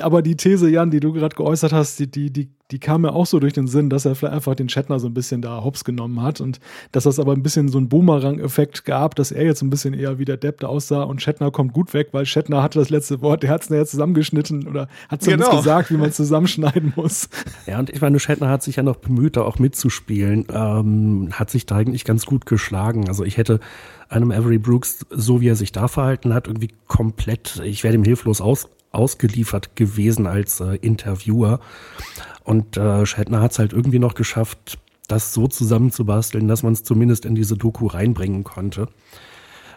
[0.00, 3.12] aber die These, Jan, die du gerade geäußert hast, die, die, die, die kam mir
[3.12, 5.62] auch so durch den Sinn, dass er vielleicht einfach den Shatner so ein bisschen da
[5.62, 6.60] hops genommen hat und
[6.92, 10.18] dass das aber ein bisschen so einen Boomerang-Effekt gab, dass er jetzt ein bisschen eher
[10.18, 13.20] wie der Depp da aussah und Shatner kommt gut weg, weil Shatner hatte das letzte
[13.20, 15.62] Wort, der hat es ja zusammengeschnitten oder hat zumindest genau.
[15.62, 17.28] gesagt, wie man zusammenschneiden muss.
[17.66, 21.50] Ja, und ich meine, Shatner hat sich ja noch bemüht, da auch mitzuspielen, ähm, hat
[21.50, 23.08] sich da eigentlich ganz gut geschlagen.
[23.08, 23.60] Also ich hätte
[24.08, 28.04] einem Avery Brooks, so wie er sich da verhalten hat, irgendwie komplett, ich werde ihm
[28.04, 31.60] hilflos aus ausgeliefert gewesen als äh, Interviewer.
[32.44, 34.78] Und äh, Shatner hat es halt irgendwie noch geschafft,
[35.08, 38.88] das so zusammenzubasteln, dass man es zumindest in diese Doku reinbringen konnte.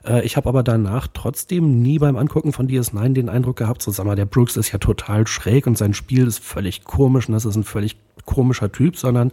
[0.06, 3.92] Äh, ich habe aber danach trotzdem nie beim Angucken von DS9 den Eindruck gehabt, so
[3.92, 7.34] sag mal, der Brooks ist ja total schräg und sein Spiel ist völlig komisch und
[7.34, 9.32] das ist ein völlig komischer Typ, sondern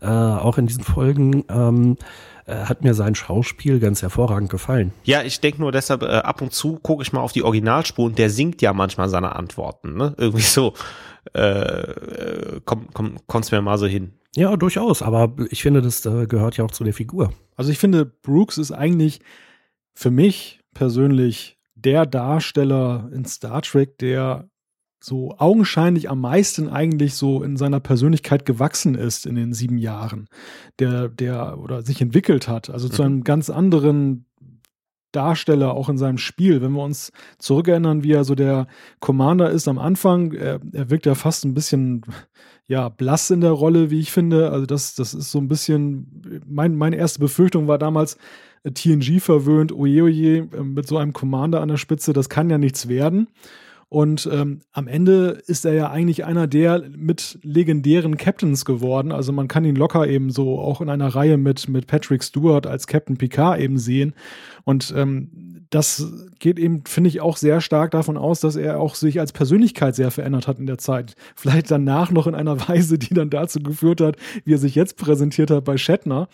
[0.00, 4.92] äh, auch in diesen Folgen ähm, äh, hat mir sein Schauspiel ganz hervorragend gefallen.
[5.04, 8.04] Ja, ich denke nur deshalb, äh, ab und zu gucke ich mal auf die Originalspur
[8.04, 10.14] und der singt ja manchmal seine Antworten, ne?
[10.18, 10.74] Irgendwie so.
[11.34, 14.12] Äh, äh komm, komm, kommt's mir mal so hin.
[14.36, 17.32] Ja, durchaus, aber ich finde, das äh, gehört ja auch zu der Figur.
[17.56, 19.20] Also ich finde, Brooks ist eigentlich
[19.94, 24.48] für mich persönlich der Darsteller in Star Trek, der
[25.06, 30.28] so augenscheinlich am meisten eigentlich so in seiner Persönlichkeit gewachsen ist in den sieben Jahren,
[30.80, 32.92] der, der oder sich entwickelt hat, also mhm.
[32.92, 34.26] zu einem ganz anderen
[35.12, 36.60] Darsteller auch in seinem Spiel.
[36.60, 38.66] Wenn wir uns zurückerinnern, wie er so der
[38.98, 42.02] Commander ist am Anfang, er, er wirkt ja fast ein bisschen
[42.66, 44.50] ja, blass in der Rolle, wie ich finde.
[44.50, 48.18] Also das, das ist so ein bisschen, mein, meine erste Befürchtung war damals,
[48.64, 52.50] äh, TNG verwöhnt, oje oje, äh, mit so einem Commander an der Spitze, das kann
[52.50, 53.28] ja nichts werden.
[53.88, 59.12] Und ähm, am Ende ist er ja eigentlich einer der mit legendären Captains geworden.
[59.12, 62.66] Also man kann ihn locker eben so auch in einer Reihe mit, mit Patrick Stewart
[62.66, 64.14] als Captain Picard eben sehen.
[64.64, 65.30] Und ähm,
[65.70, 69.32] das geht eben, finde ich, auch sehr stark davon aus, dass er auch sich als
[69.32, 71.14] Persönlichkeit sehr verändert hat in der Zeit.
[71.34, 74.96] Vielleicht danach noch in einer Weise, die dann dazu geführt hat, wie er sich jetzt
[74.96, 76.28] präsentiert hat bei Shatner.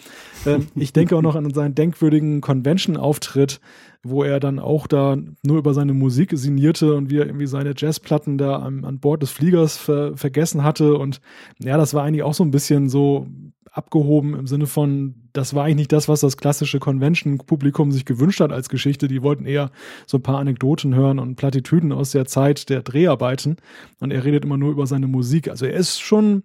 [0.47, 3.61] Ähm, ich denke auch noch an seinen denkwürdigen Convention-Auftritt,
[4.03, 7.75] wo er dann auch da nur über seine Musik signierte und wie er irgendwie seine
[7.77, 10.97] Jazzplatten da an, an Bord des Fliegers ver vergessen hatte.
[10.97, 11.21] Und
[11.59, 13.29] ja, das war eigentlich auch so ein bisschen so
[13.71, 18.41] abgehoben im Sinne von, das war eigentlich nicht das, was das klassische Convention-Publikum sich gewünscht
[18.41, 19.09] hat als Geschichte.
[19.09, 19.71] Die wollten eher
[20.07, 23.57] so ein paar Anekdoten hören und Plattitüden aus der Zeit der Dreharbeiten.
[24.01, 25.49] Und er redet immer nur über seine Musik.
[25.49, 26.43] Also er ist schon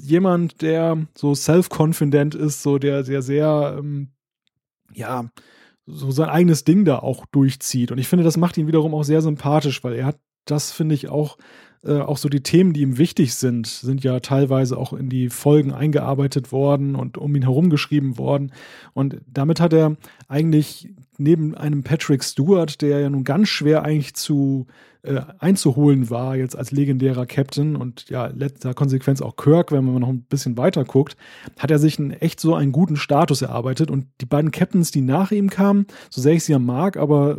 [0.00, 4.08] jemand, der so self-confident ist, so der, der sehr, ähm,
[4.92, 5.28] ja,
[5.86, 7.90] so sein eigenes Ding da auch durchzieht.
[7.90, 10.94] Und ich finde, das macht ihn wiederum auch sehr sympathisch, weil er hat das, finde
[10.94, 11.36] ich, auch
[11.82, 15.30] äh, auch so die Themen, die ihm wichtig sind, sind ja teilweise auch in die
[15.30, 18.52] Folgen eingearbeitet worden und um ihn herum geschrieben worden.
[18.92, 19.96] Und damit hat er
[20.28, 24.66] eigentlich neben einem Patrick Stewart, der ja nun ganz schwer eigentlich zu
[25.02, 30.00] äh, einzuholen war, jetzt als legendärer Captain und ja, letzter Konsequenz auch Kirk, wenn man
[30.00, 31.16] noch ein bisschen weiter guckt,
[31.58, 33.90] hat er sich einen, echt so einen guten Status erarbeitet.
[33.90, 37.38] Und die beiden Captains, die nach ihm kamen, so sehr ich sie ja mag, aber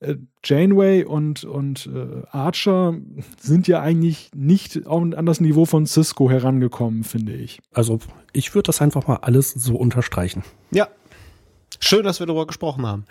[0.00, 2.94] äh, Janeway und, und äh, Archer
[3.38, 7.60] sind ja eigentlich nicht an das Niveau von Cisco herangekommen, finde ich.
[7.72, 7.98] Also
[8.32, 10.42] ich würde das einfach mal alles so unterstreichen.
[10.70, 10.88] Ja.
[11.78, 13.04] Schön, dass wir darüber gesprochen haben.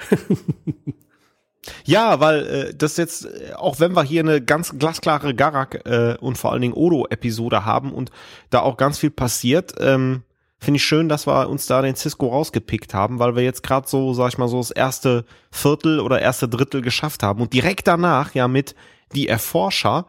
[1.86, 6.18] ja, weil äh, das jetzt, äh, auch wenn wir hier eine ganz glasklare Garak äh,
[6.20, 8.12] und vor allen Dingen Odo-Episode haben und
[8.50, 10.24] da auch ganz viel passiert, ähm,
[10.60, 13.88] finde ich schön, dass wir uns da den Cisco rausgepickt haben, weil wir jetzt gerade
[13.88, 17.88] so, sag ich mal, so das erste Viertel oder erste Drittel geschafft haben und direkt
[17.88, 18.76] danach ja mit
[19.14, 20.06] die Erforscher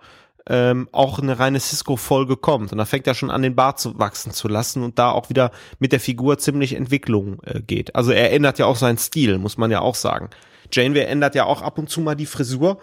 [0.48, 2.72] ähm, auch eine reine Cisco-Folge kommt.
[2.72, 5.28] Und da fängt er schon an, den Bart zu wachsen zu lassen und da auch
[5.30, 7.94] wieder mit der Figur ziemlich Entwicklung äh, geht.
[7.94, 10.30] Also er ändert ja auch seinen Stil, muss man ja auch sagen.
[10.72, 12.78] Janeway ändert ja auch ab und zu mal die Frisur,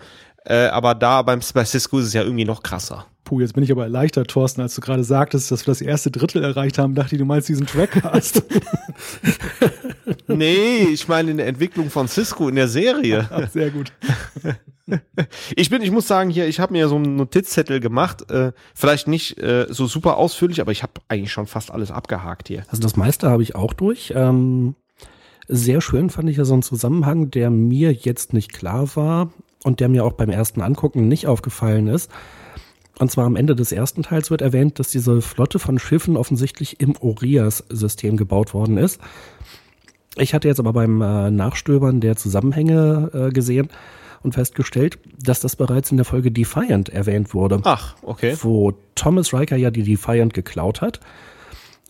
[0.49, 3.05] äh, aber da beim bei Cisco ist es ja irgendwie noch krasser.
[3.25, 6.09] Puh, jetzt bin ich aber erleichtert, Thorsten, als du gerade sagtest, dass wir das erste
[6.09, 8.41] Drittel erreicht haben, dachte ich, du meinst diesen Trackcast.
[10.27, 13.27] nee, ich meine in der Entwicklung von Cisco in der Serie.
[13.53, 13.91] Sehr gut.
[15.57, 19.09] Ich bin, ich muss sagen, hier, ich habe mir so einen Notizzettel gemacht, äh, vielleicht
[19.09, 22.63] nicht äh, so super ausführlich, aber ich habe eigentlich schon fast alles abgehakt hier.
[22.69, 24.13] Also das meiste habe ich auch durch.
[24.15, 24.75] Ähm,
[25.49, 29.29] sehr schön fand ich ja so einen Zusammenhang, der mir jetzt nicht klar war
[29.67, 32.09] und der mir auch beim ersten Angucken nicht aufgefallen ist.
[32.99, 36.79] Und zwar am Ende des ersten Teils wird erwähnt, dass diese Flotte von Schiffen offensichtlich
[36.79, 38.99] im Orias-System gebaut worden ist.
[40.15, 43.69] Ich hatte jetzt aber beim äh, Nachstöbern der Zusammenhänge äh, gesehen
[44.23, 47.59] und festgestellt, dass das bereits in der Folge Defiant erwähnt wurde.
[47.65, 48.35] Ach, okay.
[48.41, 51.01] Wo Thomas Riker ja die Defiant geklaut hat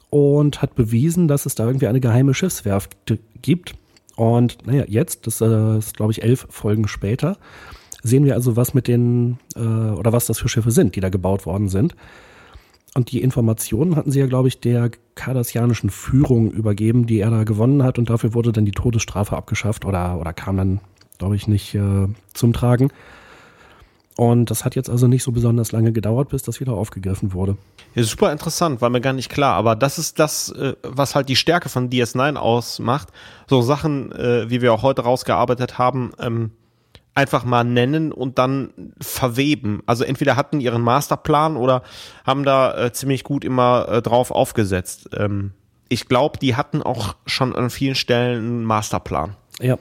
[0.09, 2.97] und hat bewiesen, dass es da irgendwie eine geheime Schiffswerft
[3.41, 3.75] gibt.
[4.17, 7.37] Und naja, jetzt, das äh, ist glaube ich elf Folgen später,
[8.03, 11.09] sehen wir also, was mit den, äh, oder was das für Schiffe sind, die da
[11.09, 11.95] gebaut worden sind.
[12.95, 17.43] Und die Informationen hatten sie ja, glaube ich, der kardassianischen Führung übergeben, die er da
[17.43, 17.99] gewonnen hat.
[17.99, 20.79] Und dafür wurde dann die Todesstrafe abgeschafft oder, oder kam dann,
[21.19, 22.89] glaube ich, nicht äh, zum Tragen.
[24.17, 27.55] Und das hat jetzt also nicht so besonders lange gedauert, bis das wieder aufgegriffen wurde.
[27.93, 29.53] Ja, super interessant, war mir gar nicht klar.
[29.53, 33.09] Aber das ist das, äh, was halt die Stärke von DS9 ausmacht.
[33.47, 36.49] So Sachen, äh, wie wir auch heute rausgearbeitet haben, ähm,
[37.13, 39.83] einfach mal nennen und dann verweben.
[39.85, 41.83] Also entweder hatten ihren Masterplan oder
[42.25, 45.09] haben da äh, ziemlich gut immer drauf aufgesetzt.
[45.15, 45.51] Ähm,
[45.89, 49.35] ich glaube, die hatten auch schon an vielen Stellen einen Masterplan.
[49.61, 49.77] Ja.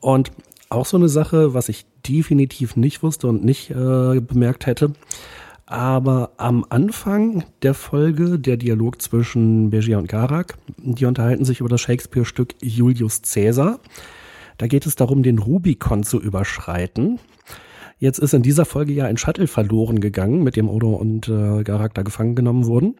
[0.00, 0.32] Und
[0.68, 4.92] auch so eine Sache, was ich definitiv nicht wusste und nicht äh, bemerkt hätte.
[5.66, 11.68] Aber am Anfang der Folge, der Dialog zwischen Bergier und Garak, die unterhalten sich über
[11.68, 13.80] das Shakespeare-Stück Julius Caesar.
[14.58, 17.18] Da geht es darum, den Rubikon zu überschreiten.
[17.98, 21.62] Jetzt ist in dieser Folge ja ein Shuttle verloren gegangen, mit dem Odo und äh,
[21.62, 22.96] Garak da gefangen genommen wurden.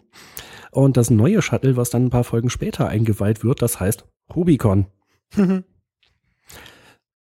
[0.71, 4.87] Und das neue Shuttle, was dann ein paar Folgen später eingeweiht wird, das heißt Rubicon.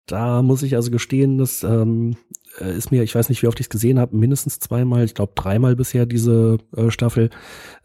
[0.06, 2.16] da muss ich also gestehen, das ähm,
[2.60, 5.16] äh, ist mir, ich weiß nicht, wie oft ich es gesehen habe, mindestens zweimal, ich
[5.16, 7.30] glaube dreimal bisher diese äh, Staffel,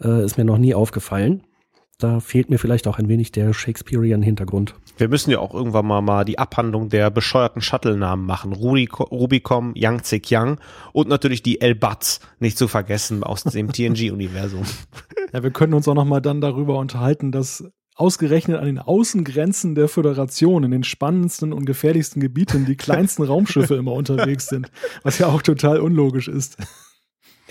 [0.03, 1.43] äh, ist mir noch nie aufgefallen.
[1.99, 4.75] Da fehlt mir vielleicht auch ein wenig der Shakespearean Hintergrund.
[4.97, 8.55] Wir müssen ja auch irgendwann mal, mal die Abhandlung der bescheuerten Shuttle-Namen machen.
[8.55, 10.61] Rubicom, Rubicom Yang Yang
[10.93, 14.65] und natürlich die El-Bats, nicht zu vergessen aus dem TNG-Universum.
[15.35, 17.65] Ja, wir können uns auch noch mal dann darüber unterhalten, dass
[18.01, 23.75] ausgerechnet an den Außengrenzen der Föderation in den spannendsten und gefährlichsten Gebieten die kleinsten Raumschiffe
[23.75, 24.71] immer unterwegs sind,
[25.03, 26.57] was ja auch total unlogisch ist.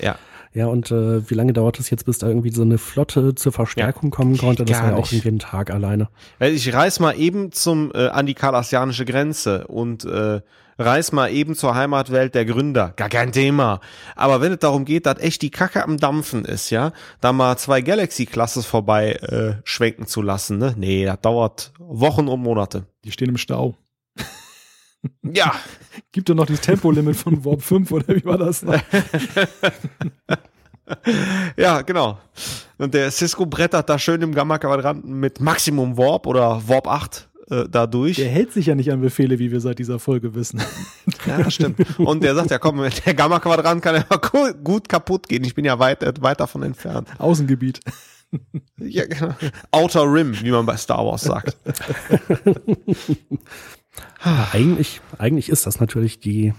[0.01, 0.17] Ja.
[0.51, 3.51] Ja, und äh, wie lange dauert es jetzt, bis da irgendwie so eine Flotte zur
[3.51, 4.65] Verstärkung ja, kommen konnte?
[4.65, 6.09] Das war ja auch irgendwie ein Tag alleine.
[6.39, 10.41] Ich reise mal eben zum äh, an die kardassianische Grenze und äh,
[10.80, 12.93] reis mal eben zur Heimatwelt der Gründer.
[12.95, 13.81] Gar kein Thema.
[14.15, 17.57] Aber wenn es darum geht, dass echt die Kacke am Dampfen ist, ja, da mal
[17.57, 20.73] zwei Galaxy-Klasses vorbei äh, schwenken zu lassen, ne?
[20.77, 22.85] Nee, das dauert Wochen und Monate.
[23.03, 23.76] Die stehen im Stau.
[25.23, 25.56] Ja.
[26.11, 28.81] Gibt doch noch das Tempolimit von Warp 5 oder wie war das noch?
[31.57, 32.19] ja, genau.
[32.77, 37.67] Und der Cisco brettert da schön im Gamma-Quadranten mit Maximum Warp oder Warp 8 äh,
[37.69, 38.17] da durch.
[38.17, 40.61] Der hält sich ja nicht an Befehle, wie wir seit dieser Folge wissen.
[41.26, 41.99] Ja, stimmt.
[41.99, 45.43] Und der sagt ja, komm, der Gamma-Quadrant kann ja gut kaputt gehen.
[45.43, 47.07] Ich bin ja weit, äh, weit davon entfernt.
[47.17, 47.80] Außengebiet.
[48.77, 49.34] Ja, genau.
[49.71, 51.57] Outer Rim, wie man bei Star Wars sagt.
[54.53, 56.53] Eigentlich, eigentlich ist das natürlich die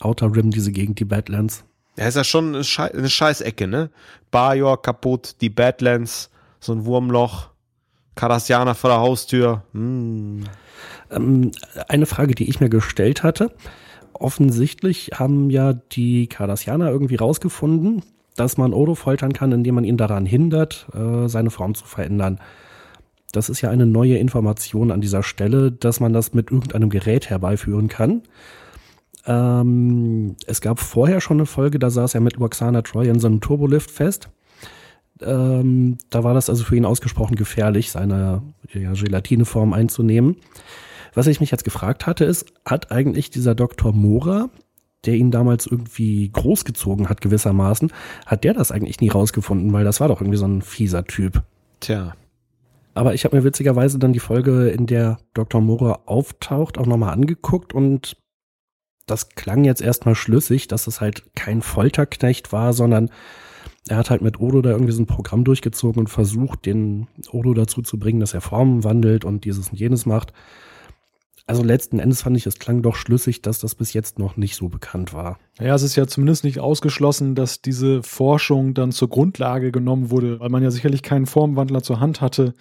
[0.00, 1.64] Outer Rim, diese Gegend, die Badlands.
[1.96, 3.90] Ja, ist ja schon eine, Schei eine Scheißecke, ne?
[4.30, 6.30] Bajor kaputt, die Badlands,
[6.60, 7.49] so ein Wurmloch,
[8.14, 9.62] Cardassianer vor der Haustür.
[9.72, 10.44] Hm.
[11.10, 11.50] Ähm,
[11.88, 13.52] eine Frage, die ich mir gestellt hatte.
[14.12, 18.02] Offensichtlich haben ja die Cardassianer irgendwie rausgefunden,
[18.36, 22.38] dass man Odo foltern kann, indem man ihn daran hindert, äh, seine Form zu verändern.
[23.32, 27.30] Das ist ja eine neue Information an dieser Stelle, dass man das mit irgendeinem Gerät
[27.30, 28.22] herbeiführen kann.
[29.26, 33.28] Ähm, es gab vorher schon eine Folge, da saß er mit Roxana Troy in so
[33.28, 34.30] einem Turbolift fest.
[35.22, 38.42] Ähm, da war das also für ihn ausgesprochen gefährlich, seine
[38.72, 40.36] ja, Gelatineform einzunehmen.
[41.14, 43.92] Was ich mich jetzt gefragt hatte, ist, hat eigentlich dieser Dr.
[43.92, 44.48] Mora,
[45.04, 47.92] der ihn damals irgendwie großgezogen hat gewissermaßen,
[48.26, 51.42] hat der das eigentlich nie rausgefunden, weil das war doch irgendwie so ein fieser Typ.
[51.80, 52.14] Tja.
[52.94, 55.60] Aber ich habe mir witzigerweise dann die Folge, in der Dr.
[55.60, 58.16] Mora auftaucht, auch nochmal angeguckt und
[59.06, 63.10] das klang jetzt erstmal schlüssig, dass es halt kein Folterknecht war, sondern
[63.90, 67.54] er hat halt mit Odo da irgendwie so ein Programm durchgezogen und versucht, den Odo
[67.54, 70.32] dazu zu bringen, dass er Formen wandelt und dieses und jenes macht.
[71.50, 74.54] Also letzten Endes fand ich, es klang doch schlüssig, dass das bis jetzt noch nicht
[74.54, 75.40] so bekannt war.
[75.58, 80.38] Ja, es ist ja zumindest nicht ausgeschlossen, dass diese Forschung dann zur Grundlage genommen wurde,
[80.38, 82.54] weil man ja sicherlich keinen Formwandler zur Hand hatte,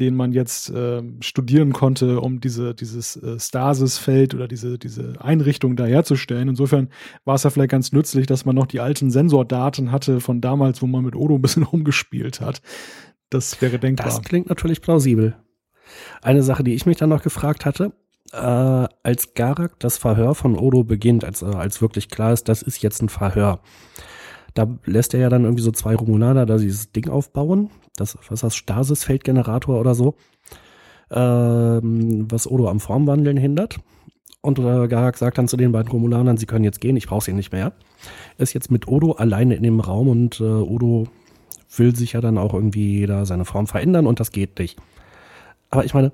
[0.00, 5.76] den man jetzt äh, studieren konnte, um diese, dieses äh, Stasisfeld oder diese, diese Einrichtung
[5.76, 6.48] da herzustellen.
[6.48, 6.88] Insofern
[7.24, 10.82] war es ja vielleicht ganz nützlich, dass man noch die alten Sensordaten hatte von damals,
[10.82, 12.60] wo man mit Odo ein bisschen rumgespielt hat.
[13.30, 14.04] Das wäre denkbar.
[14.04, 15.36] Das klingt natürlich plausibel.
[16.22, 17.92] Eine Sache, die ich mich dann noch gefragt hatte,
[18.32, 22.62] äh, als Garak das Verhör von Odo beginnt, als, äh, als wirklich klar ist, das
[22.62, 23.60] ist jetzt ein Verhör.
[24.54, 27.70] Da lässt er ja dann irgendwie so zwei Romulaner da dieses Ding aufbauen.
[27.96, 30.14] Das, was ist das, Stasisfeldgenerator oder so.
[31.10, 33.78] Ähm, was Odo am Formwandeln hindert.
[34.40, 37.24] Und äh, Garak sagt dann zu den beiden Romulanern, sie können jetzt gehen, ich brauche
[37.24, 37.72] sie nicht mehr.
[38.38, 41.06] Ist jetzt mit Odo alleine in dem Raum und äh, Odo
[41.76, 44.78] will sich ja dann auch irgendwie da seine Form verändern und das geht nicht.
[45.70, 46.12] Aber ich meine,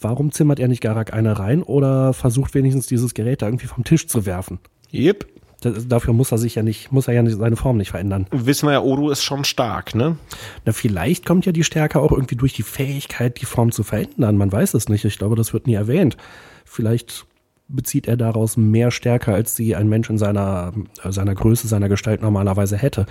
[0.00, 3.84] Warum zimmert er nicht Garak eine rein oder versucht wenigstens dieses Gerät da irgendwie vom
[3.84, 4.58] Tisch zu werfen?
[4.92, 5.26] Yep.
[5.60, 8.26] Das, dafür muss er sich ja nicht, muss er ja nicht, seine Form nicht verändern.
[8.30, 10.16] Wissen wir ja, Odo ist schon stark, ne?
[10.64, 14.36] Na, vielleicht kommt ja die Stärke auch irgendwie durch die Fähigkeit, die Form zu verändern.
[14.36, 15.04] Man weiß es nicht.
[15.04, 16.16] Ich glaube, das wird nie erwähnt.
[16.64, 17.26] Vielleicht
[17.66, 20.72] bezieht er daraus mehr Stärke, als sie ein Mensch in seiner,
[21.04, 23.06] seiner Größe, seiner Gestalt normalerweise hätte.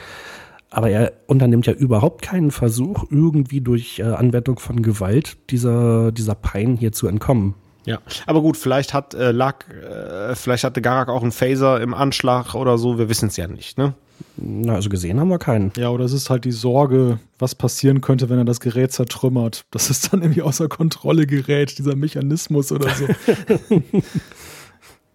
[0.69, 6.35] Aber er unternimmt ja überhaupt keinen Versuch, irgendwie durch äh, Anwendung von Gewalt dieser, dieser
[6.35, 7.55] Pein hier zu entkommen.
[7.85, 11.93] Ja, aber gut, vielleicht hat äh, lag, äh, vielleicht hatte Garak auch einen Phaser im
[11.93, 13.93] Anschlag oder so, wir wissen es ja nicht, ne?
[14.35, 15.71] Na, also gesehen haben wir keinen.
[15.77, 19.65] Ja, oder es ist halt die Sorge, was passieren könnte, wenn er das Gerät zertrümmert.
[19.71, 23.07] Das ist dann irgendwie außer Kontrolle gerät, dieser Mechanismus oder so.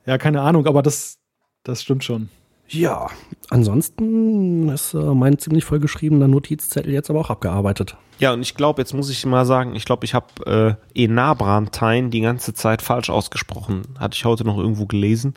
[0.07, 1.19] ja, keine Ahnung, aber das,
[1.65, 2.31] das stimmt schon.
[2.73, 3.09] Ja,
[3.51, 7.97] ansonsten ist äh, mein ziemlich vollgeschriebener Notizzettel jetzt aber auch abgearbeitet.
[8.19, 12.11] Ja, und ich glaube, jetzt muss ich mal sagen, ich glaube, ich habe äh, Enabrantein
[12.11, 13.83] die ganze Zeit falsch ausgesprochen.
[13.99, 15.35] Hatte ich heute noch irgendwo gelesen.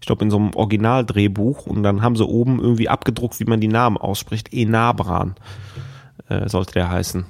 [0.00, 1.66] Ich glaube, in so einem Originaldrehbuch.
[1.66, 4.52] Und dann haben sie oben irgendwie abgedruckt, wie man die Namen ausspricht.
[4.52, 5.34] Enabran
[6.28, 7.26] äh, sollte der heißen.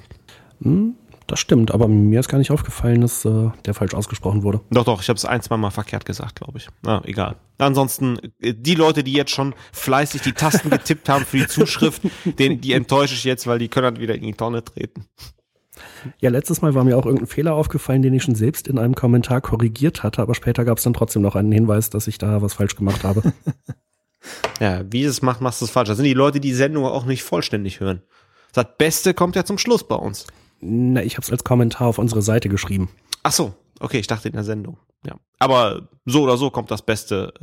[0.61, 0.93] Hm,
[1.27, 4.61] das stimmt, aber mir ist gar nicht aufgefallen, dass äh, der falsch ausgesprochen wurde.
[4.71, 6.67] Doch, doch, ich habe es ein, zwei Mal verkehrt gesagt, glaube ich.
[6.81, 7.35] Na, egal.
[7.57, 12.01] Ansonsten, äh, die Leute, die jetzt schon fleißig die Tasten getippt haben für die Zuschrift,
[12.25, 15.05] den, die enttäusche ich jetzt, weil die können dann wieder in die Tonne treten.
[16.19, 18.95] Ja, letztes Mal war mir auch irgendein Fehler aufgefallen, den ich schon selbst in einem
[18.95, 22.41] Kommentar korrigiert hatte, aber später gab es dann trotzdem noch einen Hinweis, dass ich da
[22.41, 23.33] was falsch gemacht habe.
[24.59, 25.87] Ja, wie es macht, machst du es falsch.
[25.87, 28.01] Das sind die Leute, die die Sendung auch nicht vollständig hören.
[28.53, 30.25] Das Beste kommt ja zum Schluss bei uns.
[30.59, 32.89] Na, ich habe es als Kommentar auf unsere Seite geschrieben.
[33.23, 34.77] Ach so, okay, ich dachte in der Sendung.
[35.05, 37.33] Ja, aber so oder so kommt das Beste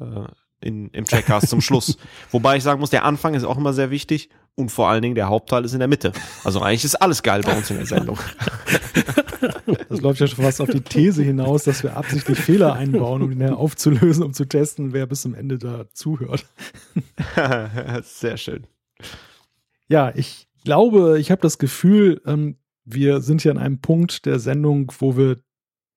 [0.00, 0.26] äh, äh,
[0.60, 1.96] in, im Trackcast zum Schluss.
[2.30, 5.14] Wobei ich sagen muss, der Anfang ist auch immer sehr wichtig und vor allen Dingen
[5.14, 6.12] der Hauptteil ist in der Mitte.
[6.44, 8.18] Also eigentlich ist alles geil bei uns in der Sendung.
[9.88, 13.32] Das läuft ja schon fast auf die These hinaus, dass wir absichtlich Fehler einbauen, um
[13.32, 16.46] ihn aufzulösen, um zu testen, wer bis zum Ende da zuhört.
[18.02, 18.66] sehr schön.
[19.88, 24.38] Ja, ich glaube, ich habe das Gefühl, ähm, wir sind hier an einem Punkt der
[24.38, 25.38] Sendung, wo wir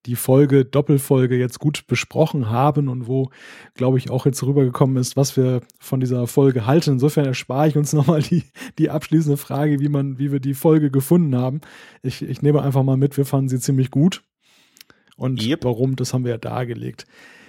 [0.05, 3.29] die Folge, Doppelfolge jetzt gut besprochen haben und wo,
[3.73, 6.91] glaube ich, auch jetzt rübergekommen ist, was wir von dieser Folge halten.
[6.91, 8.43] Insofern erspare ich uns nochmal die,
[8.77, 11.61] die abschließende Frage, wie man, wie wir die Folge gefunden haben.
[12.03, 14.21] Ich, ich nehme einfach mal mit, wir fanden sie ziemlich gut.
[15.17, 15.63] Und yep.
[15.63, 17.05] warum, das haben wir ja dargelegt.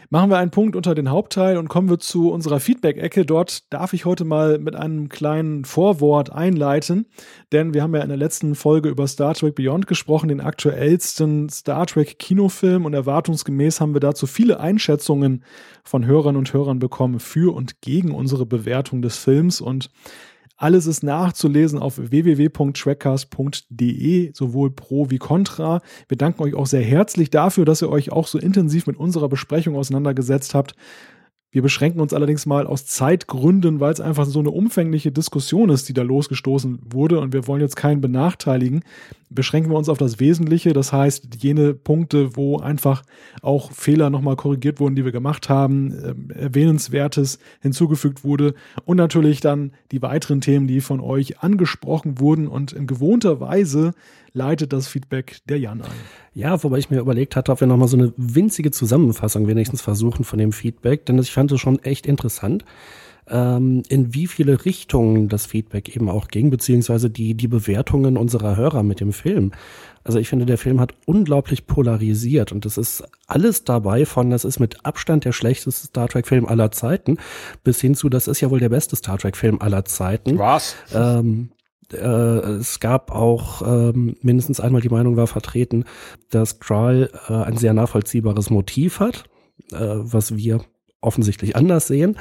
[0.09, 3.27] Machen wir einen Punkt unter den Hauptteil und kommen wir zu unserer Feedback-Ecke.
[3.27, 7.07] Dort darf ich heute mal mit einem kleinen Vorwort einleiten,
[7.51, 11.49] denn wir haben ja in der letzten Folge über Star Trek Beyond gesprochen, den aktuellsten
[11.49, 15.43] Star Trek Kinofilm und erwartungsgemäß haben wir dazu viele Einschätzungen
[15.83, 19.91] von Hörern und Hörern bekommen für und gegen unsere Bewertung des Films und
[20.57, 25.83] alles ist nachzulesen auf www.trackcast.de, sowohl pro wie contra.
[26.09, 29.29] Wir danken euch auch sehr herzlich dafür, dass ihr euch auch so intensiv mit unserer
[29.29, 30.75] Besprechung auseinandergesetzt habt.
[31.57, 35.89] Wir beschränken uns allerdings mal aus Zeitgründen, weil es einfach so eine umfängliche Diskussion ist,
[35.89, 38.85] die da losgestoßen wurde und wir wollen jetzt keinen benachteiligen.
[39.31, 43.05] Beschränken wir uns auf das Wesentliche, das heißt jene Punkte, wo einfach
[43.41, 48.53] auch Fehler nochmal korrigiert wurden, die wir gemacht haben, äh, erwähnenswertes hinzugefügt wurde
[48.85, 53.95] und natürlich dann die weiteren Themen, die von euch angesprochen wurden und in gewohnter Weise
[54.37, 55.91] leitet das Feedback der Jan ein.
[56.35, 60.25] Ja, wobei ich mir überlegt hatte, ob wir nochmal so eine winzige Zusammenfassung wenigstens versuchen
[60.25, 62.65] von dem Feedback, denn ich fand es schon echt interessant,
[63.29, 68.57] ähm, in wie viele Richtungen das Feedback eben auch ging, beziehungsweise die, die Bewertungen unserer
[68.57, 69.53] Hörer mit dem Film.
[70.05, 74.45] Also ich finde, der Film hat unglaublich polarisiert und es ist alles dabei von, das
[74.45, 77.17] ist mit Abstand der schlechteste Star Trek-Film aller Zeiten,
[77.65, 80.39] bis hin zu, das ist ja wohl der beste Star Trek-Film aller Zeiten.
[80.39, 80.77] Was?
[80.95, 81.56] Ähm, äh,
[81.93, 85.85] es gab auch ähm, mindestens einmal die Meinung war vertreten,
[86.31, 89.25] dass Kral äh, ein sehr nachvollziehbares Motiv hat,
[89.73, 90.63] äh, was wir
[91.01, 92.19] offensichtlich anders sehen.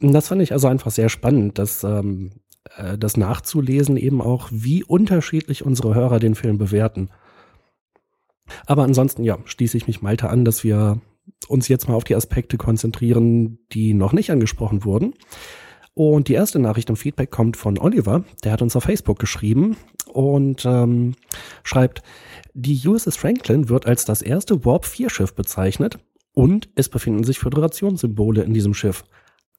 [0.00, 2.32] Und das fand ich also einfach sehr spannend, dass ähm,
[2.76, 7.10] äh, das nachzulesen eben auch, wie unterschiedlich unsere Hörer den Film bewerten.
[8.66, 11.00] Aber ansonsten, ja, schließe ich mich Malte an, dass wir
[11.48, 15.14] uns jetzt mal auf die Aspekte konzentrieren, die noch nicht angesprochen wurden.
[15.98, 18.22] Und die erste Nachricht und Feedback kommt von Oliver.
[18.44, 19.78] Der hat uns auf Facebook geschrieben
[20.12, 21.14] und ähm,
[21.62, 22.02] schreibt,
[22.52, 25.98] die USS Franklin wird als das erste Warp-4-Schiff bezeichnet
[26.34, 29.04] und es befinden sich Föderationssymbole in diesem Schiff.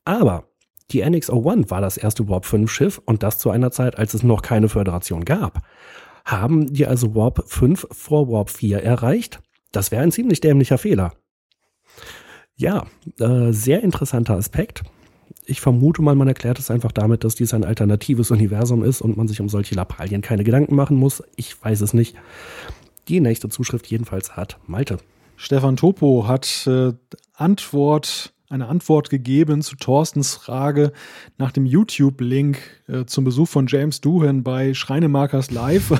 [0.06, 0.44] Aber
[0.92, 4.70] die NX-01 war das erste Warp-5-Schiff und das zu einer Zeit, als es noch keine
[4.70, 5.64] Föderation gab.
[6.24, 9.40] Haben die also Warp 5 vor Warp 4 erreicht?
[9.72, 11.14] Das wäre ein ziemlich dämlicher Fehler.
[12.56, 12.86] Ja,
[13.20, 14.84] äh, sehr interessanter Aspekt
[15.48, 19.18] ich vermute mal, man erklärt es einfach damit, dass dies ein alternatives Universum ist und
[19.18, 21.24] man sich um solche Lappalien keine Gedanken machen muss.
[21.36, 22.16] Ich weiß es nicht.
[23.08, 24.98] Die nächste Zuschrift jedenfalls hat Malte.
[25.38, 26.92] Stefan Topo hat äh,
[27.34, 30.94] Antwort eine Antwort gegeben zu Thorstens Frage
[31.38, 32.58] nach dem YouTube-Link
[32.88, 35.90] äh, zum Besuch von James Doohan bei Schreinemarkers Live.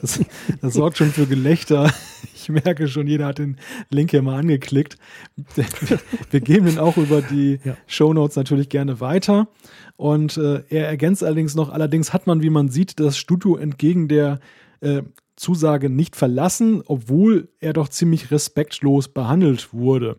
[0.00, 0.20] das,
[0.60, 1.92] das, sorgt schon für Gelächter.
[2.34, 3.56] Ich merke schon, jeder hat den
[3.90, 4.98] Link hier mal angeklickt.
[6.30, 7.76] Wir geben ihn auch über die ja.
[7.86, 9.48] Show Notes natürlich gerne weiter.
[9.96, 14.08] Und äh, er ergänzt allerdings noch, allerdings hat man, wie man sieht, das Studio entgegen
[14.08, 14.40] der
[14.80, 15.02] äh,
[15.36, 20.18] Zusage nicht verlassen, obwohl er doch ziemlich respektlos behandelt wurde.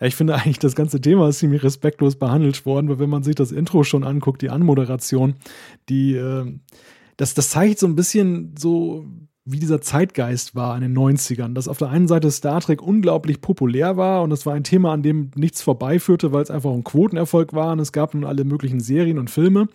[0.00, 3.34] Ich finde eigentlich, das ganze Thema ist ziemlich respektlos behandelt worden, weil wenn man sich
[3.34, 5.34] das Intro schon anguckt, die Anmoderation,
[5.88, 6.52] die, äh,
[7.16, 9.06] das, das zeigt so ein bisschen so,
[9.44, 11.54] wie dieser Zeitgeist war in den 90ern.
[11.54, 14.92] Dass auf der einen Seite Star Trek unglaublich populär war und es war ein Thema,
[14.92, 18.44] an dem nichts vorbeiführte, weil es einfach ein Quotenerfolg war und es gab nun alle
[18.44, 19.68] möglichen Serien und Filme.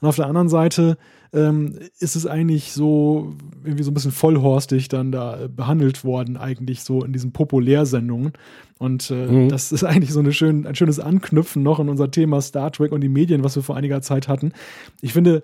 [0.00, 0.96] Und auf der anderen Seite
[1.32, 3.34] ähm, ist es eigentlich so
[3.64, 8.32] irgendwie so ein bisschen vollhorstig dann da behandelt worden, eigentlich so in diesen Populärsendungen.
[8.78, 9.48] Und äh, mhm.
[9.48, 12.92] das ist eigentlich so eine schön, ein schönes Anknüpfen noch in unser Thema Star Trek
[12.92, 14.52] und die Medien, was wir vor einiger Zeit hatten.
[15.00, 15.42] Ich finde,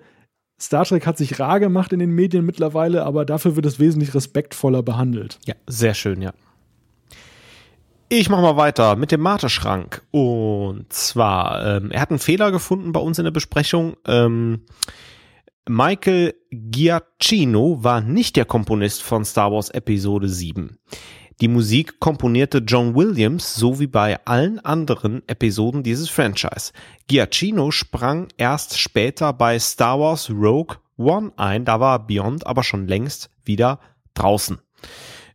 [0.59, 4.13] Star Trek hat sich rar gemacht in den Medien mittlerweile, aber dafür wird es wesentlich
[4.13, 5.39] respektvoller behandelt.
[5.45, 6.33] Ja, sehr schön, ja.
[8.09, 10.03] Ich mache mal weiter mit dem Mate-Schrank.
[10.11, 13.97] Und zwar, ähm, er hat einen Fehler gefunden bei uns in der Besprechung.
[14.05, 14.61] Ähm,
[15.69, 20.77] Michael Giacchino war nicht der Komponist von Star Wars Episode 7.
[21.39, 26.73] Die Musik komponierte John Williams, so wie bei allen anderen Episoden dieses Franchise.
[27.07, 32.85] Giacchino sprang erst später bei Star Wars Rogue One ein, da war Beyond aber schon
[32.85, 33.79] längst wieder
[34.15, 34.59] draußen.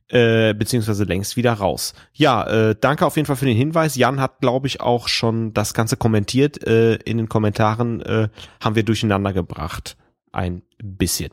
[0.08, 1.94] Äh, beziehungsweise längst wieder raus.
[2.12, 3.96] Ja, äh, danke auf jeden Fall für den Hinweis.
[3.96, 6.66] Jan hat, glaube ich, auch schon das Ganze kommentiert.
[6.66, 8.28] Äh, in den Kommentaren äh,
[8.60, 9.96] haben wir durcheinander gebracht.
[10.32, 11.32] Ein bisschen.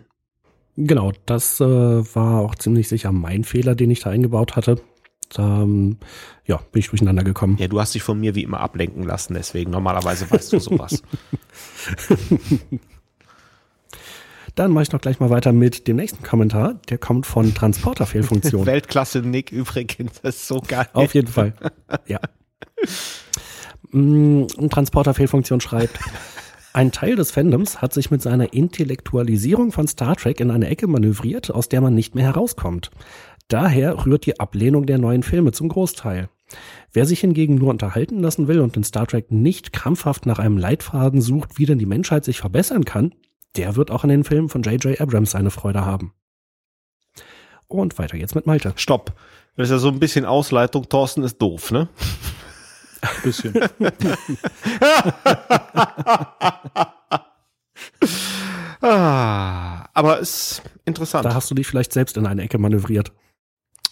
[0.78, 4.82] Genau, das äh, war auch ziemlich sicher mein Fehler, den ich da eingebaut hatte.
[5.30, 5.98] Da, ähm,
[6.46, 7.58] ja, bin ich durcheinander gekommen.
[7.60, 11.02] Ja, du hast dich von mir wie immer ablenken lassen, deswegen normalerweise weißt du sowas.
[14.56, 16.76] Dann mache ich noch gleich mal weiter mit dem nächsten Kommentar.
[16.90, 18.66] Der kommt von Transporterfehlfunktion.
[18.68, 20.88] Weltklasse Nick übrigens, das ist so geil.
[20.94, 21.54] Auf jeden Fall.
[22.08, 22.20] Ja.
[23.92, 26.00] Mm, Transporterfehlfunktion schreibt.
[26.76, 30.88] Ein Teil des Fandoms hat sich mit seiner Intellektualisierung von Star Trek in eine Ecke
[30.88, 32.92] manövriert, aus der man nicht mehr herauskommt.
[33.48, 36.28] Daher rührt die Ablehnung der neuen Filme zum Großteil.
[36.92, 40.58] Wer sich hingegen nur unterhalten lassen will und in Star Trek nicht krampfhaft nach einem
[40.58, 43.16] Leitfaden sucht, wie denn die Menschheit sich verbessern kann,
[43.56, 45.00] der wird auch an den Filmen von J.J.
[45.00, 46.12] Abrams seine Freude haben.
[47.70, 48.74] Und weiter geht's mit Malte.
[48.76, 49.14] Stopp.
[49.56, 50.90] Das ist ja so ein bisschen Ausleitung.
[50.90, 51.88] Thorsten ist doof, ne?
[53.06, 53.54] Ein bisschen.
[58.82, 61.26] ah, aber ist interessant.
[61.26, 63.12] Da hast du dich vielleicht selbst in eine Ecke manövriert.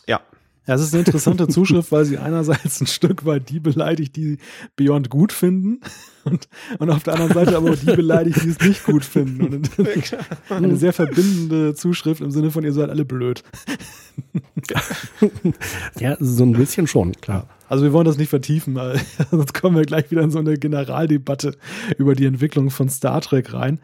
[0.08, 0.22] ja.
[0.66, 4.38] Ja, es ist eine interessante Zuschrift, weil sie einerseits ein Stück weit die beleidigt, die
[4.78, 5.82] Beyond gut finden
[6.24, 6.48] und,
[6.80, 9.64] und auf der anderen Seite aber auch die beleidigt, die es nicht gut finden.
[9.78, 10.18] Und
[10.50, 13.44] eine sehr verbindende Zuschrift im Sinne von, ihr seid alle blöd.
[16.00, 17.48] Ja, so ein bisschen schon, klar.
[17.70, 18.80] Also wir wollen das nicht vertiefen,
[19.32, 21.56] sonst kommen wir gleich wieder in so eine Generaldebatte
[21.98, 23.80] über die Entwicklung von Star Trek rein.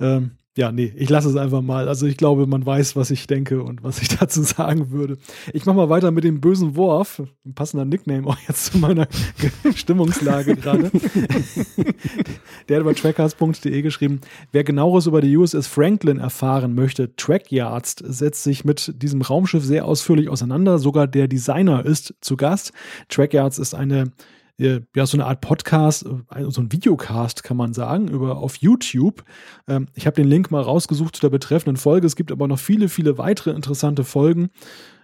[0.00, 1.88] Ähm, ja, nee, ich lasse es einfach mal.
[1.88, 5.16] Also ich glaube, man weiß, was ich denke und was ich dazu sagen würde.
[5.52, 7.22] Ich mache mal weiter mit dem bösen Wurf.
[7.46, 9.06] Ein passender Nickname auch jetzt zu meiner
[9.74, 10.90] Stimmungslage gerade.
[12.68, 14.20] Der hat über trackcast.de geschrieben,
[14.50, 19.84] wer genaueres über die USS Franklin erfahren möchte, Trackyards setzt sich mit diesem Raumschiff sehr
[19.84, 20.78] ausführlich auseinander.
[20.78, 22.72] Sogar der Designer ist zu Gast.
[23.08, 24.12] Trackyards ist eine
[24.60, 29.24] ja, so eine Art Podcast, äh, so ein Videocast kann man sagen, über auf YouTube.
[29.66, 32.06] Ähm, ich habe den Link mal rausgesucht zu der betreffenden Folge.
[32.06, 34.50] Es gibt aber noch viele, viele weitere interessante Folgen.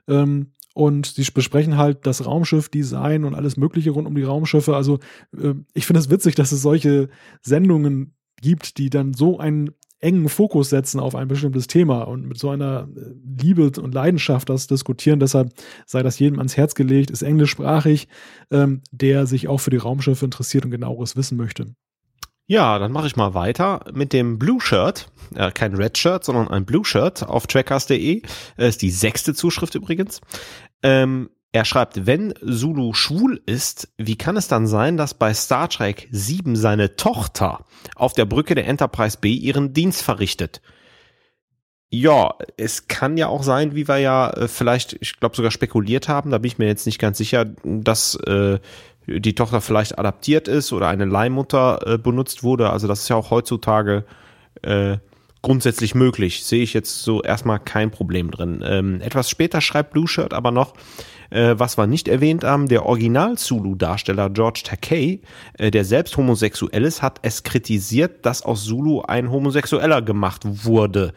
[0.08, 4.76] Ähm, und sie besprechen halt das Raumschiff-Design und alles Mögliche rund um die Raumschiffe.
[4.76, 4.98] Also
[5.34, 7.08] äh, ich finde es witzig, dass es solche
[7.40, 9.70] Sendungen gibt, die dann so einen
[10.00, 14.48] engen Fokus setzen auf ein bestimmtes Thema und mit so einer äh, Liebe und Leidenschaft
[14.48, 15.20] das diskutieren.
[15.20, 15.52] Deshalb
[15.86, 18.08] sei das jedem ans Herz gelegt, ist englischsprachig,
[18.50, 21.74] ähm, der sich auch für die Raumschiffe interessiert und genaueres wissen möchte.
[22.48, 25.08] Ja, dann mache ich mal weiter mit dem Blue Shirt.
[25.34, 28.22] Äh, kein Red Shirt, sondern ein Blue Shirt auf trackcast.de.
[28.56, 30.20] Äh, ist die sechste Zuschrift übrigens.
[30.82, 35.68] Ähm, er schreibt, wenn Zulu schwul ist, wie kann es dann sein, dass bei Star
[35.68, 37.64] Trek 7 seine Tochter
[37.94, 40.60] auf der Brücke der Enterprise B ihren Dienst verrichtet?
[41.88, 46.08] Ja, es kann ja auch sein, wie wir ja äh, vielleicht, ich glaube sogar spekuliert
[46.08, 48.58] haben, da bin ich mir jetzt nicht ganz sicher, dass äh,
[49.06, 52.70] die Tochter vielleicht adaptiert ist oder eine Leihmutter äh, benutzt wurde.
[52.70, 54.04] Also das ist ja auch heutzutage
[54.62, 54.98] äh,
[55.42, 56.44] grundsätzlich möglich.
[56.44, 58.64] Sehe ich jetzt so erstmal kein Problem drin.
[58.66, 60.74] Ähm, etwas später schreibt Blue Shirt aber noch,
[61.30, 65.20] äh, was wir nicht erwähnt haben, der Original-Zulu-Darsteller George Takei,
[65.58, 71.12] äh, der selbst homosexuell ist, hat es kritisiert, dass aus Zulu ein Homosexueller gemacht wurde.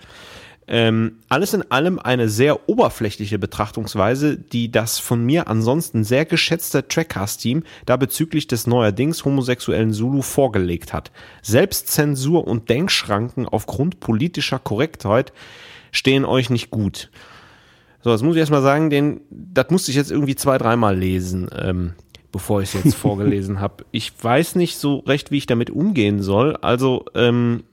[0.72, 6.88] Ähm, alles in allem eine sehr oberflächliche Betrachtungsweise, die das von mir ansonsten sehr geschätzte
[6.88, 11.11] Trackcast-Team da bezüglich des neuerdings homosexuellen Zulu vorgelegt hat.
[11.41, 15.34] Selbstzensur und Denkschranken aufgrund politischer Korrektheit
[15.91, 17.10] stehen euch nicht gut.
[18.02, 21.50] So, das muss ich erstmal sagen, den, das musste ich jetzt irgendwie zwei, dreimal lesen,
[21.58, 21.94] ähm,
[22.32, 23.86] bevor ich es jetzt vorgelesen habe.
[23.92, 26.56] Ich weiß nicht so recht, wie ich damit umgehen soll.
[26.58, 27.64] Also, ähm,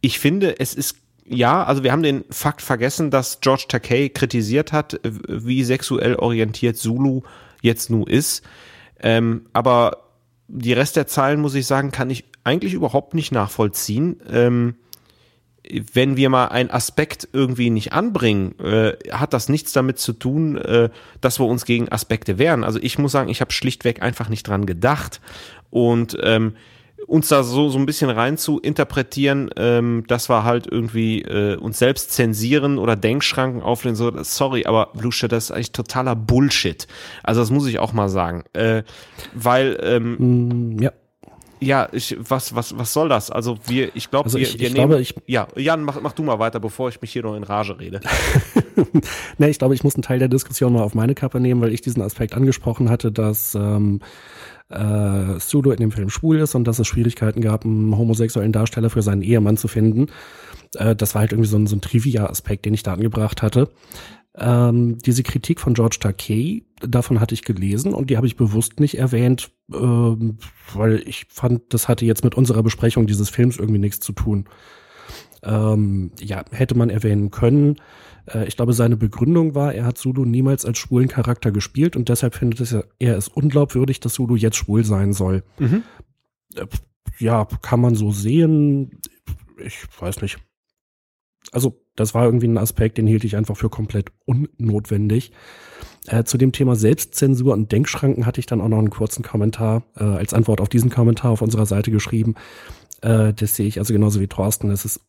[0.00, 0.96] ich finde, es ist
[1.26, 6.76] ja, also wir haben den Fakt vergessen, dass George Takei kritisiert hat, wie sexuell orientiert
[6.76, 7.22] Zulu
[7.62, 8.44] jetzt nu ist.
[9.00, 10.04] Ähm, aber
[10.48, 14.20] die Rest der Zeilen, muss ich sagen, kann ich eigentlich überhaupt nicht nachvollziehen.
[14.30, 14.76] Ähm,
[15.92, 20.56] wenn wir mal einen Aspekt irgendwie nicht anbringen, äh, hat das nichts damit zu tun,
[20.56, 22.64] äh, dass wir uns gegen Aspekte wehren.
[22.64, 25.20] Also ich muss sagen, ich habe schlichtweg einfach nicht dran gedacht.
[25.70, 26.54] Und ähm,
[27.06, 31.56] uns da so, so ein bisschen rein zu interpretieren, ähm, dass wir halt irgendwie äh,
[31.56, 36.86] uns selbst zensieren oder Denkschranken auflehnen, so, sorry, aber Blue das ist eigentlich totaler Bullshit.
[37.22, 38.44] Also das muss ich auch mal sagen.
[38.52, 38.82] Äh,
[39.34, 40.92] weil, ähm, Mm, ja.
[41.64, 43.30] Ja, ich, was, was, was soll das?
[43.30, 46.00] Also wir, ich glaube, Also wir, ich- wir ich nehmen, glaube, ich- ja, Jan, mach,
[46.00, 48.00] mach du mal weiter, bevor ich mich hier noch in Rage rede.
[49.38, 51.72] ne, ich glaube, ich muss einen Teil der Diskussion mal auf meine Kappe nehmen, weil
[51.72, 54.00] ich diesen Aspekt angesprochen hatte, dass ähm,
[54.68, 58.90] äh, Sudo in dem Film schwul ist und dass es Schwierigkeiten gab, einen homosexuellen Darsteller
[58.90, 60.06] für seinen Ehemann zu finden.
[60.76, 63.68] Äh, das war halt irgendwie so ein, so ein Trivia-Aspekt, den ich da angebracht hatte.
[64.36, 68.80] Ähm, diese Kritik von George Takei, davon hatte ich gelesen und die habe ich bewusst
[68.80, 70.38] nicht erwähnt, ähm,
[70.74, 74.48] weil ich fand, das hatte jetzt mit unserer Besprechung dieses Films irgendwie nichts zu tun.
[75.44, 77.76] Ähm, ja, hätte man erwähnen können.
[78.26, 82.08] Äh, ich glaube, seine Begründung war, er hat Zulu niemals als schwulen Charakter gespielt und
[82.08, 85.44] deshalb findet es er, es unglaubwürdig, dass Zulu jetzt schwul sein soll.
[85.60, 85.82] Mhm.
[86.56, 86.66] Äh,
[87.18, 88.98] ja, kann man so sehen.
[89.58, 90.38] Ich weiß nicht.
[91.52, 95.32] Also, das war irgendwie ein Aspekt, den hielt ich einfach für komplett unnotwendig.
[96.06, 99.84] Äh, zu dem Thema Selbstzensur und Denkschranken hatte ich dann auch noch einen kurzen Kommentar
[99.96, 102.34] äh, als Antwort auf diesen Kommentar auf unserer Seite geschrieben.
[103.00, 104.70] Äh, das sehe ich also genauso wie Thorsten.
[104.70, 105.00] Es ist,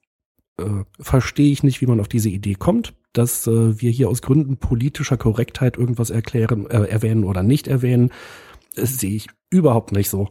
[0.57, 0.64] äh,
[0.99, 4.57] verstehe ich nicht, wie man auf diese Idee kommt, dass äh, wir hier aus Gründen
[4.57, 8.12] politischer Korrektheit irgendwas erklären, äh, erwähnen oder nicht erwähnen.
[8.76, 10.30] Das sehe ich überhaupt nicht so.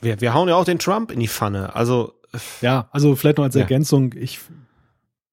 [0.00, 1.74] Wir, wir hauen ja auch den Trump in die Pfanne.
[1.76, 2.14] Also,
[2.60, 3.60] Ja, also vielleicht noch als Ja.
[3.62, 4.40] Ergänzung, ich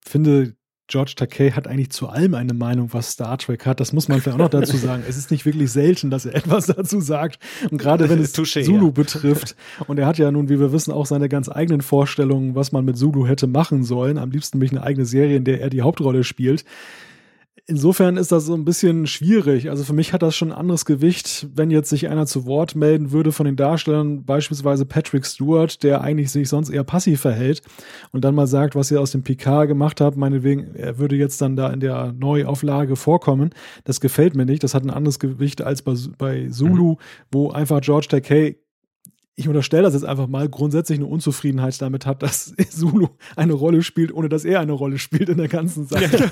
[0.05, 0.55] finde,
[0.91, 3.79] George Takei hat eigentlich zu allem eine Meinung, was Star Trek hat.
[3.79, 5.03] Das muss man vielleicht auch noch dazu sagen.
[5.07, 7.39] Es ist nicht wirklich selten, dass er etwas dazu sagt.
[7.69, 8.91] Und gerade wenn es Touché, Zulu ja.
[8.91, 9.55] betrifft.
[9.87, 12.83] Und er hat ja nun, wie wir wissen, auch seine ganz eigenen Vorstellungen, was man
[12.83, 14.17] mit Zulu hätte machen sollen.
[14.17, 16.65] Am liebsten nämlich eine eigene Serie, in der er die Hauptrolle spielt.
[17.71, 19.69] Insofern ist das so ein bisschen schwierig.
[19.69, 22.75] Also für mich hat das schon ein anderes Gewicht, wenn jetzt sich einer zu Wort
[22.75, 27.61] melden würde von den Darstellern, beispielsweise Patrick Stewart, der eigentlich sich sonst eher passiv verhält
[28.11, 31.41] und dann mal sagt, was ihr aus dem PK gemacht habt, meinetwegen, er würde jetzt
[31.41, 33.51] dann da in der Neuauflage vorkommen.
[33.85, 34.65] Das gefällt mir nicht.
[34.65, 36.97] Das hat ein anderes Gewicht als bei, bei Zulu,
[37.31, 38.57] wo einfach George Takei
[39.41, 43.81] ich unterstelle das jetzt einfach mal, grundsätzlich eine Unzufriedenheit damit hat, dass Zulu eine Rolle
[43.81, 46.31] spielt, ohne dass er eine Rolle spielt in der ganzen Sache.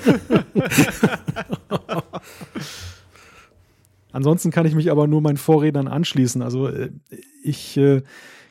[4.12, 6.40] Ansonsten kann ich mich aber nur meinen Vorrednern anschließen.
[6.42, 6.90] Also äh,
[7.42, 8.02] ich äh,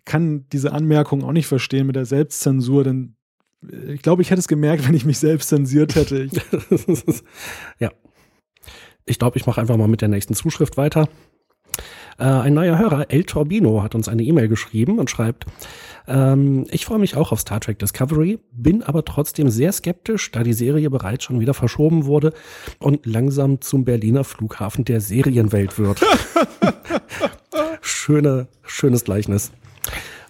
[0.06, 3.16] kann diese Anmerkung auch nicht verstehen mit der Selbstzensur, denn
[3.66, 6.30] äh, ich glaube, ich hätte es gemerkt, wenn ich mich selbst zensiert hätte.
[7.80, 7.92] Ja.
[9.06, 11.10] Ich glaube, ich mache einfach mal mit der nächsten Zuschrift weiter.
[12.20, 15.46] Äh, ein neuer Hörer, El Torbino, hat uns eine E-Mail geschrieben und schreibt,
[16.08, 20.44] ähm, ich freue mich auch auf Star Trek Discovery, bin aber trotzdem sehr skeptisch, da
[20.44, 22.34] die Serie bereits schon wieder verschoben wurde
[22.80, 26.02] und langsam zum Berliner Flughafen der Serienwelt wird.
[27.82, 29.52] Schöne, schönes Gleichnis.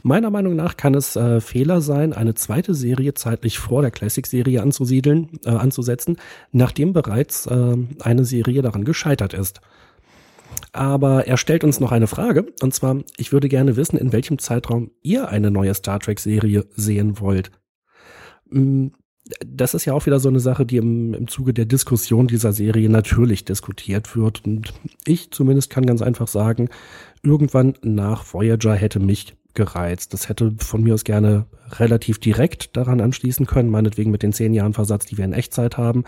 [0.03, 4.61] Meiner Meinung nach kann es äh, Fehler sein, eine zweite Serie zeitlich vor der Classic-Serie
[4.61, 6.18] anzusiedeln, äh, anzusetzen,
[6.52, 9.60] nachdem bereits äh, eine Serie daran gescheitert ist.
[10.72, 14.38] Aber er stellt uns noch eine Frage, und zwar, ich würde gerne wissen, in welchem
[14.38, 17.52] Zeitraum ihr eine neue Star Trek-Serie sehen wollt.
[18.50, 18.88] Mm,
[19.46, 22.52] Das ist ja auch wieder so eine Sache, die im, im Zuge der Diskussion dieser
[22.54, 24.46] Serie natürlich diskutiert wird.
[24.46, 24.74] Und
[25.06, 26.70] ich zumindest kann ganz einfach sagen,
[27.24, 30.14] irgendwann nach Voyager hätte mich gereizt.
[30.14, 34.54] Das hätte von mir aus gerne relativ direkt daran anschließen können, meinetwegen mit den zehn
[34.54, 36.04] Jahren Versatz, die wir in Echtzeit haben.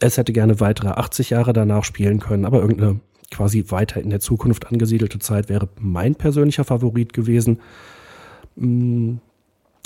[0.00, 4.20] Es hätte gerne weitere 80 Jahre danach spielen können, aber irgendeine quasi weiter in der
[4.20, 7.60] Zukunft angesiedelte Zeit wäre mein persönlicher Favorit gewesen.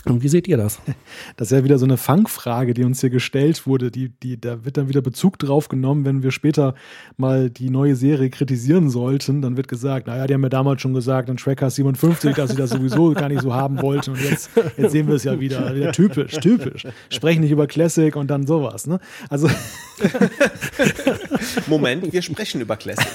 [0.05, 0.81] Und wie seht ihr das?
[1.37, 3.91] das ist ja wieder so eine Fangfrage, die uns hier gestellt wurde.
[3.91, 6.75] Die, die, da wird dann wieder Bezug drauf genommen, wenn wir später
[7.17, 9.43] mal die neue Serie kritisieren sollten.
[9.43, 12.57] Dann wird gesagt, naja, die haben ja damals schon gesagt in Tracker 57, dass sie
[12.57, 14.13] das sowieso gar nicht so haben wollten.
[14.13, 15.75] Und jetzt, jetzt sehen wir es ja wieder.
[15.75, 16.87] Wieder typisch, typisch.
[17.11, 18.87] Sprechen nicht über Classic und dann sowas.
[18.87, 19.01] Ne?
[19.29, 19.49] Also
[21.67, 23.09] Moment, wir sprechen über Classic.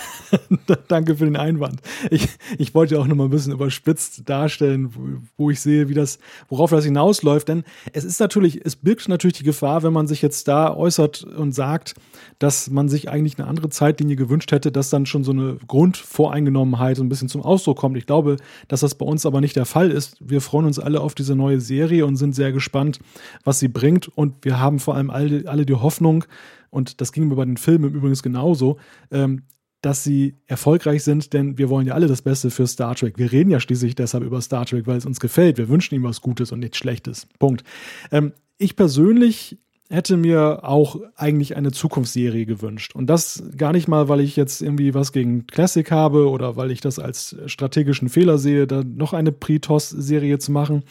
[0.87, 1.81] Danke für den Einwand.
[2.09, 2.27] Ich,
[2.57, 5.01] ich wollte auch noch mal ein bisschen überspitzt darstellen, wo,
[5.37, 6.19] wo ich sehe, wie das,
[6.49, 7.47] worauf das hinausläuft.
[7.47, 11.23] Denn es ist natürlich, es birgt natürlich die Gefahr, wenn man sich jetzt da äußert
[11.23, 11.95] und sagt,
[12.39, 16.99] dass man sich eigentlich eine andere Zeitlinie gewünscht hätte, dass dann schon so eine Grundvoreingenommenheit
[16.99, 17.97] ein bisschen zum Ausdruck kommt.
[17.97, 18.37] Ich glaube,
[18.67, 20.17] dass das bei uns aber nicht der Fall ist.
[20.19, 22.99] Wir freuen uns alle auf diese neue Serie und sind sehr gespannt,
[23.43, 24.09] was sie bringt.
[24.15, 26.25] Und wir haben vor allem alle, alle die Hoffnung,
[26.69, 28.77] und das ging mir bei den Filmen übrigens genauso,
[29.11, 29.43] ähm,
[29.83, 33.17] dass sie erfolgreich sind, denn wir wollen ja alle das Beste für Star Trek.
[33.17, 35.57] Wir reden ja schließlich deshalb über Star Trek, weil es uns gefällt.
[35.57, 37.27] Wir wünschen ihm was Gutes und nichts Schlechtes.
[37.37, 37.65] Punkt.
[38.09, 39.57] Ähm, ich persönlich
[39.89, 42.95] hätte mir auch eigentlich eine Zukunftsserie gewünscht.
[42.95, 46.71] Und das gar nicht mal, weil ich jetzt irgendwie was gegen Classic habe oder weil
[46.71, 50.83] ich das als strategischen Fehler sehe, da noch eine Pre-TOS-Serie zu machen,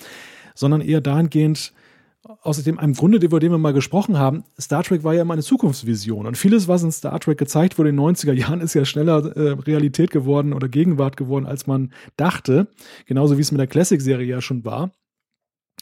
[0.54, 1.72] sondern eher dahingehend,
[2.42, 5.42] außerdem einem Grunde, über den wir mal gesprochen haben, Star Trek war ja immer eine
[5.42, 6.26] Zukunftsvision.
[6.26, 9.36] Und vieles, was in Star Trek gezeigt wurde in den 90er Jahren, ist ja schneller
[9.36, 12.68] äh, Realität geworden oder Gegenwart geworden, als man dachte.
[13.06, 14.92] Genauso wie es mit der Classic-Serie ja schon war.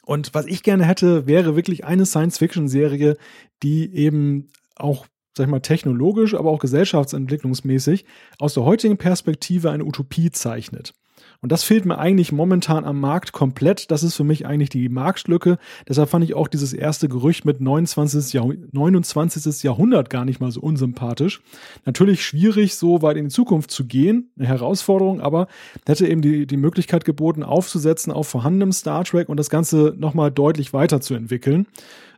[0.05, 3.17] Und was ich gerne hätte, wäre wirklich eine Science-Fiction-Serie,
[3.63, 5.07] die eben auch,
[5.37, 8.07] sag ich mal, technologisch, aber auch gesellschaftsentwicklungsmäßig
[8.39, 10.95] aus der heutigen Perspektive eine Utopie zeichnet.
[11.43, 13.91] Und das fehlt mir eigentlich momentan am Markt komplett.
[13.91, 15.57] Das ist für mich eigentlich die Marktlücke.
[15.89, 18.35] Deshalb fand ich auch dieses erste Gerücht mit 29.
[18.35, 19.63] Jahrh 29.
[19.63, 21.41] Jahrhundert gar nicht mal so unsympathisch.
[21.87, 24.31] Natürlich schwierig, so weit in die Zukunft zu gehen.
[24.39, 25.47] Eine Herausforderung, aber
[25.87, 30.31] hätte eben die, die Möglichkeit geboten, aufzusetzen auf vorhandenem Star Trek und das Ganze nochmal
[30.31, 31.67] deutlich weiterzuentwickeln.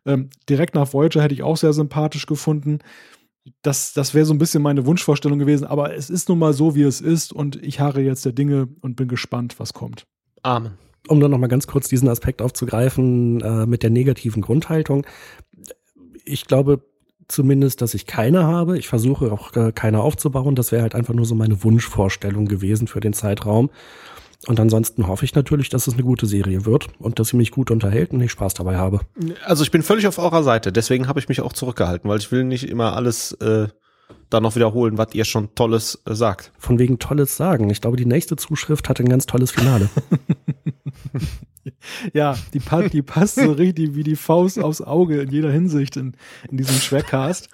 [0.04, 2.80] Ähm, direkt nach Voyager hätte ich auch sehr sympathisch gefunden
[3.62, 6.74] das, das wäre so ein bisschen meine Wunschvorstellung gewesen, aber es ist nun mal so,
[6.74, 10.06] wie es ist und ich harre jetzt der Dinge und bin gespannt, was kommt.
[10.42, 10.72] Amen.
[11.08, 15.04] Um dann nochmal ganz kurz diesen Aspekt aufzugreifen äh, mit der negativen Grundhaltung.
[16.24, 16.84] Ich glaube
[17.26, 18.78] zumindest, dass ich keine habe.
[18.78, 20.54] Ich versuche auch äh, keine aufzubauen.
[20.54, 23.70] Das wäre halt einfach nur so meine Wunschvorstellung gewesen für den Zeitraum.
[24.46, 27.52] Und ansonsten hoffe ich natürlich, dass es eine gute Serie wird und dass sie mich
[27.52, 29.00] gut unterhält und ich Spaß dabei habe.
[29.44, 32.32] Also ich bin völlig auf eurer Seite, deswegen habe ich mich auch zurückgehalten, weil ich
[32.32, 33.68] will nicht immer alles äh,
[34.30, 36.52] dann noch wiederholen, was ihr schon Tolles äh, sagt.
[36.58, 37.70] Von wegen Tolles sagen.
[37.70, 39.88] Ich glaube, die nächste Zuschrift hat ein ganz tolles Finale.
[42.12, 42.60] ja, die,
[42.90, 46.14] die passt so richtig wie die Faust aufs Auge in jeder Hinsicht in,
[46.50, 47.48] in diesem Trackcast.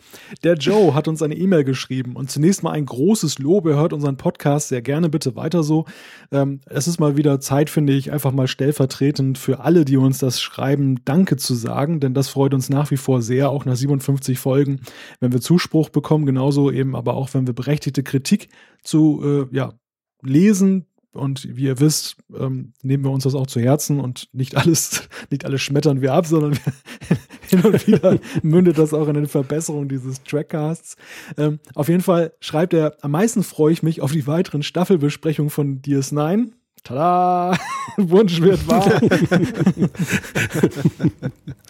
[0.44, 3.66] Der Joe hat uns eine E-Mail geschrieben und zunächst mal ein großes Lob.
[3.66, 5.84] Er hört unseren Podcast sehr gerne, bitte weiter so.
[6.32, 10.18] Ähm, es ist mal wieder Zeit, finde ich, einfach mal stellvertretend für alle, die uns
[10.18, 13.76] das schreiben, Danke zu sagen, denn das freut uns nach wie vor sehr, auch nach
[13.76, 14.80] 57 Folgen,
[15.20, 18.48] wenn wir Zuspruch bekommen, genauso eben aber auch, wenn wir berechtigte Kritik
[18.82, 19.74] zu äh, ja,
[20.22, 24.56] lesen, und wie ihr wisst, ähm, nehmen wir uns das auch zu Herzen und nicht
[24.56, 27.16] alles, nicht alles schmettern wir ab, sondern wir,
[27.48, 30.96] hin und wieder mündet das auch in eine Verbesserung dieses Trackcasts.
[31.36, 35.50] Ähm, auf jeden Fall schreibt er, am meisten freue ich mich auf die weiteren Staffelbesprechungen
[35.50, 36.52] von DS9.
[36.84, 37.56] Tada!
[37.96, 39.00] Wunsch wird wahr.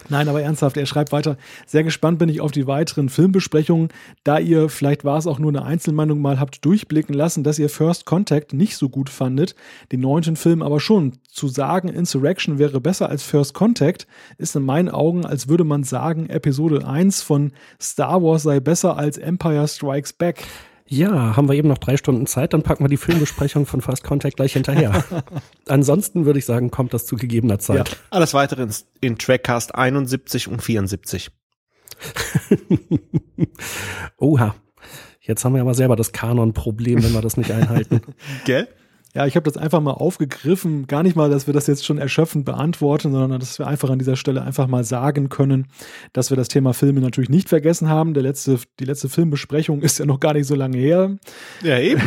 [0.09, 1.37] Nein, aber ernsthaft, er schreibt weiter.
[1.67, 3.89] Sehr gespannt bin ich auf die weiteren Filmbesprechungen,
[4.23, 7.69] da ihr, vielleicht war es auch nur eine Einzelmeinung, mal habt durchblicken lassen, dass ihr
[7.69, 9.55] First Contact nicht so gut fandet,
[9.91, 11.13] den neunten Film aber schon.
[11.27, 14.07] Zu sagen, Insurrection wäre besser als First Contact,
[14.37, 18.97] ist in meinen Augen, als würde man sagen, Episode 1 von Star Wars sei besser
[18.97, 20.45] als Empire Strikes Back.
[20.91, 24.03] Ja, haben wir eben noch drei Stunden Zeit, dann packen wir die Filmbesprechung von Fast
[24.03, 25.03] Contact gleich hinterher.
[25.67, 27.89] Ansonsten würde ich sagen, kommt das zu gegebener Zeit.
[27.89, 31.29] Ja, alles weitere in, in Trackcast 71 und 74.
[34.17, 34.55] Oha.
[35.21, 38.01] Jetzt haben wir aber selber das Kanon-Problem, wenn wir das nicht einhalten.
[38.45, 38.67] Gell?
[39.15, 40.85] Ja, ich habe das einfach mal aufgegriffen.
[40.85, 43.97] Gar nicht mal, dass wir das jetzt schon erschöpfend beantworten, sondern dass wir einfach an
[43.97, 45.67] dieser Stelle einfach mal sagen können,
[46.13, 48.13] dass wir das Thema Filme natürlich nicht vergessen haben.
[48.13, 51.17] Der letzte, die letzte Filmbesprechung ist ja noch gar nicht so lange her.
[51.63, 52.03] Ja, eben.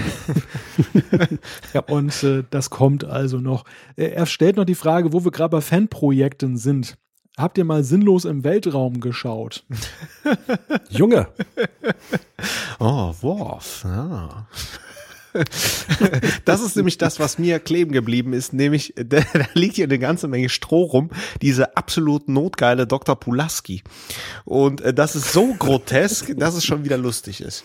[1.75, 3.65] ja, und äh, das kommt also noch.
[3.97, 6.97] Er stellt noch die Frage, wo wir gerade bei Fanprojekten sind.
[7.37, 9.65] Habt ihr mal sinnlos im Weltraum geschaut?
[10.89, 11.29] Junge.
[12.81, 13.85] Oh, Worf.
[13.85, 14.49] Ja.
[16.45, 19.99] das ist nämlich das, was mir kleben geblieben ist, nämlich da, da liegt hier eine
[19.99, 21.11] ganze Menge Stroh rum,
[21.41, 23.17] diese absolut notgeile Dr.
[23.17, 23.83] Pulaski.
[24.45, 27.65] Und äh, das ist so grotesk, dass es schon wieder lustig ist.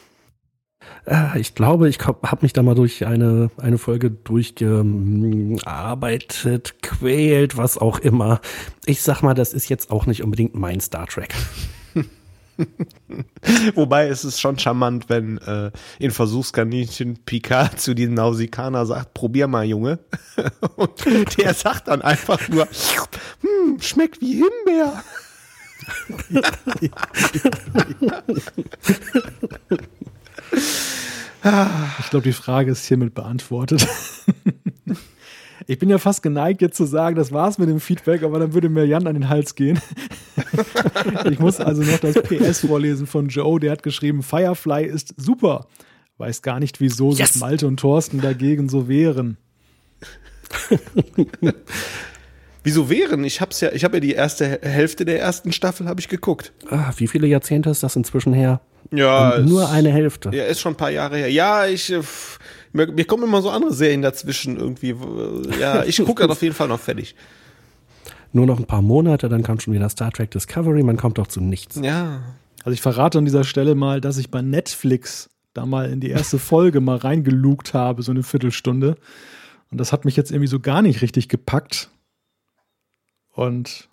[1.05, 7.77] Äh, ich glaube, ich habe mich da mal durch eine, eine Folge durchgearbeitet, quält, was
[7.77, 8.39] auch immer.
[8.85, 11.35] Ich sag mal, das ist jetzt auch nicht unbedingt mein Star Trek.
[13.75, 19.47] Wobei es ist schon charmant, wenn äh, in Versuchskaninchen Picard zu diesem Nausikaner sagt, probier
[19.47, 19.99] mal, Junge.
[20.75, 22.67] Und der sagt dann einfach nur,
[23.41, 25.03] hm, schmeckt wie Himbeer.
[31.99, 33.87] ich glaube, die Frage ist hiermit beantwortet.
[35.69, 38.53] Ich bin ja fast geneigt, jetzt zu sagen, das war's mit dem Feedback, aber dann
[38.53, 39.79] würde mir Jan an den Hals gehen.
[41.29, 45.67] ich muss also noch das PS vorlesen von Joe, der hat geschrieben, Firefly ist super.
[46.17, 47.33] Weiß gar nicht, wieso yes.
[47.33, 49.37] sich Malte und Thorsten dagegen so wehren.
[52.63, 53.23] Wieso wären?
[53.23, 56.51] Ich hab's ja, ich habe ja die erste Hälfte der ersten Staffel habe ich geguckt.
[56.69, 58.59] Ah, wie viele Jahrzehnte ist das inzwischen her?
[58.91, 60.31] Ja, Und nur eine Hälfte.
[60.33, 61.31] Ja, ist schon ein paar Jahre her.
[61.31, 62.01] Ja, ich äh,
[62.77, 64.95] mir, mir kommen immer so andere Serien dazwischen irgendwie.
[65.59, 67.15] Ja, ich gucke dann auf jeden Fall noch fertig.
[68.33, 71.27] Nur noch ein paar Monate, dann kommt schon wieder Star Trek Discovery, man kommt doch
[71.27, 71.79] zu nichts.
[71.81, 72.21] Ja.
[72.63, 76.09] Also ich verrate an dieser Stelle mal, dass ich bei Netflix da mal in die
[76.09, 78.95] erste Folge mal reingelugt habe, so eine Viertelstunde.
[79.71, 81.89] Und das hat mich jetzt irgendwie so gar nicht richtig gepackt.
[83.33, 83.89] Und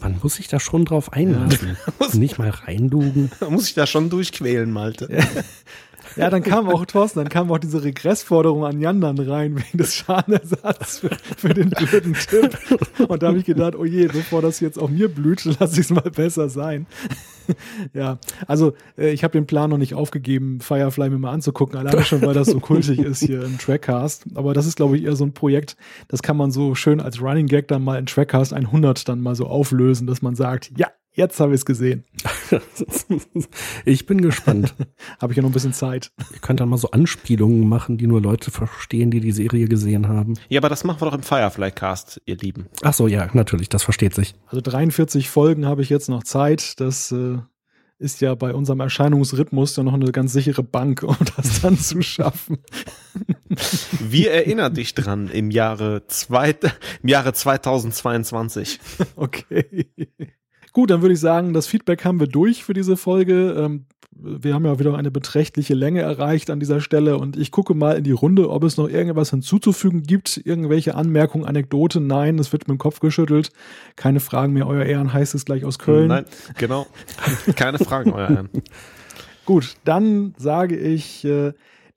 [0.00, 1.76] Man muss sich da schon drauf einlassen.
[2.14, 3.30] Nicht mal reindugen.
[3.40, 5.08] Man muss sich da schon durchquälen, Malte.
[5.10, 5.24] Ja,
[6.16, 9.94] dann kam auch Thorsten, dann kam auch diese Regressforderung an Jan dann rein, wegen des
[9.94, 12.58] Schadenersatzes für, für den blöden Tipp.
[13.08, 15.86] Und da habe ich gedacht, oh je, bevor das jetzt auch mir blüht, lasse ich
[15.86, 16.86] es mal besser sein.
[17.94, 22.04] ja, also äh, ich habe den Plan noch nicht aufgegeben, Firefly mir mal anzugucken, alleine
[22.04, 24.26] schon, weil das so kultig ist hier im Trackcast.
[24.34, 25.76] Aber das ist, glaube ich, eher so ein Projekt,
[26.08, 29.34] das kann man so schön als Running Gag dann mal in Trackcast 100 dann mal
[29.34, 32.04] so auflösen, dass man sagt, ja, Jetzt habe ich es gesehen.
[33.84, 34.74] ich bin gespannt.
[35.20, 36.10] habe ich ja noch ein bisschen Zeit.
[36.32, 40.08] Ihr könnt dann mal so Anspielungen machen, die nur Leute verstehen, die die Serie gesehen
[40.08, 40.34] haben.
[40.48, 42.66] Ja, aber das machen wir doch im Firefly-Cast, ihr Lieben.
[42.82, 44.34] Ach so, ja, natürlich, das versteht sich.
[44.46, 46.80] Also 43 Folgen habe ich jetzt noch Zeit.
[46.80, 47.38] Das äh,
[47.98, 52.00] ist ja bei unserem Erscheinungsrhythmus ja noch eine ganz sichere Bank, um das dann zu
[52.00, 52.58] schaffen.
[54.00, 56.54] Wir erinnern dich dran im Jahre, zwei,
[57.02, 58.80] im Jahre 2022.
[59.16, 59.90] Okay.
[60.72, 63.54] Gut, dann würde ich sagen, das Feedback haben wir durch für diese Folge.
[63.58, 63.84] Ähm,
[64.14, 67.96] wir haben ja wieder eine beträchtliche Länge erreicht an dieser Stelle und ich gucke mal
[67.96, 70.40] in die Runde, ob es noch irgendwas hinzuzufügen gibt.
[70.44, 72.06] Irgendwelche Anmerkungen, Anekdoten?
[72.06, 73.50] Nein, es wird mit dem Kopf geschüttelt.
[73.96, 76.08] Keine Fragen mehr, euer Ehren heißt es gleich aus Köln.
[76.08, 76.24] Nein,
[76.58, 76.86] genau.
[77.56, 78.48] Keine Fragen, euer Ehren.
[79.44, 81.52] Gut, dann sage ich äh,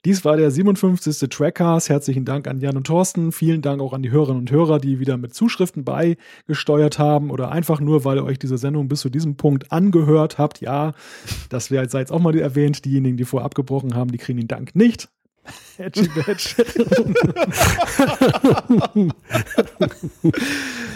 [0.06, 1.28] dies war der 57.
[1.28, 1.88] Trackcast.
[1.88, 3.32] Herzlichen Dank an Jan und Thorsten.
[3.32, 7.50] Vielen Dank auch an die Hörerinnen und Hörer, die wieder mit Zuschriften beigesteuert haben oder
[7.50, 10.60] einfach nur, weil ihr euch diese Sendung bis zu diesem Punkt angehört habt.
[10.60, 10.94] Ja,
[11.48, 12.84] das wäre jetzt auch mal erwähnt.
[12.84, 15.08] Diejenigen, die vorher abgebrochen haben, die kriegen den Dank nicht.
[15.78, 16.64] Edgy Badge.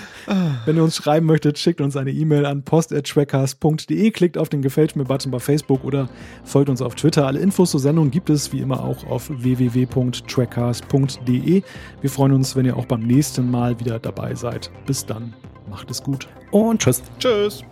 [0.65, 4.97] Wenn ihr uns schreiben möchtet, schickt uns eine E-Mail an post.trackcast.de, klickt auf den Gefällt
[4.97, 6.09] mir-Button bei Facebook oder
[6.45, 7.27] folgt uns auf Twitter.
[7.27, 11.63] Alle Infos zur Sendung gibt es wie immer auch auf www.trackcast.de.
[12.01, 14.71] Wir freuen uns, wenn ihr auch beim nächsten Mal wieder dabei seid.
[14.87, 15.35] Bis dann,
[15.69, 16.29] macht es gut.
[16.51, 17.03] Und tschüss.
[17.19, 17.65] Tschüss.